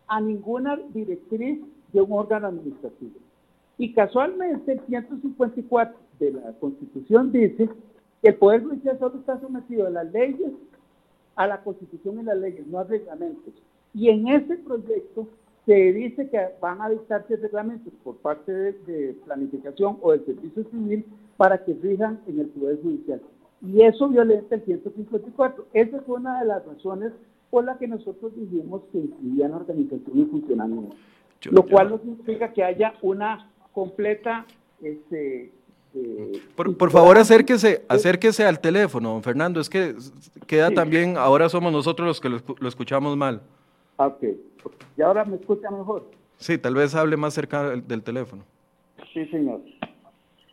a 0.06 0.20
ninguna 0.20 0.78
directriz 0.92 1.58
de 1.90 2.00
un 2.02 2.12
órgano 2.12 2.48
administrativo. 2.48 3.14
Y 3.78 3.94
casualmente 3.94 4.72
el 4.72 4.80
154 4.80 5.96
de 6.18 6.32
la 6.32 6.52
Constitución 6.60 7.32
dice 7.32 7.70
que 8.20 8.28
el 8.28 8.34
Poder 8.34 8.62
Judicial 8.62 8.98
solo 8.98 9.20
está 9.20 9.40
sometido 9.40 9.86
a 9.86 9.90
las 9.90 10.12
leyes, 10.12 10.52
a 11.34 11.46
la 11.46 11.62
Constitución 11.62 12.20
y 12.20 12.24
las 12.24 12.36
leyes, 12.36 12.66
no 12.66 12.78
a 12.80 12.84
reglamentos. 12.84 13.54
Y 13.94 14.10
en 14.10 14.28
ese 14.28 14.58
proyecto 14.58 15.28
se 15.64 15.92
dice 15.94 16.28
que 16.28 16.46
van 16.60 16.82
a 16.82 16.90
dictarse 16.90 17.36
reglamentos 17.36 17.92
por 18.04 18.16
parte 18.16 18.52
de, 18.52 18.72
de 18.72 19.14
planificación 19.24 19.96
o 20.02 20.12
del 20.12 20.26
servicio 20.26 20.64
civil 20.64 21.06
para 21.38 21.64
que 21.64 21.72
rijan 21.72 22.20
en 22.26 22.40
el 22.40 22.48
Poder 22.48 22.82
Judicial 22.82 23.22
y 23.62 23.82
eso 23.82 24.08
violenta 24.08 24.54
el 24.54 24.64
154. 24.64 25.66
Esa 25.74 25.96
es 25.98 26.02
una 26.06 26.40
de 26.40 26.46
las 26.46 26.64
razones 26.64 27.12
por 27.50 27.64
las 27.64 27.78
que 27.78 27.88
nosotros 27.88 28.32
dijimos 28.36 28.82
que 28.92 28.98
incluían 28.98 29.52
organización 29.52 30.18
y 30.18 30.24
funcionamiento. 30.24 30.96
lo 31.50 31.62
cual 31.64 31.90
no 31.90 31.98
significa 31.98 32.52
que 32.52 32.64
haya 32.64 32.94
una 33.02 33.50
completa... 33.72 34.46
Este, 34.82 35.52
eh, 35.92 36.42
por, 36.54 36.90
favor, 36.90 37.18
acérquese, 37.18 37.84
acérquese 37.88 38.44
al 38.44 38.60
teléfono, 38.60 39.10
don 39.10 39.22
Fernando. 39.22 39.60
Es 39.60 39.68
que 39.68 39.94
queda 40.46 40.70
también, 40.70 41.16
ahora 41.16 41.48
somos 41.48 41.72
nosotros 41.72 42.06
los 42.06 42.20
que 42.20 42.28
lo, 42.28 42.68
escuchamos 42.68 43.16
mal. 43.16 43.42
Ok. 43.96 44.22
¿Y 44.96 45.02
ahora 45.02 45.24
me 45.24 45.36
escucha 45.36 45.70
mejor? 45.70 46.06
Sí, 46.38 46.56
tal 46.56 46.74
vez 46.74 46.94
hable 46.94 47.16
más 47.16 47.34
cerca 47.34 47.70
del, 47.76 48.02
teléfono. 48.02 48.44
Sí, 49.12 49.26
señor. 49.26 49.60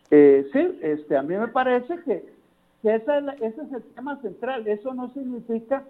Eh, 0.10 0.50
sí, 0.52 0.80
este, 0.82 1.16
a 1.16 1.22
mí 1.22 1.36
me 1.38 1.48
parece 1.50 2.00
que 2.04 2.37
ese 2.84 3.62
es 3.62 3.74
el 3.74 3.84
tema 3.96 4.22
central. 4.22 4.68
Eso 4.68 4.94
no 4.94 5.12
significa 5.14 5.84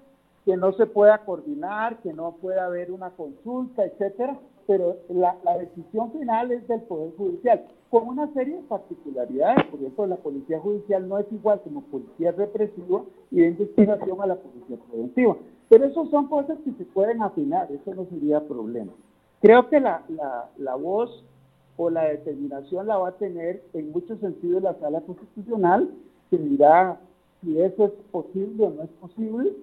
que 0.45 0.55
no 0.55 0.71
se 0.73 0.85
pueda 0.85 1.25
coordinar, 1.25 1.97
que 1.97 2.13
no 2.13 2.37
pueda 2.41 2.65
haber 2.65 2.91
una 2.91 3.09
consulta, 3.09 3.83
etcétera, 3.83 4.39
pero 4.65 4.95
la, 5.09 5.35
decisión 5.57 6.11
final 6.13 6.51
es 6.51 6.65
del 6.67 6.81
Poder 6.83 7.11
Judicial, 7.17 7.65
con 7.89 8.07
una 8.07 8.31
serie 8.33 8.55
de 8.55 8.63
particularidades. 8.63 9.65
Por 9.65 9.79
ejemplo, 9.79 10.07
la 10.07 10.15
Policía 10.15 10.59
Judicial 10.59 11.07
no 11.07 11.17
es 11.19 11.25
igual 11.31 11.61
como 11.63 11.81
Policía 11.83 12.31
Represiva 12.31 13.03
y 13.31 13.41
de 13.41 13.47
investigación 13.47 14.21
a 14.21 14.27
la 14.27 14.35
Policía 14.35 14.77
Preventiva. 14.89 15.37
Pero 15.69 15.85
eso 15.85 16.05
son 16.07 16.27
cosas 16.27 16.57
que 16.63 16.71
se 16.71 16.85
pueden 16.85 17.21
afinar, 17.21 17.69
eso 17.69 17.93
no 17.93 18.05
sería 18.05 18.39
problema. 18.47 18.93
Creo 19.41 19.67
que 19.69 19.81
la, 19.81 20.03
la, 20.07 20.49
la 20.57 20.75
voz 20.75 21.25
o 21.75 21.89
la 21.89 22.05
determinación 22.05 22.87
la 22.87 22.97
va 22.97 23.09
a 23.09 23.17
tener 23.17 23.63
en 23.73 23.91
muchos 23.91 24.19
sentidos 24.19 24.63
la 24.63 24.79
Sala 24.79 25.01
Constitucional 25.01 25.89
que 26.29 26.37
dirá 26.37 26.99
si 27.41 27.59
eso 27.59 27.85
es 27.85 27.91
posible 28.11 28.65
o 28.65 28.69
no 28.69 28.83
es 28.83 28.89
posible, 29.01 29.53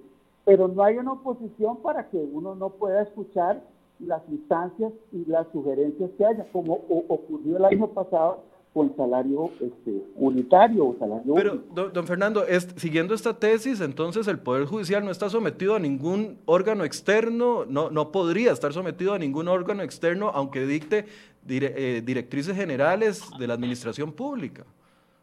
pero 0.44 0.68
no 0.68 0.82
hay 0.82 0.96
una 0.98 1.12
oposición 1.12 1.78
para 1.78 2.08
que 2.08 2.16
uno 2.16 2.54
no 2.54 2.70
pueda 2.70 3.02
escuchar 3.02 3.62
las 3.98 4.22
instancias 4.28 4.92
y 5.12 5.24
las 5.26 5.46
sugerencias 5.52 6.10
que 6.16 6.24
haya, 6.24 6.46
como 6.52 6.80
ocurrió 7.08 7.56
el 7.56 7.64
año 7.64 7.86
pasado 7.88 8.40
con 8.74 8.94
salario 8.96 9.52
este, 9.60 10.02
unitario 10.16 10.88
o 10.88 10.96
salario 10.98 11.34
Pero, 11.34 11.62
don, 11.92 12.06
Fernando, 12.06 12.44
siguiendo 12.74 13.14
esta 13.14 13.38
tesis, 13.38 13.80
entonces 13.80 14.26
el 14.26 14.40
Poder 14.40 14.66
Judicial 14.66 15.04
no 15.04 15.12
está 15.12 15.30
sometido 15.30 15.76
a 15.76 15.78
ningún 15.78 16.38
órgano 16.44 16.82
externo, 16.84 17.64
no, 17.66 17.90
no 17.90 18.10
podría 18.10 18.50
estar 18.50 18.72
sometido 18.72 19.14
a 19.14 19.18
ningún 19.18 19.46
órgano 19.46 19.84
externo, 19.84 20.32
aunque 20.34 20.66
dicte 20.66 21.06
eh, 21.48 22.02
directrices 22.04 22.56
generales 22.56 23.22
de 23.38 23.46
la 23.46 23.54
administración 23.54 24.10
pública. 24.10 24.64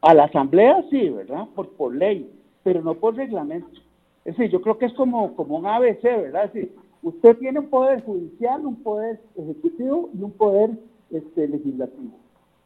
A 0.01 0.13
la 0.13 0.25
Asamblea 0.25 0.83
sí, 0.89 1.09
¿verdad? 1.09 1.47
Por, 1.55 1.69
por 1.69 1.95
ley, 1.95 2.29
pero 2.63 2.81
no 2.81 2.95
por 2.95 3.15
reglamento. 3.15 3.79
Es 4.25 4.35
decir, 4.37 4.51
yo 4.51 4.61
creo 4.61 4.77
que 4.77 4.85
es 4.85 4.93
como, 4.93 5.35
como 5.35 5.57
un 5.57 5.65
ABC, 5.65 6.03
¿verdad? 6.03 6.45
Es 6.45 6.53
decir, 6.53 6.75
usted 7.03 7.37
tiene 7.37 7.59
un 7.59 7.69
poder 7.69 8.03
judicial, 8.03 8.65
un 8.65 8.81
poder 8.83 9.19
ejecutivo 9.35 10.09
y 10.17 10.21
un 10.21 10.31
poder 10.31 10.71
este, 11.11 11.47
legislativo 11.47 12.21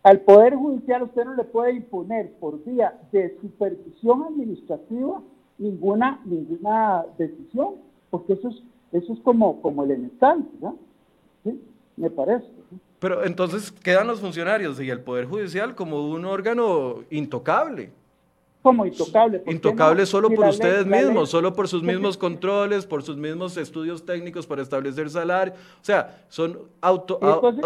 al 0.05 0.19
Poder 0.19 0.55
Judicial 0.55 1.01
usted 1.01 1.25
no 1.25 1.33
le 1.33 1.43
puede 1.45 1.73
imponer 1.73 2.31
por 2.33 2.63
vía 2.63 2.93
de 3.11 3.36
supervisión 3.41 4.21
administrativa 4.21 5.19
ninguna, 5.57 6.21
ninguna 6.25 7.05
decisión, 7.17 7.77
porque 8.11 8.33
eso 8.33 8.49
es, 8.49 8.61
eso 8.91 9.13
es 9.13 9.19
como, 9.21 9.63
como 9.63 9.83
elemental, 9.83 10.47
¿no? 10.61 10.77
¿Sí? 11.43 11.59
Me 11.97 12.11
parece. 12.11 12.45
Pero 12.99 13.25
entonces 13.25 13.71
quedan 13.71 14.07
los 14.07 14.19
funcionarios 14.19 14.79
y 14.81 14.89
el 14.89 15.01
Poder 15.01 15.25
Judicial 15.25 15.75
como 15.75 16.09
un 16.09 16.25
órgano 16.25 17.03
intocable. 17.09 17.91
Como 18.65 18.83
intocable. 18.83 19.43
Intocable 19.45 20.05
solo 20.07 20.27
por 20.31 20.47
ustedes 20.47 20.87
mismos, 20.87 21.29
solo 21.29 21.53
por 21.53 21.67
sus 21.67 21.83
mismos 21.83 22.17
controles, 22.17 22.83
por 22.85 23.03
sus 23.03 23.15
mismos 23.15 23.57
estudios 23.57 24.03
técnicos 24.03 24.47
para 24.47 24.63
establecer 24.63 25.07
salario. 25.11 25.53
O 25.53 25.85
sea, 25.85 26.23
son, 26.29 26.57
auto, 26.81 27.19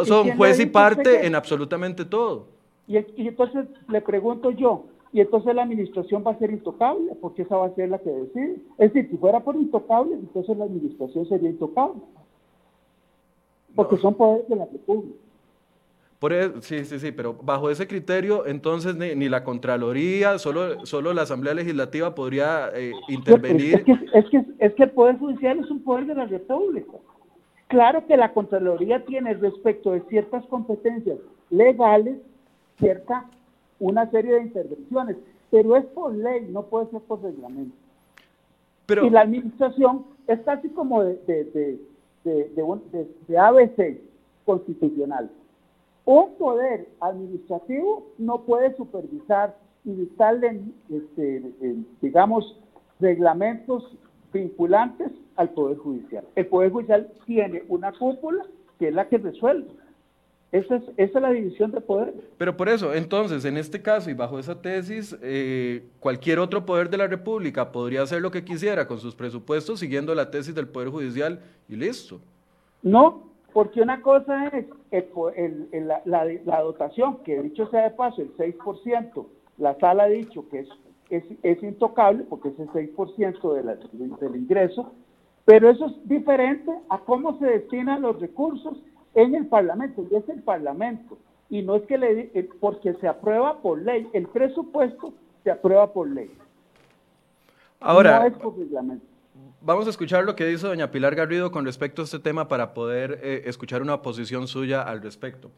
son 0.04 0.36
juez 0.36 0.60
y 0.60 0.66
parte 0.66 1.26
en 1.26 1.36
absolutamente 1.36 2.04
todo. 2.04 2.48
Y, 2.86 2.98
entonces 3.16 3.68
le 3.88 4.02
pregunto 4.02 4.52
yo, 4.52 4.88
y 5.14 5.22
entonces 5.22 5.56
la 5.56 5.64
administración 5.64 6.24
va 6.28 6.32
a 6.32 6.38
ser 6.38 6.52
intocable, 6.52 7.16
porque 7.22 7.44
esa 7.44 7.56
va 7.56 7.68
a 7.68 7.76
ser 7.76 7.88
la 7.88 8.00
que 8.00 8.10
decide. 8.10 8.56
Es 8.78 8.92
decir, 8.92 9.10
si 9.10 9.18
fuera 9.18 9.40
por 9.40 9.56
intocable, 9.56 10.16
entonces 10.16 10.58
la 10.58 10.66
administración 10.66 11.26
sería 11.30 11.50
intocable. 11.50 12.02
Porque 13.76 13.98
son 13.98 14.16
poderes 14.16 14.48
de 14.50 14.56
la 14.56 14.66
República. 14.66 15.16
Por 16.20 16.34
e, 16.34 16.62
sí, 16.62 16.84
sí, 16.84 17.00
sí, 17.00 17.12
pero 17.14 17.34
bajo 17.34 17.70
ese 17.70 17.88
criterio, 17.88 18.46
entonces 18.46 18.96
ni, 18.96 19.30
la 19.30 19.46
Contraloría, 19.46 20.38
solo, 20.38 20.86
solo 20.86 21.14
la 21.14 21.22
Asamblea 21.22 21.54
Legislativa 21.54 22.14
podría 22.14 22.70
eh, 22.76 22.92
intervenir. 23.08 23.76
Es 23.76 23.86
que, 23.86 23.94
es, 24.14 24.26
que, 24.30 24.46
es 24.60 24.74
que 24.74 24.84
el 24.84 24.92
Poder 24.92 25.18
Judicial 25.18 25.60
es 25.60 25.72
un 25.72 25.82
poder 25.82 26.08
de 26.08 26.16
la 26.16 26.26
República. 26.26 26.98
Claro 27.70 28.06
que 28.06 28.18
la 28.18 28.34
Contraloría 28.34 29.06
tiene 29.06 29.34
respecto 29.36 29.92
de 29.92 30.02
ciertas 30.10 30.46
competencias 30.48 31.20
legales, 31.50 32.18
cierta, 32.80 33.26
una 33.80 34.10
serie 34.12 34.34
de 34.34 34.42
intervenciones, 34.42 35.16
pero 35.50 35.78
es 35.78 35.86
por 35.86 36.14
ley, 36.14 36.48
no 36.50 36.64
puede 36.64 36.90
ser 36.90 37.02
por 37.02 37.22
reglamento. 37.22 37.76
Pero, 38.88 39.06
y 39.06 39.10
la 39.10 39.22
administración 39.22 40.06
es 40.28 40.40
casi 40.42 40.68
como 40.70 41.04
de, 41.04 41.16
de, 41.28 41.44
de, 41.46 41.80
de, 42.24 42.52
de 43.28 43.38
ABC 43.38 44.00
constitucional. 44.46 45.30
Un 46.06 46.34
poder 46.36 46.88
administrativo 47.02 48.08
no 48.18 48.42
puede 48.42 48.76
supervisar 48.76 49.56
y 49.86 49.92
dictarle, 49.92 50.62
este, 50.90 51.44
digamos, 52.02 52.60
reglamentos 53.00 53.96
vinculantes 54.34 55.12
al 55.36 55.50
Poder 55.52 55.78
Judicial. 55.78 56.26
El 56.36 56.48
Poder 56.48 56.72
Judicial 56.72 57.12
tiene 57.26 57.64
una 57.70 57.92
cúpula 57.94 58.46
que 58.78 58.90
es 58.90 58.94
la 58.94 59.08
que 59.08 59.18
resuelve. 59.18 59.70
Esa 60.52 60.78
es, 60.78 60.84
esa 60.98 61.20
es 61.20 61.22
la 61.22 61.32
división 61.32 61.72
de 61.72 61.80
poder. 61.80 62.14
Pero 62.38 62.58
por 62.58 62.70
eso, 62.70 62.94
entonces, 62.94 63.46
en 63.46 63.56
este 63.56 63.82
caso 63.82 64.10
y 64.10 64.14
bajo 64.14 64.40
esa 64.40 64.60
tesis, 64.60 65.16
eh, 65.22 65.84
cualquier 66.00 66.40
otro 66.40 66.66
poder 66.66 66.90
de 66.90 66.98
la 66.98 67.06
República 67.06 67.72
podría 67.72 68.02
hacer 68.02 68.22
lo 68.22 68.32
que 68.32 68.44
quisiera 68.44 68.88
con 68.88 68.98
sus 68.98 69.14
presupuestos 69.14 69.80
siguiendo 69.80 70.16
la 70.16 70.32
tesis 70.32 70.56
del 70.56 70.68
Poder 70.68 70.90
Judicial 70.90 71.40
y 71.68 71.76
listo. 71.76 72.20
No, 72.82 73.30
porque 73.54 73.82
una 73.82 74.02
cosa 74.02 74.48
es 74.48 74.66
la, 76.06 76.62
dotación, 76.64 77.18
que 77.24 77.42
dicho 77.44 77.68
sea 77.70 77.84
de 77.84 77.92
paso, 77.92 78.22
el 78.22 78.36
6%, 78.36 79.26
la 79.60 79.78
sala 79.80 80.04
ha 80.04 80.10
dicho 80.10 80.48
que 80.50 80.66
es, 81.10 81.24
es, 81.44 81.64
intocable 81.64 82.24
porque 82.24 82.50
es 82.50 82.60
el 82.60 82.70
6% 82.70 83.54
de 83.54 84.28
del 84.28 84.36
ingreso, 84.36 84.94
pero 85.46 85.70
eso 85.70 85.88
es 85.88 86.10
diferente 86.10 86.72
a 86.90 87.00
cómo 87.00 87.38
se 87.40 87.46
destinan 87.46 88.02
los 88.02 88.20
recursos 88.20 88.78
en 89.22 89.36
el 89.36 89.48
Parlamento, 89.48 90.06
y 90.10 90.16
es 90.16 90.28
el 90.30 90.42
Parlamento, 90.42 91.18
y 91.50 91.62
no 91.62 91.76
es 91.76 91.84
que 91.84 91.98
le 91.98 92.32
eh, 92.34 92.50
porque 92.60 92.94
se 92.96 93.08
aprueba 93.08 93.62
por 93.62 93.82
ley, 93.82 94.08
el 94.14 94.28
presupuesto 94.28 95.14
se 95.44 95.52
aprueba 95.52 95.92
por 95.92 96.10
ley. 96.10 96.32
Ahora, 97.80 98.20
no 98.20 98.26
es 98.28 98.34
por 98.38 98.58
reglamento. 98.58 99.06
Vamos 99.62 99.88
a 99.88 99.90
escuchar 99.90 100.24
lo 100.24 100.36
que 100.36 100.46
dice 100.46 100.68
doña 100.68 100.92
Pilar 100.92 101.16
Garrido 101.16 101.52
con 101.52 101.66
respecto 101.66 102.02
a 102.02 102.06
este 102.06 102.20
tema 102.20 102.48
para 102.48 102.74
poder 102.74 103.20
eh, 103.22 103.44
escuchar 103.46 103.82
una 103.82 104.02
posición 104.02 104.48
suya 104.48 104.82
al 104.82 105.02
respecto. 105.02 105.52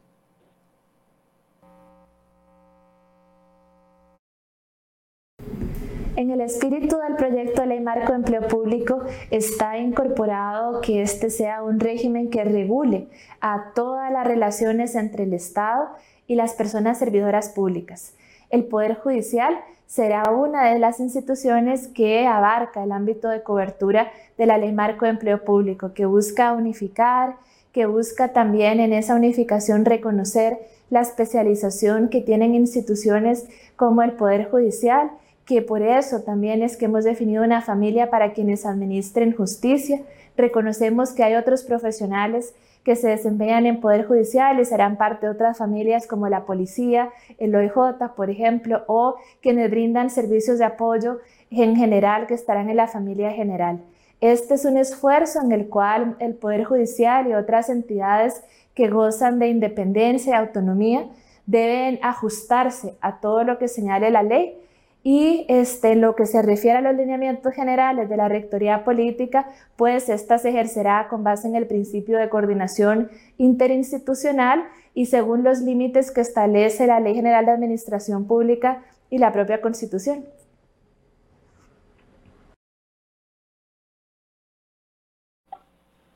En 6.17 6.29
el 6.29 6.41
espíritu 6.41 6.97
del 6.97 7.15
proyecto 7.15 7.61
de 7.61 7.67
ley 7.67 7.79
marco 7.79 8.11
de 8.11 8.17
empleo 8.17 8.47
público 8.47 9.01
está 9.29 9.77
incorporado 9.77 10.81
que 10.81 11.01
este 11.01 11.29
sea 11.29 11.63
un 11.63 11.79
régimen 11.79 12.29
que 12.29 12.43
regule 12.43 13.07
a 13.39 13.71
todas 13.73 14.11
las 14.11 14.27
relaciones 14.27 14.95
entre 14.95 15.23
el 15.23 15.33
Estado 15.33 15.87
y 16.27 16.35
las 16.35 16.53
personas 16.53 16.99
servidoras 16.99 17.49
públicas. 17.49 18.13
El 18.49 18.65
Poder 18.65 18.95
Judicial 18.95 19.57
será 19.87 20.31
una 20.31 20.65
de 20.65 20.79
las 20.79 20.99
instituciones 20.99 21.87
que 21.87 22.27
abarca 22.27 22.83
el 22.83 22.91
ámbito 22.91 23.29
de 23.29 23.41
cobertura 23.41 24.11
de 24.37 24.45
la 24.45 24.57
Ley 24.57 24.73
Marco 24.73 25.05
de 25.05 25.11
Empleo 25.11 25.45
Público, 25.45 25.93
que 25.93 26.05
busca 26.05 26.51
unificar, 26.51 27.37
que 27.71 27.85
busca 27.85 28.33
también 28.33 28.81
en 28.81 28.91
esa 28.91 29.15
unificación 29.15 29.85
reconocer 29.85 30.59
la 30.89 30.99
especialización 30.99 32.09
que 32.09 32.19
tienen 32.19 32.53
instituciones 32.53 33.47
como 33.77 34.01
el 34.01 34.11
Poder 34.11 34.49
Judicial, 34.51 35.11
que 35.51 35.61
por 35.61 35.81
eso 35.81 36.21
también 36.21 36.63
es 36.63 36.77
que 36.77 36.85
hemos 36.85 37.03
definido 37.03 37.43
una 37.43 37.61
familia 37.61 38.09
para 38.09 38.31
quienes 38.31 38.65
administren 38.65 39.35
justicia. 39.35 39.99
Reconocemos 40.37 41.11
que 41.11 41.25
hay 41.25 41.35
otros 41.35 41.63
profesionales 41.63 42.55
que 42.85 42.95
se 42.95 43.09
desempeñan 43.09 43.65
en 43.65 43.81
Poder 43.81 44.07
Judicial 44.07 44.61
y 44.61 44.63
serán 44.65 44.95
parte 44.95 45.25
de 45.25 45.33
otras 45.33 45.57
familias 45.57 46.07
como 46.07 46.29
la 46.29 46.45
policía, 46.45 47.09
el 47.37 47.53
OIJ, 47.53 48.13
por 48.15 48.29
ejemplo, 48.29 48.85
o 48.87 49.17
quienes 49.41 49.69
brindan 49.69 50.09
servicios 50.09 50.57
de 50.57 50.63
apoyo 50.63 51.19
en 51.49 51.75
general 51.75 52.27
que 52.27 52.33
estarán 52.33 52.69
en 52.69 52.77
la 52.77 52.87
familia 52.87 53.31
general. 53.31 53.81
Este 54.21 54.53
es 54.53 54.63
un 54.63 54.77
esfuerzo 54.77 55.41
en 55.41 55.51
el 55.51 55.67
cual 55.67 56.15
el 56.19 56.35
Poder 56.35 56.63
Judicial 56.63 57.27
y 57.27 57.33
otras 57.33 57.69
entidades 57.69 58.41
que 58.73 58.87
gozan 58.87 59.37
de 59.37 59.49
independencia 59.49 60.31
y 60.31 60.37
autonomía 60.37 61.09
deben 61.45 61.99
ajustarse 62.03 62.95
a 63.01 63.19
todo 63.19 63.43
lo 63.43 63.57
que 63.57 63.67
señale 63.67 64.11
la 64.11 64.23
ley 64.23 64.55
y 65.03 65.45
este, 65.49 65.95
lo 65.95 66.15
que 66.15 66.27
se 66.27 66.41
refiere 66.41 66.77
a 66.77 66.81
los 66.81 66.95
lineamientos 66.95 67.53
generales 67.53 68.07
de 68.07 68.17
la 68.17 68.27
Rectoría 68.27 68.83
Política, 68.83 69.47
pues 69.75 70.09
esta 70.09 70.37
se 70.37 70.49
ejercerá 70.49 71.07
con 71.09 71.23
base 71.23 71.47
en 71.47 71.55
el 71.55 71.65
principio 71.65 72.19
de 72.19 72.29
coordinación 72.29 73.09
interinstitucional 73.37 74.63
y 74.93 75.07
según 75.07 75.43
los 75.43 75.61
límites 75.61 76.11
que 76.11 76.21
establece 76.21 76.85
la 76.85 76.99
Ley 76.99 77.15
General 77.15 77.45
de 77.45 77.51
Administración 77.51 78.27
Pública 78.27 78.83
y 79.09 79.17
la 79.17 79.31
propia 79.31 79.61
Constitución. 79.61 80.25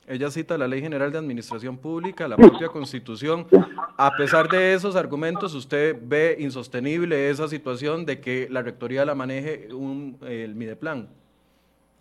Ella 0.08 0.30
cita 0.30 0.58
la 0.58 0.68
Ley 0.68 0.82
General 0.82 1.12
de 1.12 1.18
Administración 1.18 1.78
Pública, 1.78 2.28
la 2.28 2.38
propia 2.38 2.68
Constitución. 2.68 3.48
A 3.98 4.12
pesar 4.16 4.48
de 4.50 4.74
esos 4.74 4.96
argumentos, 4.96 5.56
¿usted 5.56 5.98
ve 6.00 6.38
insostenible 6.40 7.30
esa 7.30 7.48
situación 7.48 8.06
de 8.06 8.20
que 8.22 8.48
la 8.52 8.62
Rectoría 8.62 9.04
la 9.04 9.16
maneje 9.16 9.74
un, 9.74 10.18
el 10.22 10.54
Mideplan? 10.54 11.10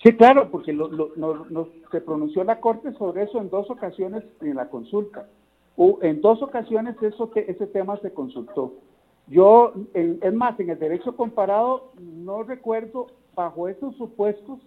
Sí, 0.03 0.13
claro, 0.17 0.51
porque 0.51 0.77
se 1.91 2.01
pronunció 2.03 2.45
la 2.45 2.61
Corte 2.61 2.93
sobre 2.93 3.23
eso 3.23 3.41
en 3.41 3.49
dos 3.49 3.71
ocasiones 3.71 4.23
en 4.43 4.57
la 4.57 4.69
consulta. 4.69 5.27
en 6.03 6.21
dos 6.21 6.43
ocasiones 6.43 6.97
eso, 7.03 7.31
ese 7.35 7.67
tema 7.69 7.99
se 8.01 8.13
consultó. 8.13 8.75
Yo, 9.29 9.73
es 9.95 10.35
más, 10.35 10.61
en 10.61 10.69
el 10.69 10.79
derecho 10.79 11.17
comparado 11.17 11.93
no 11.99 12.43
recuerdo 12.43 13.07
bajo 13.35 13.67
esos 13.69 13.97
supuestos 13.97 14.59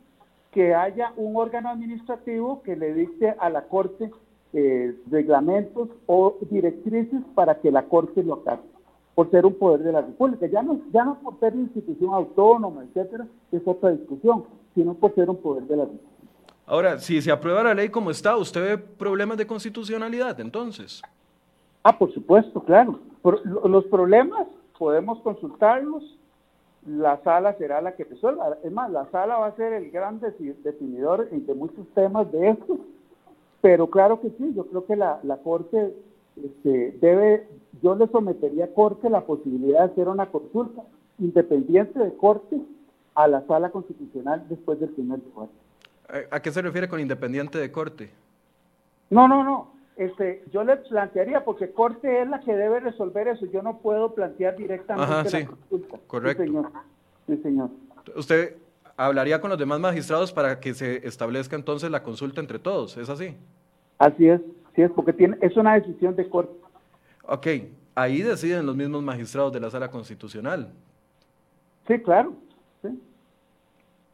que 0.52 0.74
haya 0.74 1.14
un 1.18 1.36
órgano 1.36 1.70
administrativo 1.70 2.62
que 2.64 2.76
le 2.76 2.94
dicte 2.94 3.36
a 3.40 3.50
la 3.50 3.64
Corte 3.64 4.12
eh, 4.54 4.96
reglamentos 5.12 5.90
o 6.06 6.38
directrices 6.50 7.22
para 7.36 7.60
que 7.60 7.72
la 7.72 7.84
Corte 7.84 8.24
lo 8.24 8.36
acate, 8.36 8.68
por 9.14 9.30
ser 9.30 9.46
un 9.46 9.56
poder 9.56 9.82
de 9.82 9.92
la 9.92 10.02
República. 10.02 10.48
Ya 10.48 10.62
no, 10.62 10.82
ya 10.92 11.04
no 11.04 11.20
por 11.20 11.40
ser 11.40 11.54
una 11.54 11.64
institución 11.64 12.14
autónoma, 12.14 12.84
etcétera, 12.84 13.28
es 13.52 13.62
otra 13.66 13.92
discusión, 13.92 14.46
sino 14.74 14.94
por 14.94 15.14
ser 15.16 15.30
un 15.30 15.38
poder 15.38 15.64
de 15.64 15.78
la 15.78 15.84
República. 15.84 16.08
Ahora, 16.66 17.00
si 17.00 17.22
se 17.22 17.32
aprueba 17.32 17.64
la 17.64 17.74
ley 17.74 17.90
como 17.90 18.12
está, 18.12 18.36
¿usted 18.36 18.62
ve 18.62 18.78
problemas 18.78 19.38
de 19.38 19.48
constitucionalidad 19.48 20.40
entonces? 20.42 21.02
Ah, 21.84 21.98
por 21.98 22.14
supuesto, 22.14 22.62
claro. 22.62 23.00
los 23.64 23.86
problemas 23.86 24.48
podemos 24.78 25.22
consultarlos, 25.22 26.17
la 26.88 27.22
sala 27.24 27.54
será 27.58 27.82
la 27.82 27.96
que 27.96 28.06
resuelva. 28.06 28.58
Es 28.64 28.72
más, 28.72 28.90
la 28.90 29.10
sala 29.12 29.38
va 29.38 29.48
a 29.48 29.56
ser 29.56 29.74
el 29.74 29.92
gran 29.92 30.20
definidor 30.20 31.30
de 31.30 31.54
muchos 31.54 31.86
temas 31.94 32.32
de 32.32 32.50
esto, 32.50 32.80
pero 33.62 33.90
claro 33.90 34.22
que 34.22 34.30
sí, 34.30 34.54
yo 34.56 34.66
creo 34.68 34.86
que 34.86 34.96
la, 34.96 35.20
Corte 35.44 35.94
este, 36.42 36.98
debe, 37.02 37.48
yo 37.82 37.96
le 37.96 38.08
sometería 38.08 38.66
a 38.66 38.74
Corte 38.74 39.10
la 39.10 39.22
posibilidad 39.22 39.80
de 39.80 39.92
hacer 39.92 40.08
una 40.08 40.28
consulta 40.28 40.84
independiente 41.20 42.00
de 42.00 42.16
Corte 42.16 42.58
a 43.16 43.28
la 43.28 43.46
sala 43.48 43.70
constitucional 43.70 44.46
después 44.48 44.80
del 44.80 44.90
primer 44.90 45.20
debate. 45.20 45.52
¿A 46.32 46.40
qué 46.40 46.52
se 46.52 46.62
refiere 46.62 46.88
con 46.88 47.02
independiente 47.02 47.58
de 47.58 47.72
Corte? 47.72 48.12
No, 49.10 49.28
no, 49.28 49.44
no. 49.44 49.77
Este, 49.98 50.44
yo 50.52 50.64
le 50.64 50.78
plantearía, 50.78 51.44
porque 51.44 51.72
Corte 51.72 52.22
es 52.22 52.30
la 52.30 52.40
que 52.40 52.56
debe 52.56 52.80
resolver 52.80 53.28
eso. 53.28 53.48
Yo 53.48 53.64
no 53.64 53.80
puedo 53.80 54.14
plantear 54.14 54.56
directamente 54.56 55.40
la 55.40 55.46
consulta. 55.48 55.98
Correcto. 56.06 56.72
Sí, 57.26 57.38
señor. 57.38 57.72
¿Usted 58.16 58.56
hablaría 58.96 59.42
con 59.42 59.50
los 59.50 59.58
demás 59.58 59.80
magistrados 59.80 60.32
para 60.32 60.60
que 60.60 60.76
se 60.76 61.08
establezca 61.08 61.56
entonces 61.56 61.90
la 61.90 62.04
consulta 62.04 62.42
entre 62.42 62.60
todos? 62.60 62.96
¿Es 62.98 63.10
así? 63.10 63.36
Así 63.98 64.28
es, 64.28 64.40
sí 64.76 64.84
es, 64.84 64.92
porque 64.92 65.14
tiene, 65.14 65.38
es 65.42 65.58
una 65.58 65.74
decisión 65.74 66.16
de 66.16 66.30
Corte. 66.30 66.54
Ok, 67.24 67.48
ahí 67.96 68.22
deciden 68.22 68.68
los 68.68 68.76
mismos 68.76 69.02
magistrados 69.02 69.52
de 69.52 69.60
la 69.60 69.72
Sala 69.72 69.90
Constitucional. 69.90 70.72
Sí, 71.88 72.00
claro. 72.00 72.34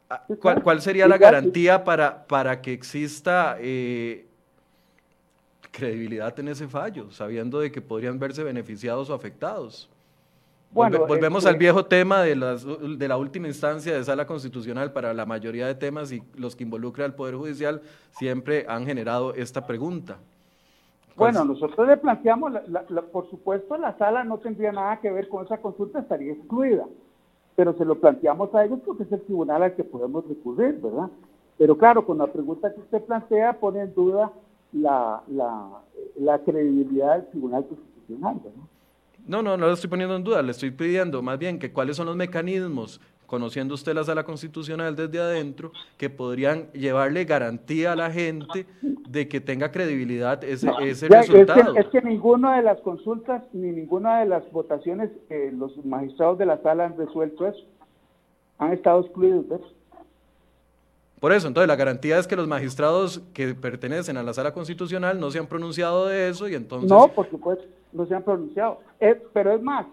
Ah, 0.10 0.26
¿Cuál, 0.64 0.82
sería 0.82 1.08
la 1.08 1.18
garantía 1.18 1.84
para, 1.84 2.26
para 2.28 2.62
que 2.62 2.72
exista 2.72 3.58
eh, 3.60 4.28
credibilidad 5.74 6.39
en 6.39 6.47
ese 6.47 6.69
fallo, 6.69 7.11
sabiendo 7.11 7.59
de 7.59 7.69
que 7.69 7.82
podrían 7.82 8.17
verse 8.17 8.43
beneficiados 8.43 9.09
o 9.09 9.13
afectados? 9.13 9.89
Bueno, 10.71 11.05
volvemos 11.05 11.45
al 11.45 11.57
viejo 11.57 11.86
tema 11.86 12.21
de, 12.21 12.36
las, 12.38 12.65
de 12.65 13.07
la 13.07 13.17
última 13.17 13.47
instancia 13.47 13.93
de 13.93 14.03
sala 14.05 14.26
constitucional 14.26 14.93
para 14.93 15.13
la 15.13 15.26
mayoría 15.26 15.67
de 15.67 15.76
temas 15.76 16.11
y 16.11 16.24
los 16.36 16.55
que 16.55 16.63
involucran 16.63 17.11
al 17.11 17.15
Poder 17.15 17.36
Judicial 17.36 17.82
siempre 18.11 18.65
han 18.69 18.86
generado 18.86 19.34
esta 19.34 19.67
pregunta. 19.67 20.17
Bueno, 21.15 21.43
nosotros 21.43 21.86
le 21.88 21.97
planteamos, 21.97 22.53
por 23.11 23.30
supuesto, 23.30 23.78
la 23.78 23.97
sala 23.97 24.24
no 24.24 24.38
tendría 24.38 24.71
nada 24.71 24.99
que 25.01 25.11
ver 25.11 25.28
con 25.28 25.45
esa 25.45 25.57
consulta, 25.57 25.99
estaría 25.99 26.32
excluida 26.32 26.86
pero 27.55 27.74
se 27.74 27.86
lo 27.86 27.95
planteamos 27.95 28.53
a 28.55 28.65
ellos 28.65 28.80
porque 28.86 29.03
es 29.03 29.11
el 29.11 29.21
tribunal 29.21 29.63
al 29.63 29.76
que 29.76 29.84
podemos 29.84 30.28
recurrir, 30.28 30.80
¿verdad? 30.82 31.09
Pero 31.57 31.78
claro, 31.78 32.05
con 32.05 32.17
la 32.17 32.28
pregunta 32.28 32.74
que 32.74 32.82
usted 32.82 33.03
plantea 33.03 33.59
pone 33.59 33.82
en 33.82 33.93
duda 33.93 34.32
la, 34.74 35.21
la, 36.19 36.39
credibilidad 36.39 37.17
del 37.17 37.30
Tribunal 37.30 37.65
Constitucional, 37.67 38.36
¿verdad? 38.43 38.59
No, 39.26 39.41
no, 39.41 39.55
no 39.55 39.67
lo 39.67 39.74
estoy 39.74 39.89
poniendo 39.89 40.15
en 40.17 40.24
duda, 40.24 40.41
le 40.41 40.51
estoy 40.51 40.71
pidiendo 40.71 41.21
más 41.21 41.39
bien 41.39 41.57
que 41.57 41.71
cuáles 41.71 41.95
son 41.95 42.07
los 42.07 42.15
mecanismos 42.15 42.99
conociendo 43.34 43.74
usted 43.74 43.95
la 43.95 44.03
sala 44.03 44.24
constitucional 44.24 44.95
desde 44.95 45.19
adentro, 45.19 45.71
que 45.97 46.09
podrían 46.11 46.71
llevarle 46.71 47.26
garantía 47.26 47.93
a 47.93 47.95
la 47.95 48.11
gente 48.11 48.67
de 48.82 49.28
que 49.28 49.41
tenga 49.41 49.71
credibilidad 49.71 50.43
ese, 50.43 50.69
ese 50.82 51.07
resultado. 51.07 51.76
Es 51.76 51.88
que, 51.88 52.03
ninguna 52.03 52.57
de 52.57 52.61
las 52.61 52.80
consultas 52.82 53.43
ni 53.51 53.71
ninguna 53.71 54.19
de 54.19 54.28
las 54.28 54.51
votaciones 54.51 55.09
eh, 55.32 55.51
los 55.51 55.84
magistrados 55.84 56.38
de 56.38 56.45
la 56.45 56.61
sala 56.61 56.86
han 56.86 56.95
resuelto 56.95 57.47
eso. 57.47 57.65
Han 58.59 58.71
estado 58.71 59.01
excluidos 59.01 59.49
de 59.49 59.55
eso. 59.55 59.71
Por 61.24 61.32
eso, 61.32 61.47
entonces 61.47 61.69
la 61.69 61.78
garantía 61.78 62.19
es 62.19 62.28
que 62.28 62.36
los 62.36 62.49
magistrados 62.49 63.21
que 63.34 63.55
pertenecen 63.55 64.17
a 64.17 64.24
la 64.24 64.34
sala 64.34 64.53
constitucional 64.53 65.21
no 65.21 65.32
se 65.32 65.39
han 65.39 65.47
pronunciado 65.47 66.07
de 66.07 66.28
eso 66.28 66.49
y 66.49 66.53
entonces... 66.53 66.89
No, 66.89 67.07
por 67.07 67.30
supuesto, 67.30 67.63
no 67.93 68.05
se 68.05 68.13
han 68.13 68.24
pronunciado. 68.24 68.80
pero 69.32 69.53
es 69.53 69.61
más, 69.61 69.86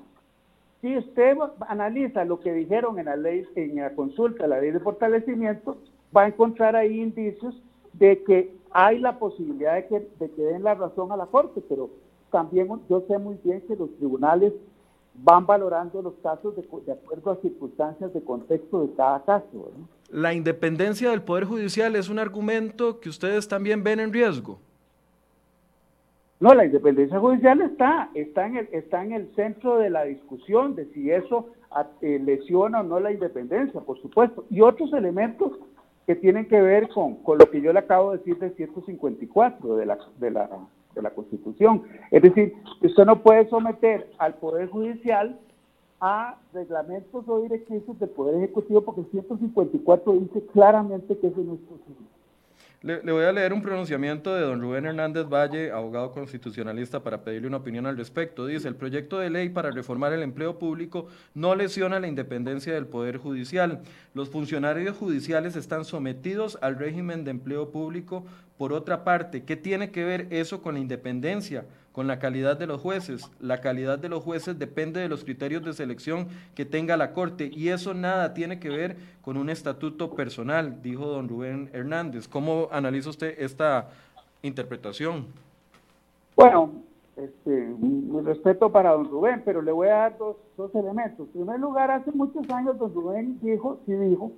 si 0.81 0.99
usted 0.99 1.37
analiza 1.69 2.25
lo 2.25 2.41
que 2.41 2.53
dijeron 2.53 2.99
en 2.99 3.05
la 3.05 3.15
ley, 3.15 3.45
en 3.55 3.77
la 3.77 3.91
consulta, 3.91 4.49
la 4.49 4.61
ley 4.61 4.73
de 4.73 4.81
fortalecimiento, 4.81 5.79
va 6.17 6.23
a 6.23 6.27
encontrar 6.27 6.75
ahí 6.75 7.01
indicios 7.01 7.55
de 7.93 8.25
que 8.25 8.53
hay 8.73 8.99
la 8.99 9.17
posibilidad 9.17 9.77
de 9.77 9.87
que, 9.87 10.09
de 10.19 10.31
que 10.33 10.43
den 10.43 10.65
la 10.65 10.75
razón 10.75 11.13
a 11.13 11.17
la 11.17 11.27
Corte, 11.27 11.63
pero 11.69 11.91
también 12.33 12.69
yo 12.89 13.05
sé 13.07 13.19
muy 13.19 13.39
bien 13.45 13.61
que 13.69 13.77
los 13.77 13.97
tribunales 13.99 14.53
van 15.15 15.47
valorando 15.47 16.03
los 16.03 16.15
casos 16.23 16.55
de, 16.57 16.93
acuerdo 16.93 17.31
a 17.33 17.37
circunstancias 17.37 18.13
de 18.13 18.23
contexto 18.23 18.83
de 18.87 18.95
cada 18.95 19.23
caso. 19.25 19.71
La 20.11 20.33
independencia 20.33 21.11
del 21.11 21.23
Poder 21.23 21.45
Judicial 21.45 21.95
es 21.97 22.09
un 22.09 22.19
argumento 22.19 23.01
que 23.01 23.09
ustedes 23.09 23.49
también 23.49 23.83
ven 23.83 24.01
en 24.01 24.13
riesgo. 24.13 24.59
No, 26.41 26.55
la 26.55 26.65
independencia 26.65 27.21
judicial 27.21 27.61
está, 27.61 28.09
está, 28.15 28.47
en 28.47 28.57
el, 28.57 28.69
está 28.73 29.05
en 29.05 29.13
el 29.13 29.31
centro 29.35 29.79
de 29.79 29.91
la 29.91 30.05
discusión 30.05 30.75
de 30.75 30.87
si 30.95 31.11
eso 31.11 31.49
eh, 32.01 32.19
lesiona 32.19 32.81
o 32.81 32.83
no 32.83 32.99
la 32.99 33.13
independencia, 33.13 33.81
por 33.81 34.01
supuesto. 34.01 34.47
Y 34.49 34.63
otros 34.63 34.91
elementos 34.95 35.53
que 36.07 36.17
tienen 36.17 36.49
que 36.49 36.61
ver 36.61 36.89
con, 36.89 37.17
con 37.17 37.37
lo 37.37 37.51
que 37.51 37.61
yo 37.61 37.75
le 37.75 37.81
acabo 37.81 38.13
de 38.13 38.19
decir 38.19 38.39
de 38.39 38.51
154 38.53 39.77
de 39.77 39.87
la, 39.87 39.99
de, 40.19 40.31
la, 40.31 40.49
de 40.95 41.03
la 41.03 41.11
Constitución. 41.11 41.83
Es 42.11 42.23
decir, 42.23 42.55
usted 42.83 43.05
no 43.05 43.23
puede 43.23 43.49
someter 43.49 44.11
al 44.19 44.35
Poder 44.35 44.69
Judicial 44.69 45.39
a 46.01 46.39
reglamentos 46.53 47.29
o 47.29 47.41
directrices 47.43 47.99
del 47.99 48.09
Poder 48.11 48.37
Ejecutivo 48.37 48.81
porque 48.83 49.05
154 49.11 50.13
dice 50.15 50.47
claramente 50.53 51.19
que 51.19 51.27
eso 51.27 51.41
no 51.41 51.55
es 51.55 51.61
posible. 51.61 52.07
Le, 52.83 53.13
voy 53.13 53.25
a 53.25 53.33
leer 53.33 53.53
un 53.53 53.61
pronunciamiento 53.61 54.35
de 54.35 54.41
don 54.41 54.59
Rubén 54.59 54.87
Hernández 54.87 55.27
Valle, 55.29 55.71
abogado 55.71 56.13
constitucionalista, 56.13 57.03
para 57.03 57.23
pedirle 57.23 57.49
una 57.49 57.59
opinión 57.59 57.85
al 57.85 57.99
respecto. 57.99 58.47
Dice, 58.47 58.69
el 58.69 58.75
proyecto 58.75 59.19
de 59.19 59.29
ley 59.29 59.51
para 59.51 59.71
reformar 59.71 60.15
el 60.15 60.23
empleo 60.23 60.59
público 60.59 61.07
no 61.35 61.55
lesiona 61.55 62.01
la 62.01 62.09
independencia 62.09 62.73
del 62.73 62.87
Poder 62.87 63.19
Judicial. 63.19 63.83
Los 64.15 64.31
funcionarios 64.31 64.97
judiciales 64.97 65.57
están 65.57 65.85
sometidos 65.85 66.57
al 66.63 66.79
régimen 66.79 67.23
de 67.23 67.33
empleo 67.33 67.71
público. 67.71 68.25
Por 68.57 68.73
otra 68.73 69.05
parte, 69.05 69.45
¿qué 69.45 69.57
tiene 69.57 69.91
que 69.91 70.05
ver 70.05 70.27
eso 70.31 70.63
con 70.63 70.73
la 70.73 70.81
independencia? 70.81 71.67
Con 71.93 72.07
la 72.07 72.19
calidad 72.19 72.57
de 72.59 72.67
los 72.67 72.81
jueces. 72.81 73.31
La 73.41 73.61
calidad 73.61 73.99
de 73.99 74.09
los 74.09 74.23
jueces 74.23 74.59
depende 74.59 75.01
de 75.01 75.09
los 75.09 75.25
criterios 75.25 75.65
de 75.65 75.73
selección 75.73 76.29
que 76.55 76.65
tenga 76.65 76.97
la 76.97 77.13
Corte 77.13 77.51
y 77.53 77.69
eso 77.69 77.95
nada 77.95 78.33
tiene 78.35 78.61
que 78.61 78.69
ver 78.69 78.97
con 79.23 79.37
un 79.37 79.51
estatuto 79.51 80.15
personal, 80.15 80.83
dijo 80.83 81.07
don 81.07 81.29
Rubén 81.29 81.71
Hernández. 81.73 82.29
¿Cómo 82.29 82.69
analiza 82.71 83.11
usted 83.11 83.35
esta 83.39 83.89
interpretación? 84.43 85.27
Bueno, 86.37 86.71
este, 87.17 87.75
mi 87.79 88.21
respeto 88.21 88.71
para 88.71 88.93
don 88.93 89.11
Rubén, 89.11 89.43
pero 89.45 89.61
le 89.61 89.73
voy 89.73 89.89
a 89.89 89.95
dar 89.95 90.19
dos, 90.19 90.37
dos 90.57 90.75
elementos. 90.75 91.27
En 91.27 91.33
primer 91.33 91.61
lugar, 91.61 91.91
hace 91.91 92.13
muchos 92.13 92.49
años 92.51 92.79
don 92.79 92.95
Rubén 92.95 93.39
dijo, 93.43 93.81
sí 93.85 93.93
dijo, 93.93 94.33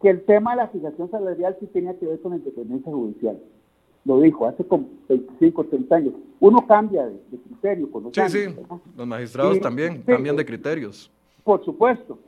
que 0.00 0.10
el 0.10 0.24
tema 0.24 0.52
de 0.52 0.56
la 0.56 0.68
fijación 0.68 1.10
salarial 1.10 1.56
sí 1.60 1.66
tenía 1.66 1.96
que 1.96 2.06
ver 2.06 2.20
con 2.20 2.32
la 2.32 2.38
independencia 2.38 2.90
judicial 2.90 3.38
lo 4.04 4.20
dijo 4.20 4.46
hace 4.46 4.64
como 4.64 4.88
25, 5.08 5.64
30 5.64 5.94
años. 5.96 6.14
Uno 6.40 6.66
cambia 6.66 7.06
de, 7.06 7.18
criterio 7.38 7.90
con 7.90 8.04
los 8.04 8.12
Sí, 8.14 8.22
sí, 8.28 8.54
los 8.96 9.06
magistrados 9.06 9.60
también 9.60 10.02
cambian 10.02 10.36
de 10.36 10.44
criterios. 10.44 11.10
Por 11.44 11.64
supuesto. 11.64 12.18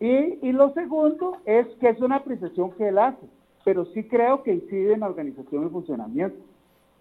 Y, 0.00 0.38
y, 0.42 0.52
lo 0.52 0.72
segundo 0.74 1.36
es 1.44 1.66
que 1.80 1.90
es 1.90 2.00
una 2.00 2.16
apreciación 2.16 2.72
que 2.72 2.88
él 2.88 2.98
hace, 2.98 3.24
pero 3.64 3.84
sí 3.86 4.02
creo 4.02 4.42
que 4.42 4.52
incide 4.52 4.94
en 4.94 5.00
la 5.00 5.06
organización 5.06 5.66
y 5.66 5.70
funcionamiento 5.70 6.38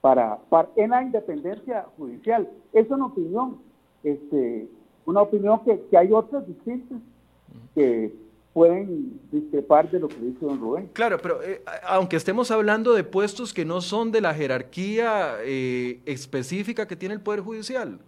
para, 0.01 0.37
para, 0.49 0.69
en 0.75 0.91
la 0.91 1.01
independencia 1.01 1.87
judicial. 1.97 2.47
Es 2.73 2.89
una 2.91 3.07
opinión, 3.07 3.57
este, 4.03 4.67
una 5.05 5.21
opinión 5.21 5.61
que, 5.63 5.81
que 5.89 5.97
hay 5.97 6.11
otras 6.11 6.45
distintas 6.45 6.99
que 7.73 8.13
pueden 8.53 9.19
discrepar 9.31 9.89
de 9.89 9.99
lo 9.99 10.07
que 10.07 10.17
dice 10.17 10.45
don 10.45 10.59
Rubén. 10.59 10.89
Claro, 10.93 11.17
pero 11.21 11.41
eh, 11.41 11.61
aunque 11.83 12.17
estemos 12.17 12.51
hablando 12.51 12.93
de 12.93 13.03
puestos 13.03 13.53
que 13.53 13.63
no 13.63 13.81
son 13.81 14.11
de 14.11 14.21
la 14.21 14.33
jerarquía 14.33 15.35
eh, 15.43 16.01
específica 16.05 16.87
que 16.87 16.95
tiene 16.95 17.15
el 17.15 17.21
Poder 17.21 17.41
Judicial, 17.41 17.99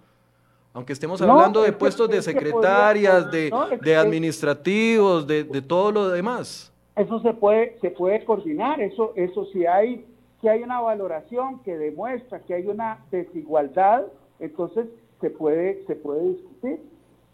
aunque 0.74 0.91
estemos 0.91 1.22
hablando 1.22 1.62
de 1.62 1.72
puestos 1.72 2.10
de 2.10 2.22
secretarias, 2.22 3.32
de, 3.32 3.52
de, 3.82 3.96
administrativos, 3.96 5.26
de, 5.28 5.44
de, 5.44 5.62
todo 5.62 5.91
lo 5.91 6.10
demás. 6.10 6.74
Eso 6.96 7.20
se 7.22 7.34
puede, 7.34 7.78
se 7.80 7.91
puede 7.91 8.26
coordinar, 8.26 8.82
eso, 8.82 9.14
eso 9.16 9.46
si 9.46 9.66
hay, 9.66 10.06
si 10.41 10.48
hay 10.48 10.62
una 10.64 10.82
valoración 10.82 11.60
que 11.60 11.78
demuestra 11.78 12.39
que 12.39 12.56
hay 12.56 12.68
una 12.68 13.06
desigualdad, 13.12 14.06
entonces 14.39 14.88
se 15.22 15.30
puede, 15.30 15.86
se 15.86 15.96
puede 15.96 16.28
discutir. 16.32 16.82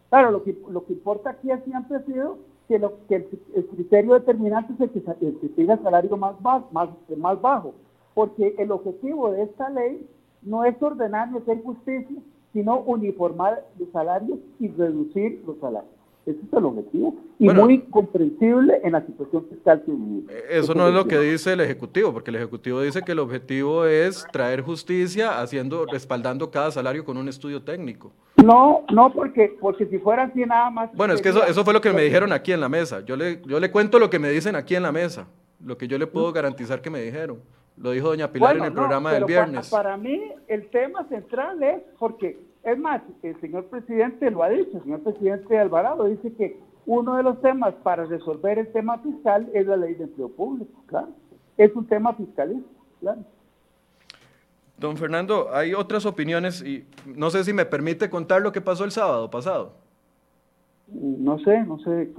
Claro, 0.10 0.32
lo 0.32 0.43
que, 0.43 0.55
lo 0.70 0.86
que 0.86 0.93
importa 0.93 1.32
aquí 1.32 1.49
siempre 1.66 1.97
ha 1.97 2.03
sido 2.03 2.38
que, 2.70 3.15
el, 3.15 3.65
criterio 3.65 4.13
determinante 4.13 4.74
es 4.74 4.80
el 4.80 4.89
que, 4.91 5.26
el 5.26 5.55
tenga 5.55 5.78
salario 5.78 6.15
más, 6.15 6.39
bajo, 6.39 6.67
más, 6.72 6.89
más 7.17 7.41
bajo, 7.41 7.74
porque 8.13 8.53
el 8.59 8.72
objetivo 8.72 9.32
de 9.32 9.43
esta 9.43 9.70
ley 9.72 10.07
no 10.43 10.63
es 10.63 10.82
ordenar 10.82 11.32
ni 11.32 11.39
hacer 11.39 11.63
justicia, 11.63 12.17
sino 12.53 12.82
uniformar 12.82 13.65
los 13.80 13.89
salarios 13.89 14.38
y 14.59 14.67
reducir 14.67 15.43
los 15.47 15.57
salarios. 15.57 15.99
Ese 16.30 16.39
es 16.45 16.53
el 16.53 16.63
objetivo. 16.63 17.15
Y 17.39 17.49
muy 17.49 17.80
comprensible 17.89 18.80
en 18.84 18.91
la 18.91 19.03
situación 19.03 19.47
fiscal 19.49 19.82
que 19.84 19.91
vivimos. 19.91 20.30
Eh, 20.30 20.43
eso 20.51 20.75
no 20.75 20.88
es 20.88 20.93
lo 20.93 21.05
que 21.07 21.17
dice 21.19 21.53
el 21.53 21.61
Ejecutivo, 21.61 22.13
porque 22.13 22.30
el 22.30 22.36
Ejecutivo 22.36 22.82
dice 22.82 23.01
que 23.01 23.13
el 23.13 23.19
objetivo 23.19 23.86
es 23.86 24.27
traer 24.32 24.61
justicia 24.61 25.41
haciendo, 25.41 25.88
respaldando 25.91 26.51
cada 26.51 26.69
salario 26.69 27.03
con 27.03 27.17
un 27.17 27.27
estudio 27.27 27.63
técnico. 27.63 28.11
No, 28.43 28.86
no, 28.93 29.11
porque, 29.11 29.57
porque 29.59 29.88
si 29.88 29.97
fuera 29.97 30.23
así 30.23 30.41
nada 30.41 30.69
más... 30.69 30.93
Bueno, 30.93 31.15
es 31.15 31.21
que 31.21 31.30
eso, 31.30 31.43
eso 31.43 31.63
fue 31.65 31.73
lo 31.73 31.82
que 31.82 31.91
me 31.91 32.03
dijeron 32.03 32.32
aquí 32.32 32.51
en 32.51 32.61
la 32.61 32.69
mesa. 32.69 33.03
Yo 33.03 33.15
le, 33.15 33.41
yo 33.47 33.59
le 33.59 33.71
cuento 33.71 33.97
lo 33.97 34.11
que 34.11 34.19
me 34.19 34.30
dicen 34.30 34.55
aquí 34.55 34.75
en 34.75 34.84
la 34.84 34.91
mesa, 34.91 35.27
lo 35.65 35.80
que 35.80 35.88
yo 35.88 35.97
le 35.97 36.05
puedo 36.05 36.32
garantizar 36.32 36.82
que 36.82 36.91
me 36.91 37.01
dijeron. 37.01 37.39
Lo 37.75 37.91
dijo 37.91 38.09
doña 38.09 38.32
Pilar 38.32 38.57
en 38.57 38.65
el 38.65 38.73
programa 38.73 39.13
del 39.13 39.25
viernes. 39.25 39.69
Para, 39.69 39.84
para 39.84 39.97
mí 39.97 40.21
el 40.47 40.69
tema 40.69 41.07
central 41.07 41.63
es 41.63 41.82
porque 41.97 42.38
es 42.72 42.80
más, 42.80 43.01
el 43.24 43.39
señor 43.41 43.65
presidente 43.65 44.30
lo 44.32 44.43
ha 44.43 44.49
dicho, 44.49 44.78
el 44.78 44.84
señor 44.84 45.01
presidente 45.01 45.57
Alvarado 45.57 46.05
dice 46.05 46.34
que 46.34 46.59
uno 46.86 47.15
de 47.15 47.24
los 47.24 47.41
temas 47.41 47.74
para 47.84 48.05
resolver 48.05 48.57
el 48.59 48.72
tema 48.72 48.97
fiscal 48.99 49.49
es 49.53 49.67
la 49.67 49.78
ley 49.78 49.95
de 49.95 50.05
empleo 50.05 50.30
público, 50.30 50.84
claro. 50.88 51.09
Es 51.57 51.76
un 51.76 51.86
tema 51.86 52.13
fiscalista, 52.13 52.70
claro. 52.99 53.22
Don 54.78 54.95
Fernando, 54.97 55.49
hay 55.53 55.74
otras 55.74 56.05
opiniones 56.05 56.61
y 56.61 56.86
no 57.05 57.30
sé 57.30 57.43
si 57.43 57.53
me 57.53 57.65
permite 57.65 58.09
contar 58.09 58.41
lo 58.41 58.51
que 58.51 58.61
pasó 58.61 58.86
el 58.86 58.91
sábado 58.91 59.30
pasado. 59.30 59.74
No 60.88 61.38
sé, 61.39 61.63
no 61.65 61.78
sé. 61.80 62.09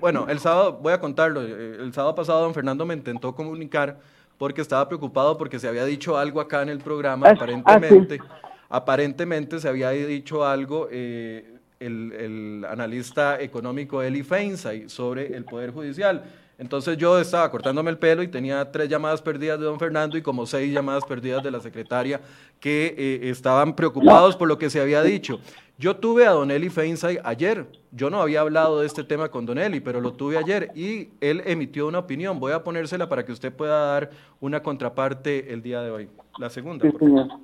bueno, 0.00 0.26
el 0.28 0.38
sábado, 0.38 0.78
voy 0.80 0.92
a 0.92 1.00
contarlo, 1.00 1.40
el 1.40 1.92
sábado 1.92 2.14
pasado 2.14 2.42
don 2.42 2.54
Fernando 2.54 2.84
me 2.84 2.94
intentó 2.94 3.34
comunicar 3.34 3.98
porque 4.38 4.60
estaba 4.60 4.86
preocupado 4.86 5.38
porque 5.38 5.58
se 5.58 5.66
había 5.66 5.84
dicho 5.84 6.18
algo 6.18 6.40
acá 6.40 6.62
en 6.62 6.68
el 6.68 6.78
programa, 6.78 7.28
ah, 7.28 7.32
aparentemente. 7.32 8.18
Ah, 8.20 8.53
Aparentemente 8.74 9.60
se 9.60 9.68
había 9.68 9.90
dicho 9.90 10.44
algo 10.44 10.88
eh, 10.90 11.58
el, 11.78 12.66
analista 12.68 13.40
económico 13.40 14.02
Eli 14.02 14.24
Feinsay 14.24 14.88
sobre 14.88 15.28
el 15.36 15.44
Poder 15.44 15.70
Judicial. 15.70 16.24
Entonces 16.58 16.96
yo 16.96 17.20
estaba 17.20 17.48
cortándome 17.52 17.92
el 17.92 17.98
pelo 17.98 18.24
y 18.24 18.26
tenía 18.26 18.72
tres 18.72 18.88
llamadas 18.88 19.22
perdidas 19.22 19.60
de 19.60 19.66
don 19.66 19.78
Fernando 19.78 20.18
y 20.18 20.22
como 20.22 20.44
seis 20.44 20.74
llamadas 20.74 21.04
perdidas 21.04 21.44
de 21.44 21.52
la 21.52 21.60
secretaria 21.60 22.20
que 22.58 22.96
eh, 22.98 23.30
estaban 23.30 23.76
preocupados 23.76 24.34
por 24.34 24.48
lo 24.48 24.58
que 24.58 24.68
se 24.68 24.80
había 24.80 25.04
dicho. 25.04 25.38
Yo 25.78 25.94
tuve 25.94 26.26
a 26.26 26.30
don 26.30 26.50
Eli 26.50 26.68
Feinsay 26.68 27.20
ayer. 27.22 27.68
Yo 27.92 28.10
no 28.10 28.20
había 28.20 28.40
hablado 28.40 28.80
de 28.80 28.88
este 28.88 29.04
tema 29.04 29.28
con 29.28 29.46
don 29.46 29.58
Eli, 29.58 29.78
pero 29.78 30.00
lo 30.00 30.14
tuve 30.14 30.36
ayer 30.36 30.72
y 30.74 31.10
él 31.20 31.44
emitió 31.46 31.86
una 31.86 32.00
opinión. 32.00 32.40
Voy 32.40 32.50
a 32.50 32.64
ponérsela 32.64 33.08
para 33.08 33.24
que 33.24 33.30
usted 33.30 33.52
pueda 33.52 33.92
dar 33.92 34.10
una 34.40 34.64
contraparte 34.64 35.52
el 35.52 35.62
día 35.62 35.80
de 35.80 35.92
hoy. 35.92 36.08
La 36.40 36.50
segunda. 36.50 36.90
Por 36.90 36.98
favor. 36.98 37.43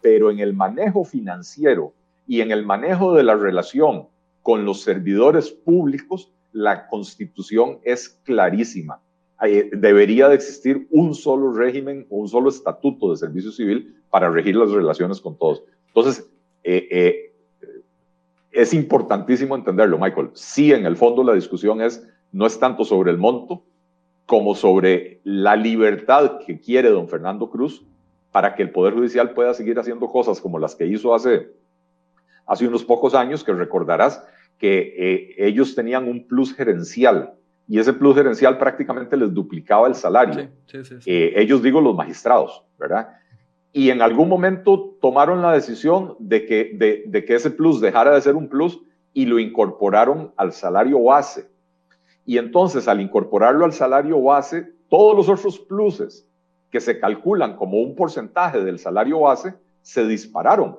Pero 0.00 0.30
en 0.30 0.38
el 0.38 0.54
manejo 0.54 1.04
financiero 1.04 1.92
y 2.26 2.40
en 2.40 2.50
el 2.50 2.64
manejo 2.64 3.14
de 3.14 3.22
la 3.22 3.34
relación 3.34 4.06
con 4.42 4.64
los 4.64 4.82
servidores 4.82 5.50
públicos, 5.50 6.32
la 6.52 6.86
constitución 6.88 7.78
es 7.82 8.08
clarísima. 8.24 9.00
Debería 9.72 10.28
de 10.28 10.34
existir 10.34 10.88
un 10.90 11.14
solo 11.14 11.52
régimen 11.52 12.06
un 12.10 12.28
solo 12.28 12.48
estatuto 12.48 13.10
de 13.10 13.16
servicio 13.16 13.52
civil 13.52 13.96
para 14.10 14.30
regir 14.30 14.56
las 14.56 14.70
relaciones 14.70 15.20
con 15.20 15.36
todos. 15.36 15.62
Entonces, 15.88 16.28
eh, 16.64 16.88
eh, 16.90 17.32
es 18.50 18.74
importantísimo 18.74 19.54
entenderlo, 19.54 19.98
Michael. 19.98 20.30
Sí, 20.34 20.72
en 20.72 20.86
el 20.86 20.96
fondo 20.96 21.22
la 21.22 21.34
discusión 21.34 21.80
es, 21.80 22.06
no 22.32 22.46
es 22.46 22.58
tanto 22.58 22.84
sobre 22.84 23.10
el 23.10 23.18
monto 23.18 23.62
como 24.26 24.54
sobre 24.54 25.20
la 25.24 25.56
libertad 25.56 26.38
que 26.44 26.60
quiere 26.60 26.90
don 26.90 27.08
Fernando 27.08 27.48
Cruz 27.48 27.84
para 28.32 28.54
que 28.54 28.62
el 28.62 28.70
Poder 28.70 28.94
Judicial 28.94 29.32
pueda 29.32 29.54
seguir 29.54 29.78
haciendo 29.78 30.08
cosas 30.08 30.40
como 30.40 30.58
las 30.58 30.74
que 30.74 30.86
hizo 30.86 31.14
hace, 31.14 31.50
hace 32.46 32.66
unos 32.66 32.84
pocos 32.84 33.14
años, 33.14 33.44
que 33.44 33.52
recordarás 33.52 34.24
que 34.58 34.94
eh, 34.96 35.34
ellos 35.38 35.74
tenían 35.74 36.08
un 36.08 36.26
plus 36.26 36.54
gerencial 36.54 37.34
y 37.68 37.78
ese 37.78 37.92
plus 37.92 38.14
gerencial 38.16 38.58
prácticamente 38.58 39.16
les 39.16 39.32
duplicaba 39.32 39.86
el 39.86 39.94
salario. 39.94 40.48
Eh, 41.06 41.32
ellos 41.36 41.62
digo 41.62 41.80
los 41.80 41.94
magistrados, 41.94 42.64
¿verdad? 42.78 43.08
Y 43.72 43.90
en 43.90 44.02
algún 44.02 44.28
momento 44.28 44.96
tomaron 45.00 45.42
la 45.42 45.52
decisión 45.52 46.16
de 46.18 46.46
que, 46.46 46.72
de, 46.74 47.04
de 47.06 47.24
que 47.24 47.34
ese 47.34 47.50
plus 47.50 47.80
dejara 47.80 48.14
de 48.14 48.20
ser 48.20 48.34
un 48.34 48.48
plus 48.48 48.80
y 49.12 49.26
lo 49.26 49.38
incorporaron 49.38 50.32
al 50.36 50.52
salario 50.52 51.02
base. 51.02 51.48
Y 52.24 52.38
entonces 52.38 52.88
al 52.88 53.00
incorporarlo 53.00 53.64
al 53.64 53.72
salario 53.72 54.20
base, 54.22 54.72
todos 54.88 55.16
los 55.16 55.28
otros 55.28 55.58
pluses 55.58 56.27
que 56.70 56.80
se 56.80 56.98
calculan 56.98 57.56
como 57.56 57.80
un 57.80 57.94
porcentaje 57.94 58.62
del 58.62 58.78
salario 58.78 59.20
base 59.20 59.54
se 59.82 60.06
dispararon, 60.06 60.78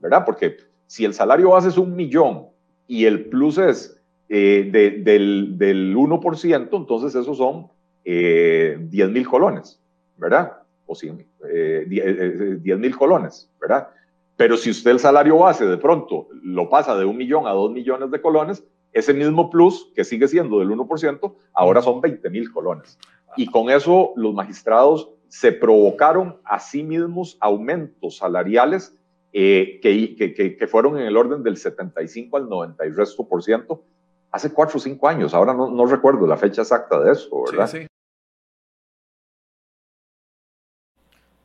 ¿verdad? 0.00 0.24
Porque 0.24 0.56
si 0.86 1.04
el 1.04 1.14
salario 1.14 1.50
base 1.50 1.68
es 1.68 1.78
un 1.78 1.94
millón 1.94 2.46
y 2.86 3.04
el 3.04 3.26
plus 3.26 3.58
es 3.58 4.00
eh, 4.28 4.68
del, 4.72 5.58
del, 5.58 5.96
1%, 5.96 6.76
entonces 6.76 7.14
esos 7.14 7.36
son 7.36 7.68
eh, 8.04 8.76
10 8.80 9.10
mil 9.10 9.26
colones, 9.28 9.80
¿verdad? 10.16 10.52
O 10.86 10.94
100, 10.94 11.26
eh, 11.52 11.84
10 11.86 12.04
eh, 12.06 12.76
mil 12.76 12.96
colones, 12.96 13.50
¿verdad? 13.60 13.88
Pero 14.36 14.56
si 14.56 14.70
usted 14.70 14.92
el 14.92 15.00
salario 15.00 15.38
base 15.38 15.66
de 15.66 15.76
pronto 15.76 16.28
lo 16.42 16.70
pasa 16.70 16.96
de 16.96 17.04
un 17.04 17.16
millón 17.16 17.46
a 17.46 17.50
dos 17.50 17.70
millones 17.70 18.10
de 18.10 18.20
colones, 18.20 18.64
ese 18.92 19.12
mismo 19.12 19.50
plus, 19.50 19.90
que 19.94 20.04
sigue 20.04 20.28
siendo 20.28 20.60
del 20.60 20.70
1%, 20.70 21.34
ahora 21.52 21.82
son 21.82 22.00
20 22.00 22.30
mil 22.30 22.50
colones. 22.50 22.98
Y 23.36 23.46
con 23.46 23.68
eso 23.68 24.12
los 24.16 24.34
magistrados 24.34 25.10
se 25.28 25.52
provocaron 25.52 26.40
a 26.44 26.58
sí 26.58 26.82
mismos 26.82 27.36
aumentos 27.40 28.16
salariales 28.16 28.96
eh, 29.32 29.78
que, 29.82 30.56
que, 30.58 30.66
fueron 30.66 30.98
en 30.98 31.06
el 31.06 31.16
orden 31.16 31.42
del 31.42 31.56
75 31.56 32.36
al 32.36 32.48
90 32.48 32.86
y 32.86 32.90
resto 32.90 33.28
por 33.28 33.42
ciento 33.42 33.84
hace 34.30 34.52
cuatro 34.52 34.78
o 34.78 34.80
cinco 34.80 35.06
años. 35.06 35.34
Ahora 35.34 35.52
no, 35.52 35.70
no 35.70 35.86
recuerdo 35.86 36.26
la 36.26 36.36
fecha 36.36 36.62
exacta 36.62 36.98
de 37.00 37.12
eso, 37.12 37.44
¿verdad? 37.44 37.66
Sí, 37.66 37.78
sí. 37.80 37.86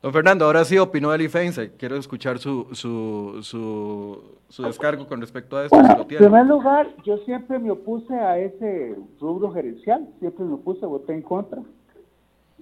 Don 0.00 0.12
Fernando, 0.12 0.44
ahora 0.44 0.64
sí 0.64 0.76
opinó 0.76 1.14
Eli 1.14 1.28
Feinstein. 1.28 1.72
Quiero 1.78 1.96
escuchar 1.96 2.38
su, 2.38 2.68
su, 2.72 3.38
su, 3.42 4.38
su, 4.48 4.62
descargo 4.62 5.06
con 5.06 5.20
respecto 5.20 5.56
a 5.56 5.64
esto. 5.64 5.78
en 5.78 6.06
primer 6.06 6.46
lugar, 6.46 6.88
yo 7.04 7.16
siempre 7.18 7.58
me 7.58 7.70
opuse 7.70 8.14
a 8.14 8.38
ese 8.38 8.96
rubro 9.18 9.50
gerencial, 9.52 10.06
siempre 10.20 10.44
me 10.44 10.54
opuse, 10.54 10.84
voté 10.84 11.14
en 11.14 11.22
contra 11.22 11.62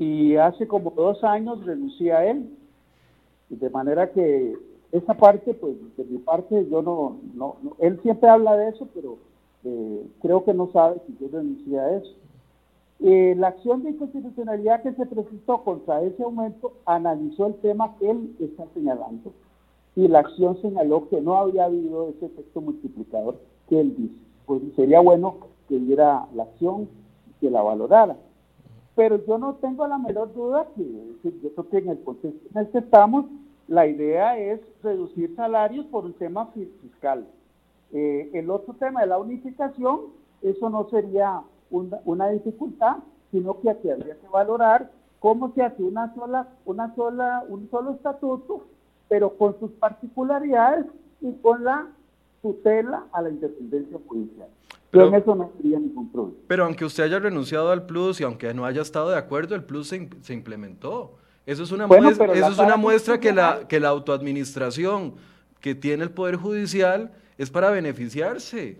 y 0.03 0.36
hace 0.36 0.66
como 0.66 0.90
dos 0.90 1.22
años 1.22 1.64
renuncié 1.64 2.12
a 2.12 2.26
él. 2.28 2.50
De 3.48 3.70
manera 3.70 4.11
que 4.11 4.57
esa 4.90 5.14
parte, 5.14 5.55
pues 5.55 5.76
de 5.96 6.05
mi 6.05 6.18
parte, 6.18 6.66
yo 6.68 6.82
no, 6.82 7.18
no, 7.34 7.57
él 7.78 8.00
siempre 8.03 8.28
habla 8.28 8.57
de 8.57 8.70
eso, 8.70 8.88
pero 8.94 9.18
eh, 9.64 10.07
creo 10.20 10.44
que 10.44 10.55
no 10.55 10.72
sabe 10.72 11.00
si 11.07 11.16
yo 11.20 11.28
renuncié 11.30 11.78
a 11.78 11.96
eso. 11.98 12.14
Eh, 12.98 13.34
la 13.36 13.48
acción 13.48 13.82
de 13.82 13.90
inconstitucionalidad 13.90 14.82
que 14.82 14.92
se 14.92 15.07
presentó 15.07 15.62
contra 15.62 16.03
ese 16.03 16.22
aumento 16.22 16.72
analizó 16.84 17.46
el 17.46 17.55
tema 17.57 17.94
que 17.98 18.11
él 18.11 18.34
está 18.40 18.64
señalando 18.74 19.32
y 19.96 20.09
la 20.09 20.20
acción 20.20 20.61
señaló 20.62 21.09
que 21.09 21.20
no 21.20 21.36
había 21.36 21.64
habido 21.64 22.09
ese 22.09 22.26
efecto 22.26 22.61
multiplicador 22.61 23.38
que 23.68 23.80
él 23.80 23.94
dice. 23.96 24.14
Pues 24.46 24.62
sería 24.76 25.00
bueno 25.00 25.36
que 25.68 25.76
hubiera 25.76 26.26
la 26.34 26.44
acción, 26.44 26.88
que 27.40 27.50
la 27.50 27.62
valorara 27.62 28.16
pero 28.95 29.24
yo 29.24 29.38
no 29.38 29.55
tengo 29.55 29.86
la 29.86 29.99
menor 29.99 30.32
duda 30.34 30.66
que, 30.76 30.82
yo 31.24 31.55
creo 31.55 31.68
que 31.68 31.78
en 31.78 31.88
el 31.88 32.03
contexto 32.03 32.49
en 32.51 32.59
el 32.59 32.70
que 32.70 32.78
estamos, 32.78 33.26
la 33.68 33.86
idea 33.86 34.38
es 34.38 34.61
reducir 34.82 35.34
salarios 35.34 35.86
por 35.86 36.05
un 36.05 36.12
tema 36.14 36.47
fiscal. 36.82 37.26
Eh, 37.93 38.30
el 38.34 38.51
otro 38.51 38.74
tema 38.74 39.01
de 39.01 39.07
la 39.07 39.18
unificación, 39.18 40.01
eso 40.43 40.68
no 40.68 40.88
sería 40.90 41.43
una, 41.70 42.28
dificultad, 42.28 42.99
sino 43.30 43.61
que 43.61 43.70
aquí 43.70 43.88
habría 43.88 44.18
que 44.18 44.28
valorar 44.28 44.90
cómo 45.20 45.53
se 45.55 45.62
hace 45.62 45.82
una 45.82 46.14
sola, 46.14 46.49
una 46.66 46.95
sola, 46.95 47.45
un 47.49 47.70
solo 47.70 47.93
estatuto, 47.93 48.64
pero 49.09 49.36
con 49.36 49.59
sus 49.59 49.70
particularidades 49.72 50.86
y 51.20 51.32
con 51.34 51.64
la 51.64 51.88
tutela 52.43 53.07
a 53.12 53.22
la 53.22 53.30
independencia 53.30 53.99
judicial. 54.07 54.49
Pero, 54.93 55.09
en 55.09 55.14
eso 55.14 55.34
no 55.34 55.51
sería 55.57 55.78
ningún 55.80 56.12
problema. 56.12 56.38
Pero 56.47 56.64
aunque 56.66 56.84
usted 56.84 57.05
haya 57.05 57.18
renunciado 57.18 57.70
al 57.72 57.86
plus 57.86 58.20
y 58.20 58.24
aunque 58.24 58.53
no 58.53 58.66
haya 58.66 58.82
estado 58.82 59.11
de 59.11 59.16
acuerdo, 59.16 59.55
el 59.55 59.64
plus 59.64 59.88
se, 59.88 60.09
se 60.20 60.34
implementó. 60.34 61.16
Eso 61.47 61.62
es 61.62 61.72
una 61.72 61.86
muestra, 61.86 62.32
eso 62.32 62.49
es 62.49 62.59
una 62.59 62.76
muestra 62.76 63.18
que 63.18 63.32
la, 63.32 63.66
que 63.66 63.80
la 63.80 63.88
autoadministración 63.88 65.14
que 65.61 65.74
tiene 65.74 66.05
el 66.05 66.11
Poder 66.11 66.36
Judicial 66.36 67.11
es 67.38 67.51
para 67.51 67.70
beneficiarse. 67.70 68.78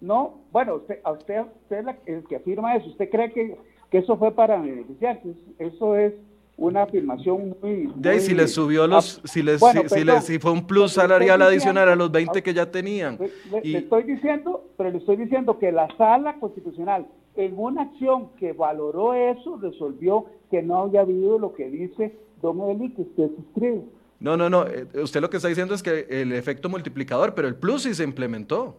No, 0.00 0.42
bueno, 0.52 0.76
usted, 0.76 1.00
a 1.02 1.12
usted, 1.12 1.46
usted 1.62 1.86
el 2.06 2.24
que 2.24 2.36
afirma 2.36 2.76
eso, 2.76 2.90
¿usted 2.90 3.08
cree 3.10 3.32
que, 3.32 3.56
que 3.90 3.98
eso 3.98 4.16
fue 4.16 4.30
para 4.32 4.60
beneficiarse? 4.60 5.34
Eso 5.58 5.96
es 5.96 6.12
una 6.58 6.82
afirmación 6.82 7.56
muy... 7.62 7.88
De 7.94 8.18
si 8.18 8.34
les 8.34 8.52
subió 8.52 8.86
los, 8.88 9.22
si 9.24 9.42
les, 9.42 9.60
si, 9.86 10.04
les, 10.04 10.24
si 10.24 10.38
fue 10.40 10.50
un 10.50 10.66
plus 10.66 10.92
salarial 10.92 11.40
adicional 11.40 11.88
a 11.88 11.94
los 11.94 12.10
20 12.10 12.42
que 12.42 12.52
ya 12.52 12.68
tenían. 12.68 13.16
Le, 13.62 13.78
estoy 13.78 14.02
diciendo, 14.02 14.64
pero 14.76 14.90
le 14.90 14.98
estoy 14.98 15.16
diciendo 15.16 15.58
que 15.60 15.70
la 15.70 15.88
sala 15.96 16.34
constitucional, 16.40 17.06
en 17.36 17.54
una 17.56 17.82
acción 17.82 18.30
que 18.40 18.52
valoró 18.52 19.14
eso, 19.14 19.56
resolvió 19.58 20.26
que 20.50 20.60
no 20.60 20.80
había 20.80 21.02
habido 21.02 21.38
lo 21.38 21.54
que 21.54 21.70
dice 21.70 22.16
Don 22.42 22.60
Eli 22.68 22.90
que 22.90 23.02
usted 23.02 23.30
suscribe. 23.36 23.84
No, 24.18 24.36
no, 24.36 24.50
no. 24.50 24.66
Eh, 24.66 24.84
usted 25.00 25.20
lo 25.20 25.30
que 25.30 25.36
está 25.36 25.48
diciendo 25.48 25.74
es 25.74 25.82
que 25.82 26.06
el 26.10 26.32
efecto 26.32 26.68
multiplicador, 26.68 27.34
pero 27.34 27.46
el 27.46 27.54
plus 27.54 27.84
sí 27.84 27.94
se 27.94 28.02
implementó. 28.02 28.74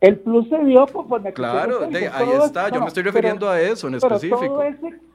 El 0.00 0.18
plus 0.18 0.48
se 0.48 0.58
dio 0.64 0.84
conforme 0.88 1.32
Claro, 1.32 1.82
ahí 1.84 2.28
está. 2.44 2.68
Yo 2.68 2.80
me 2.80 2.88
estoy 2.88 3.04
refiriendo 3.04 3.48
a 3.48 3.60
eso 3.60 3.86
en 3.86 3.94
específico. 3.94 4.40
Todo, 4.42 4.64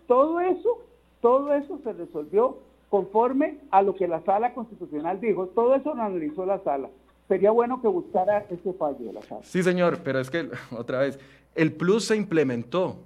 todo 0.07 0.39
eso, 0.39 0.86
todo 1.21 1.53
eso 1.53 1.79
se 1.83 1.93
resolvió 1.93 2.57
conforme 2.89 3.57
a 3.71 3.81
lo 3.81 3.95
que 3.95 4.07
la 4.07 4.21
sala 4.21 4.53
constitucional 4.53 5.19
dijo. 5.19 5.47
Todo 5.47 5.75
eso 5.75 5.93
lo 5.93 6.01
analizó 6.01 6.45
la 6.45 6.59
sala. 6.63 6.89
Sería 7.27 7.51
bueno 7.51 7.81
que 7.81 7.87
buscara 7.87 8.45
ese 8.49 8.73
fallo 8.73 9.05
de 9.05 9.13
la 9.13 9.21
sala. 9.21 9.41
Sí, 9.43 9.61
señor, 9.61 9.99
pero 10.03 10.19
es 10.19 10.29
que, 10.29 10.49
otra 10.77 10.99
vez, 10.99 11.19
el 11.55 11.73
plus 11.73 12.05
se 12.05 12.15
implementó. 12.15 12.97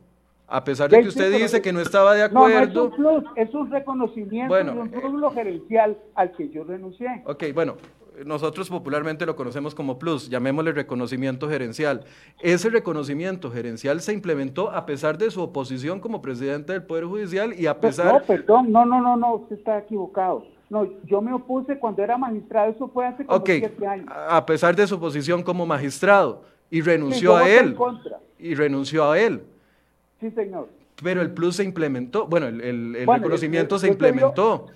A 0.48 0.66
pesar 0.66 0.90
de 0.90 1.02
que 1.02 1.08
usted 1.08 1.32
dice 1.32 1.62
que 1.62 1.72
no 1.72 1.80
estaba 1.80 2.14
de 2.14 2.24
acuerdo. 2.24 2.92
No, 2.98 2.98
no 2.98 3.20
es 3.20 3.22
un 3.22 3.24
plus, 3.24 3.38
es 3.38 3.54
un 3.54 3.72
reconocimiento 3.72 4.54
de 4.54 4.70
un 4.70 4.92
rublo 4.92 5.32
gerencial 5.32 5.98
al 6.14 6.34
que 6.34 6.50
yo 6.50 6.66
renuncié. 6.66 7.24
Ok, 7.26 7.46
bueno, 7.54 7.78
nosotros 8.26 8.70
popularmente 8.70 9.26
lo 9.26 9.36
conocemos 9.36 9.74
como 9.74 9.98
plus, 9.98 10.30
llamémosle 10.30 10.72
reconocimiento 10.74 11.50
gerencial. 11.50 12.04
Ese 12.40 12.70
reconocimiento 12.70 13.52
gerencial 13.52 14.02
se 14.02 14.14
implementó 14.14 14.72
a 14.72 14.86
pesar 14.86 15.18
de 15.18 15.32
su 15.32 15.42
oposición 15.42 16.00
como 16.00 16.22
presidente 16.22 16.74
del 16.74 16.84
Poder 16.84 17.06
Judicial 17.06 17.54
y 17.58 17.68
a 17.68 17.80
pesar... 17.80 18.14
No, 18.14 18.22
perdón, 18.22 18.72
no, 18.72 18.86
no, 18.86 19.02
no, 19.02 19.16
no, 19.18 19.36
usted 19.36 19.58
está 19.58 19.80
equivocado. 19.80 20.46
No, 20.70 20.88
yo 21.06 21.22
me 21.22 21.34
opuse 21.34 21.78
cuando 21.80 22.02
era 22.02 22.18
magistrado, 22.18 22.72
eso 22.72 22.88
fue 22.88 23.06
hace 23.06 23.26
como 23.26 23.46
siete 23.46 23.88
años. 23.88 24.08
A 24.10 24.46
pesar 24.46 24.76
de 24.76 24.88
su 24.88 25.00
posición 25.00 25.44
como 25.44 25.66
magistrado 25.66 26.44
y 26.70 26.82
renunció 26.82 27.36
a 27.36 27.50
él. 27.50 27.76
Y 28.40 28.56
renunció 28.56 29.12
a 29.12 29.20
él. 29.20 29.44
Sí, 30.20 30.32
señor. 30.32 30.70
Pero 31.04 31.22
el 31.22 31.32
plus 31.32 31.58
se 31.58 31.64
implementó, 31.64 32.28
bueno, 32.28 32.48
el, 32.48 32.94
reconocimiento 33.06 33.80
se 33.80 33.88
implementó. 33.88 34.68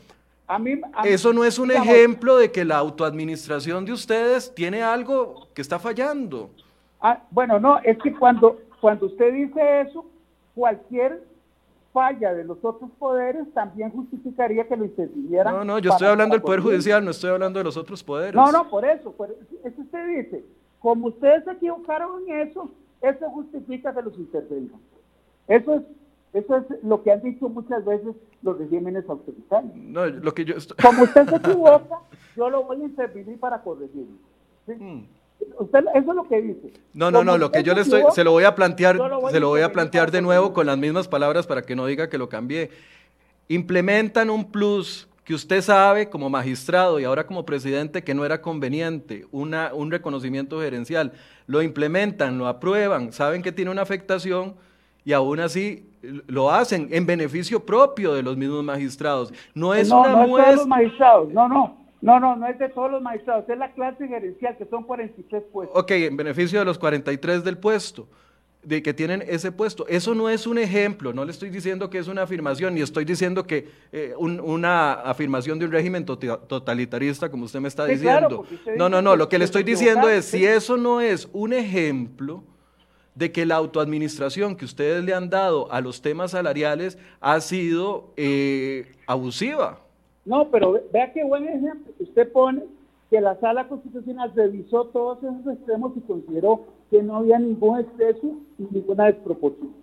A 0.48 0.60
mí, 0.60 0.80
Eso 1.06 1.34
no 1.34 1.44
es 1.44 1.58
un 1.58 1.72
ejemplo 1.72 2.38
de 2.38 2.52
que 2.52 2.64
la 2.64 2.78
autoadministración 2.78 3.84
de 3.86 3.94
ustedes 3.94 4.54
tiene 4.54 4.84
algo 4.84 5.48
que 5.54 5.62
está 5.62 5.80
fallando. 5.80 6.52
Ah, 7.02 7.22
bueno, 7.32 7.60
no, 7.60 7.80
es 7.80 7.98
que 7.98 8.14
cuando, 8.14 8.60
cuando 8.80 9.08
usted 9.08 9.34
dice 9.34 9.82
eso, 9.82 10.06
cualquier 10.54 11.24
falla 11.92 12.34
de 12.34 12.44
los 12.44 12.58
otros 12.64 12.92
poderes 13.00 13.52
también 13.54 13.90
justificaría 13.90 14.68
que 14.68 14.76
lo 14.76 14.86
intervieran. 14.86 15.54
No, 15.56 15.64
no, 15.64 15.80
yo 15.80 15.92
estoy 15.92 16.08
hablando 16.08 16.36
del 16.36 16.42
Poder 16.42 16.60
Judicial, 16.60 17.04
no 17.04 17.12
estoy 17.12 17.32
hablando 17.32 17.58
de 17.58 17.64
los 17.64 17.78
otros 17.78 18.04
poderes. 18.04 18.36
No, 18.36 18.52
no, 18.52 18.70
por 18.70 18.86
eso, 18.86 19.12
por 19.14 19.32
eso 19.32 19.82
usted 19.82 20.08
dice, 20.08 20.44
como 20.80 21.08
ustedes 21.08 21.44
se 21.46 21.52
equivocaron 21.52 22.30
en 22.30 22.48
eso, 22.48 22.70
eso 23.02 23.30
justifica 23.30 23.94
que 23.96 24.02
los 24.02 24.18
intervengan. 24.18 24.80
Eso 25.48 25.76
es, 25.76 25.82
eso 26.36 26.58
es 26.58 26.66
lo 26.84 27.02
que 27.02 27.14
han 27.14 27.22
dicho 27.22 27.48
muchas 27.48 27.86
veces 27.86 28.14
los 28.42 28.58
regímenes 28.58 29.10
autoritarios. 29.10 29.74
No, 29.74 30.06
lo 30.06 30.34
que 30.34 30.44
yo 30.44 30.56
Como 30.82 31.04
usted 31.04 31.30
se 31.30 31.36
equivoca, 31.38 32.00
yo 32.36 32.50
lo 32.50 32.64
voy 32.64 32.82
a 32.82 32.84
intervenir 32.84 33.40
para 33.40 33.62
corregirlo. 33.62 34.18
Hmm. 34.68 35.04
Usted, 35.60 35.80
eso 35.96 36.10
es 36.12 36.16
lo 36.16 36.28
que 36.28 36.42
dice. 36.42 36.74
No, 36.94 37.10
no, 37.10 37.24
no, 37.24 37.38
lo 37.38 37.52
que 37.52 37.64
yo 37.64 37.74
le 37.74 37.82
estoy, 37.82 38.04
se 38.14 38.26
lo 38.26 38.32
voy 38.32 38.44
a 38.44 38.54
plantear, 38.54 38.98
se 39.32 39.40
lo 39.40 39.48
voy 39.48 39.62
a 39.62 39.72
plantear 39.72 40.12
de 40.12 40.22
nuevo 40.22 40.52
con 40.52 40.66
las 40.66 40.78
mismas 40.78 41.08
palabras 41.08 41.48
para 41.48 41.62
que 41.62 41.76
no 41.76 41.86
diga 41.86 42.10
que 42.10 42.18
lo 42.18 42.28
cambié. 42.28 42.70
Implementan 43.48 44.30
un 44.30 44.52
plus 44.52 45.08
que 45.24 45.34
usted 45.34 45.62
sabe 45.62 46.10
como 46.10 46.30
magistrado 46.30 47.00
y 47.00 47.06
ahora 47.06 47.26
como 47.26 47.46
presidente 47.46 48.04
que 48.04 48.14
no 48.14 48.26
era 48.26 48.42
conveniente, 48.42 49.26
una, 49.32 49.74
un 49.74 49.90
reconocimiento 49.90 50.60
gerencial, 50.60 51.14
lo 51.48 51.62
implementan, 51.62 52.38
lo 52.38 52.48
aprueban, 52.48 53.14
saben 53.14 53.42
que 53.42 53.52
tiene 53.52 53.72
una 53.72 53.82
afectación, 53.82 54.56
y 55.06 55.14
aún 55.14 55.40
así 55.40 55.88
lo 56.28 56.52
hacen 56.52 56.90
en 56.92 57.06
beneficio 57.06 57.64
propio 57.64 58.14
de 58.14 58.24
los 58.24 58.36
mismos 58.36 58.64
magistrados. 58.64 59.32
No 59.54 59.74
es 59.74 59.90
no, 59.90 60.02
una 60.02 60.12
no 60.12 60.22
es 60.24 60.28
de 60.28 60.44
todos 60.44 60.56
los 60.56 60.68
magistrados, 60.68 61.34
no, 61.34 61.48
no. 61.48 61.86
No, 62.02 62.20
no, 62.20 62.36
no 62.36 62.48
es 62.48 62.60
de 62.60 62.70
todos 62.70 62.92
los 62.92 63.02
magistrados, 63.02 63.50
es 63.50 63.58
la 63.58 63.72
clase 63.72 64.08
gerencial, 64.08 64.56
que 64.58 64.66
son 64.66 64.84
43 64.84 65.44
puestos. 65.52 65.80
Ok, 65.80 65.92
en 65.92 66.18
beneficio 66.18 66.60
de 66.60 66.66
los 66.66 66.78
43 66.78 67.44
del 67.44 67.58
puesto, 67.58 68.08
de 68.62 68.84
que 68.84 68.94
tienen 68.94 69.24
ese 69.28 69.52
puesto. 69.52 69.88
Eso 69.88 70.14
no 70.14 70.30
es 70.30 70.46
un 70.46 70.60
ejemplo, 70.60 71.14
no 71.14 71.26
le 71.26 71.32
estoy 71.32 71.50
diciendo 71.50 71.90
que 71.90 71.98
es 71.98 72.08
una 72.08 72.24
afirmación, 72.24 72.76
ni 72.76 72.82
estoy 72.82 73.06
diciendo 73.06 73.46
que 73.46 73.70
eh, 73.92 74.14
una 74.18 74.94
afirmación 74.94 75.58
de 75.58 75.66
un 75.66 75.72
régimen 75.72 76.06
totalitarista, 76.06 77.30
como 77.30 77.46
usted 77.46 77.60
me 77.60 77.70
está 77.70 77.86
diciendo. 77.86 78.46
no, 78.78 78.90
no, 78.90 79.02
no, 79.02 79.16
lo 79.16 79.28
que 79.28 79.40
le 79.40 79.46
estoy 79.46 79.64
diciendo 79.64 80.08
es, 80.08 80.26
si 80.26 80.46
eso 80.46 80.78
no 80.78 81.02
es 81.02 81.28
un 81.34 81.54
ejemplo, 81.54 82.44
de 83.16 83.32
que 83.32 83.46
la 83.46 83.56
autoadministración 83.56 84.56
que 84.56 84.66
ustedes 84.66 85.04
le 85.04 85.14
han 85.14 85.30
dado 85.30 85.72
a 85.72 85.82
los 85.82 86.02
temas 86.02 86.32
salariales 86.32 86.98
ha 87.22 87.40
sido 87.40 88.12
eh, 88.18 88.92
abusiva. 89.08 89.80
No, 90.26 90.50
pero 90.50 90.82
vea 90.92 91.14
qué 91.14 91.24
buen 91.24 91.48
ejemplo. 91.48 91.94
Usted 92.00 92.32
pone 92.32 92.64
que 93.10 93.22
la 93.22 93.40
sala 93.40 93.68
constitucional 93.68 94.34
revisó 94.36 94.86
todos 94.86 95.20
esos 95.20 95.54
extremos 95.54 95.94
y 95.96 96.02
consideró 96.02 96.66
que 96.92 97.02
no 97.02 97.18
había 97.18 97.40
ningún 97.40 97.80
exceso 97.80 98.36
y 98.60 98.68
ninguna 98.70 99.06
desproporción. 99.06 99.74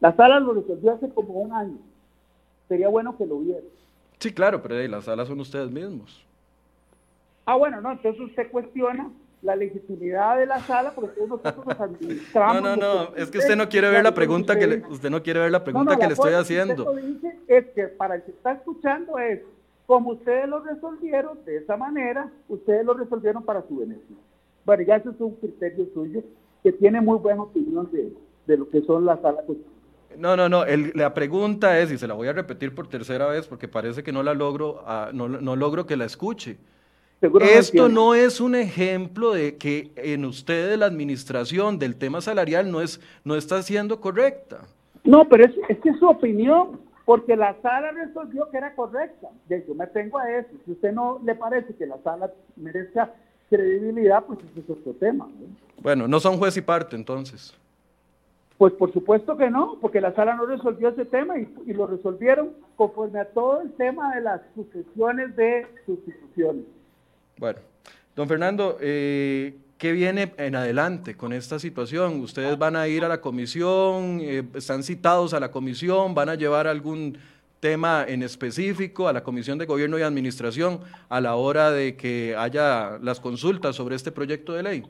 La 0.00 0.14
sala 0.14 0.38
lo 0.38 0.52
resolvió 0.52 0.92
hace 0.92 1.08
como 1.08 1.34
un 1.34 1.52
año. 1.52 1.78
Sería 2.68 2.88
bueno 2.88 3.16
que 3.16 3.26
lo 3.26 3.38
viera. 3.38 3.66
Sí, 4.18 4.32
claro, 4.32 4.62
pero 4.62 4.76
ahí 4.76 4.86
las 4.86 5.04
salas 5.04 5.28
son 5.28 5.40
ustedes 5.40 5.70
mismos. 5.70 6.24
Ah, 7.46 7.56
bueno, 7.56 7.80
no, 7.80 7.92
entonces 7.92 8.20
usted 8.20 8.50
cuestiona 8.50 9.10
la 9.44 9.54
legitimidad 9.54 10.38
de 10.38 10.46
la 10.46 10.58
sala 10.60 10.92
porque 10.94 11.20
nosotros 11.20 11.66
nos 11.66 11.80
administramos. 11.80 12.62
No, 12.62 12.76
no, 12.76 12.76
no, 12.76 13.16
es 13.16 13.30
que 13.30 13.38
usted 13.38 13.56
no 13.56 13.68
quiere 13.68 13.90
ver 13.90 14.02
la 14.02 14.14
pregunta 14.14 14.58
que 14.58 14.66
le, 14.66 14.82
usted 14.88 15.10
no 15.10 15.22
quiere 15.22 15.40
ver 15.40 15.52
la 15.52 15.62
pregunta 15.62 15.96
que 15.96 16.06
le 16.06 16.14
estoy 16.14 16.32
haciendo. 16.32 16.92
Dice 16.94 17.38
es 17.46 17.66
que 17.74 17.88
para 17.88 18.16
el 18.16 18.22
que 18.22 18.30
está 18.30 18.52
escuchando 18.52 19.18
es 19.18 19.40
como 19.86 20.12
ustedes 20.12 20.48
lo 20.48 20.60
resolvieron 20.60 21.44
de 21.44 21.58
esa 21.58 21.76
manera, 21.76 22.30
ustedes 22.48 22.86
lo 22.86 22.94
resolvieron 22.94 23.42
para 23.42 23.62
su 23.68 23.76
beneficio. 23.76 24.16
Bueno, 24.64 24.82
ya 24.82 24.96
eso 24.96 25.10
es 25.10 25.20
un 25.20 25.34
criterio 25.34 25.86
suyo 25.92 26.22
que 26.62 26.72
tiene 26.72 27.02
muy 27.02 27.18
buena 27.18 27.42
opinión 27.42 27.90
de, 27.92 28.14
de 28.46 28.56
lo 28.56 28.68
que 28.70 28.80
son 28.80 29.04
las 29.04 29.20
salas 29.20 29.44
no, 30.16 30.36
no, 30.36 30.48
no. 30.48 30.64
la 30.94 31.12
pregunta 31.12 31.78
es, 31.80 31.90
y 31.90 31.98
se 31.98 32.06
la 32.06 32.14
voy 32.14 32.28
a 32.28 32.32
repetir 32.32 32.74
por 32.74 32.86
tercera 32.86 33.26
vez 33.26 33.46
porque 33.46 33.68
parece 33.68 34.02
que 34.02 34.12
no 34.12 34.22
la 34.22 34.32
logro, 34.32 34.82
uh, 34.84 35.12
no, 35.12 35.28
no 35.28 35.56
logro 35.56 35.86
que 35.86 35.96
la 35.96 36.04
escuche. 36.04 36.56
Esto 37.40 37.88
no 37.88 38.14
es 38.14 38.40
un 38.40 38.54
ejemplo 38.54 39.32
de 39.32 39.56
que 39.56 39.90
en 39.96 40.24
ustedes 40.24 40.78
la 40.78 40.86
administración 40.86 41.78
del 41.78 41.96
tema 41.96 42.20
salarial 42.20 42.70
no, 42.70 42.80
es, 42.80 43.00
no 43.24 43.36
está 43.36 43.62
siendo 43.62 44.00
correcta. 44.00 44.62
No, 45.04 45.28
pero 45.28 45.44
es, 45.44 45.52
es 45.68 45.78
que 45.80 45.90
es 45.90 45.98
su 45.98 46.06
opinión, 46.06 46.80
porque 47.04 47.36
la 47.36 47.54
sala 47.60 47.92
resolvió 47.92 48.48
que 48.50 48.56
era 48.56 48.74
correcta. 48.74 49.28
Yo 49.48 49.74
me 49.74 49.86
tengo 49.88 50.18
a 50.18 50.30
eso. 50.30 50.48
Si 50.64 50.72
usted 50.72 50.92
no 50.92 51.20
le 51.24 51.34
parece 51.34 51.74
que 51.74 51.86
la 51.86 51.98
sala 52.02 52.30
merezca 52.56 53.12
credibilidad, 53.50 54.24
pues 54.24 54.38
ese 54.50 54.60
es 54.60 54.70
otro 54.70 54.92
tema. 54.94 55.28
Bueno, 55.82 56.08
no 56.08 56.20
son 56.20 56.38
juez 56.38 56.56
y 56.56 56.62
parte 56.62 56.96
entonces. 56.96 57.54
Pues 58.56 58.72
por 58.74 58.92
supuesto 58.92 59.36
que 59.36 59.50
no, 59.50 59.78
porque 59.80 60.00
la 60.00 60.14
sala 60.14 60.36
no 60.36 60.46
resolvió 60.46 60.88
ese 60.88 61.04
tema 61.04 61.38
y, 61.38 61.52
y 61.66 61.72
lo 61.72 61.86
resolvieron 61.86 62.50
conforme 62.76 63.18
a 63.18 63.28
todo 63.28 63.60
el 63.62 63.72
tema 63.72 64.14
de 64.14 64.22
las 64.22 64.40
sucesiones 64.54 65.34
de 65.36 65.66
sustituciones. 65.84 66.64
Bueno, 67.38 67.58
don 68.14 68.28
Fernando, 68.28 68.78
eh, 68.80 69.56
¿qué 69.76 69.90
viene 69.92 70.32
en 70.36 70.54
adelante 70.54 71.16
con 71.16 71.32
esta 71.32 71.58
situación? 71.58 72.20
¿Ustedes 72.20 72.56
van 72.56 72.76
a 72.76 72.86
ir 72.86 73.04
a 73.04 73.08
la 73.08 73.20
comisión? 73.20 74.20
Eh, 74.20 74.44
¿Están 74.54 74.84
citados 74.84 75.34
a 75.34 75.40
la 75.40 75.50
comisión? 75.50 76.14
¿Van 76.14 76.28
a 76.28 76.36
llevar 76.36 76.68
algún 76.68 77.18
tema 77.58 78.04
en 78.06 78.22
específico 78.22 79.08
a 79.08 79.12
la 79.12 79.24
Comisión 79.24 79.58
de 79.58 79.64
Gobierno 79.64 79.98
y 79.98 80.02
Administración 80.02 80.80
a 81.08 81.20
la 81.20 81.34
hora 81.34 81.70
de 81.70 81.96
que 81.96 82.36
haya 82.36 82.98
las 83.00 83.20
consultas 83.20 83.74
sobre 83.74 83.96
este 83.96 84.12
proyecto 84.12 84.52
de 84.52 84.62
ley? 84.62 84.82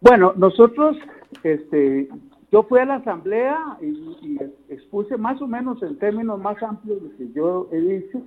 Bueno, 0.00 0.34
nosotros, 0.36 0.96
este, 1.44 2.08
yo 2.50 2.64
fui 2.64 2.80
a 2.80 2.84
la 2.84 2.96
asamblea 2.96 3.78
y, 3.80 4.36
expuse 4.68 5.16
más 5.16 5.40
o 5.40 5.46
menos 5.46 5.82
en 5.82 5.96
términos 5.96 6.40
más 6.40 6.60
amplios 6.62 7.02
de 7.02 7.16
que 7.16 7.32
yo 7.32 7.68
he 7.70 7.80
dicho, 7.80 8.20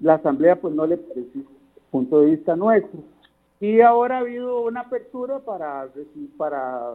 la 0.00 0.14
asamblea 0.14 0.56
pues 0.56 0.74
no 0.74 0.86
le 0.86 0.96
pareció 0.96 1.42
punto 1.90 2.20
de 2.20 2.26
vista 2.32 2.56
nuestro. 2.56 3.00
Y 3.60 3.80
ahora 3.80 4.16
ha 4.16 4.20
habido 4.20 4.60
una 4.62 4.80
apertura 4.80 5.40
para, 5.40 5.88
para 6.36 6.94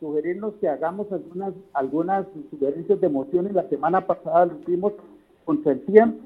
sugerirnos 0.00 0.54
que 0.60 0.68
hagamos 0.68 1.10
algunas, 1.12 1.52
algunas 1.72 2.26
sugerencias 2.50 3.00
de 3.00 3.08
mociones. 3.08 3.52
La 3.52 3.68
semana 3.68 4.06
pasada 4.06 4.46
lo 4.46 4.58
hicimos 4.60 4.94
contra 5.44 5.72
el 5.72 5.80
tiempo 5.84 6.18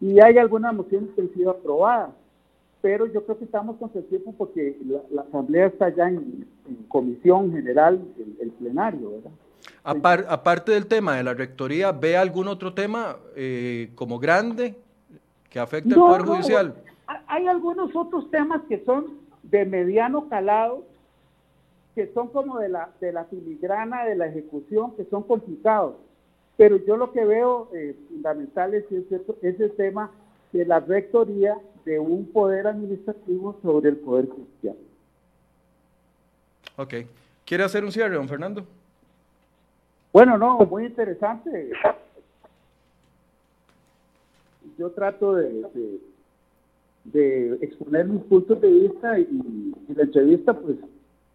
y 0.00 0.20
hay 0.20 0.38
algunas 0.38 0.74
mociones 0.74 1.10
que 1.14 1.22
han 1.22 1.32
sido 1.32 1.50
aprobadas. 1.50 2.10
Pero 2.82 3.06
yo 3.06 3.24
creo 3.24 3.38
que 3.38 3.44
estamos 3.44 3.76
contra 3.76 4.00
el 4.00 4.06
tiempo 4.06 4.34
porque 4.36 4.76
la, 5.10 5.22
Asamblea 5.22 5.66
está 5.66 5.88
ya 5.88 6.08
en, 6.08 6.46
comisión 6.88 7.52
general, 7.52 8.00
el, 8.40 8.50
plenario, 8.50 9.10
¿verdad? 9.12 9.30
aparte 10.28 10.72
del 10.72 10.86
tema 10.86 11.16
de 11.16 11.22
la 11.22 11.32
rectoría, 11.34 11.92
¿ve 11.92 12.16
algún 12.16 12.48
otro 12.48 12.74
tema 12.74 13.16
eh, 13.34 13.90
como 13.94 14.18
grande 14.18 14.74
que 15.48 15.58
afecte 15.58 15.94
al 15.94 16.00
Poder 16.00 16.22
Judicial? 16.22 16.74
Hay 17.06 17.46
algunos 17.46 17.94
otros 17.94 18.30
temas 18.30 18.62
que 18.68 18.84
son 18.84 19.18
de 19.42 19.64
mediano 19.64 20.28
calado, 20.28 20.84
que 21.94 22.12
son 22.12 22.28
como 22.28 22.58
de 22.58 22.68
la, 22.68 22.90
de 23.00 23.12
la 23.12 23.24
filigrana 23.24 24.04
de 24.04 24.16
la 24.16 24.26
ejecución, 24.26 24.94
que 24.96 25.04
son 25.06 25.22
complicados. 25.22 25.96
Pero 26.56 26.76
yo 26.76 26.96
lo 26.96 27.12
que 27.12 27.24
veo 27.24 27.70
eh, 27.74 27.96
fundamental 28.08 28.74
es 28.74 28.84
ese, 28.90 29.20
ese 29.42 29.68
tema 29.70 30.10
de 30.52 30.64
la 30.64 30.80
rectoría 30.80 31.56
de 31.84 31.98
un 31.98 32.26
poder 32.26 32.66
administrativo 32.66 33.58
sobre 33.62 33.90
el 33.90 33.96
poder 33.96 34.28
judicial. 34.28 34.76
Ok. 36.76 36.94
¿Quiere 37.44 37.64
hacer 37.64 37.84
un 37.84 37.92
cierre, 37.92 38.16
don 38.16 38.28
Fernando? 38.28 38.66
Bueno, 40.12 40.36
no, 40.36 40.58
muy 40.58 40.86
interesante. 40.86 41.70
Yo 44.78 44.90
trato 44.90 45.34
de, 45.34 45.50
de, 45.74 46.00
exponer 47.60 48.06
mis 48.06 48.22
puntos 48.24 48.60
de 48.60 48.70
vista 48.70 49.18
y, 49.18 49.72
la 49.94 50.02
entrevista 50.02 50.52
pues 50.52 50.76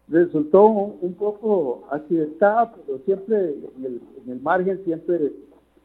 resultó 0.08 0.66
un, 0.66 1.14
poco 1.14 1.88
accidentada, 1.90 2.72
pero 2.72 3.00
siempre 3.04 3.54
en 3.76 3.84
el, 3.84 4.00
en 4.24 4.32
el 4.32 4.40
margen, 4.40 4.80
siempre 4.84 5.32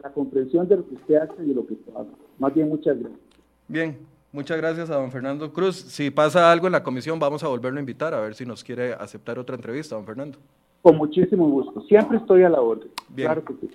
la 0.03 0.11
comprensión 0.11 0.67
de 0.67 0.77
lo 0.77 0.88
que 0.88 0.95
usted 0.95 1.15
hace 1.15 1.43
y 1.43 1.47
de 1.47 1.55
lo 1.55 1.65
que 1.65 1.73
usted 1.73 1.93
hace. 1.95 2.09
Más 2.38 2.53
bien, 2.53 2.69
muchas 2.69 2.99
gracias. 2.99 3.21
Bien, 3.67 3.97
muchas 4.31 4.57
gracias 4.57 4.89
a 4.89 4.95
don 4.95 5.11
Fernando 5.11 5.51
Cruz. 5.51 5.75
Si 5.75 6.11
pasa 6.11 6.51
algo 6.51 6.67
en 6.67 6.73
la 6.73 6.83
comisión, 6.83 7.19
vamos 7.19 7.43
a 7.43 7.47
volverlo 7.47 7.77
a 7.77 7.81
invitar 7.81 8.13
a 8.13 8.21
ver 8.21 8.35
si 8.35 8.45
nos 8.45 8.63
quiere 8.63 8.93
aceptar 8.93 9.39
otra 9.39 9.55
entrevista, 9.55 9.95
don 9.95 10.05
Fernando. 10.05 10.38
Con 10.81 10.97
muchísimo 10.97 11.49
gusto. 11.49 11.81
Siempre 11.81 12.17
estoy 12.17 12.43
a 12.43 12.49
la 12.49 12.61
orden. 12.61 12.89
Claro 13.15 13.43
que 13.43 13.53
sí. 13.61 13.69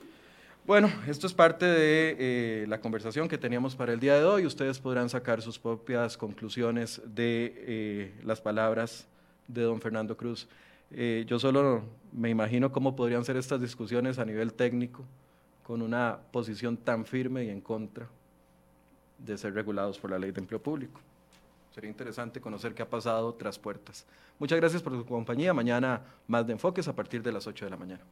Bueno, 0.64 0.92
esto 1.08 1.26
es 1.26 1.34
parte 1.34 1.66
de 1.66 2.16
eh, 2.20 2.66
la 2.68 2.80
conversación 2.80 3.26
que 3.26 3.36
teníamos 3.36 3.74
para 3.74 3.92
el 3.92 3.98
día 3.98 4.14
de 4.14 4.24
hoy. 4.24 4.46
Ustedes 4.46 4.78
podrán 4.78 5.08
sacar 5.08 5.42
sus 5.42 5.58
propias 5.58 6.16
conclusiones 6.16 7.02
de 7.04 7.52
eh, 7.66 8.20
las 8.22 8.40
palabras 8.40 9.08
de 9.48 9.62
don 9.62 9.80
Fernando 9.80 10.16
Cruz. 10.16 10.46
Eh, 10.92 11.24
yo 11.26 11.40
solo 11.40 11.82
me 12.12 12.30
imagino 12.30 12.70
cómo 12.70 12.94
podrían 12.94 13.24
ser 13.24 13.36
estas 13.36 13.60
discusiones 13.60 14.20
a 14.20 14.24
nivel 14.24 14.52
técnico, 14.52 15.04
con 15.64 15.82
una 15.82 16.20
posición 16.30 16.76
tan 16.76 17.06
firme 17.06 17.42
y 17.44 17.50
en 17.50 17.60
contra 17.60 18.06
de 19.18 19.36
ser 19.36 19.54
regulados 19.54 19.98
por 19.98 20.12
la 20.12 20.18
ley 20.18 20.30
de 20.30 20.40
empleo 20.40 20.62
público. 20.62 21.00
Sería 21.74 21.90
interesante 21.90 22.40
conocer 22.40 22.72
qué 22.72 22.82
ha 22.82 22.88
pasado 22.88 23.34
tras 23.34 23.58
puertas. 23.58 24.06
Muchas 24.38 24.60
gracias 24.60 24.80
por 24.80 24.92
su 24.92 25.04
compañía. 25.04 25.52
Mañana 25.52 26.02
más 26.28 26.46
de 26.46 26.52
enfoques 26.52 26.86
a 26.86 26.94
partir 26.94 27.20
de 27.20 27.32
las 27.32 27.48
8 27.48 27.64
de 27.64 27.70
la 27.72 27.76
mañana. 27.76 28.04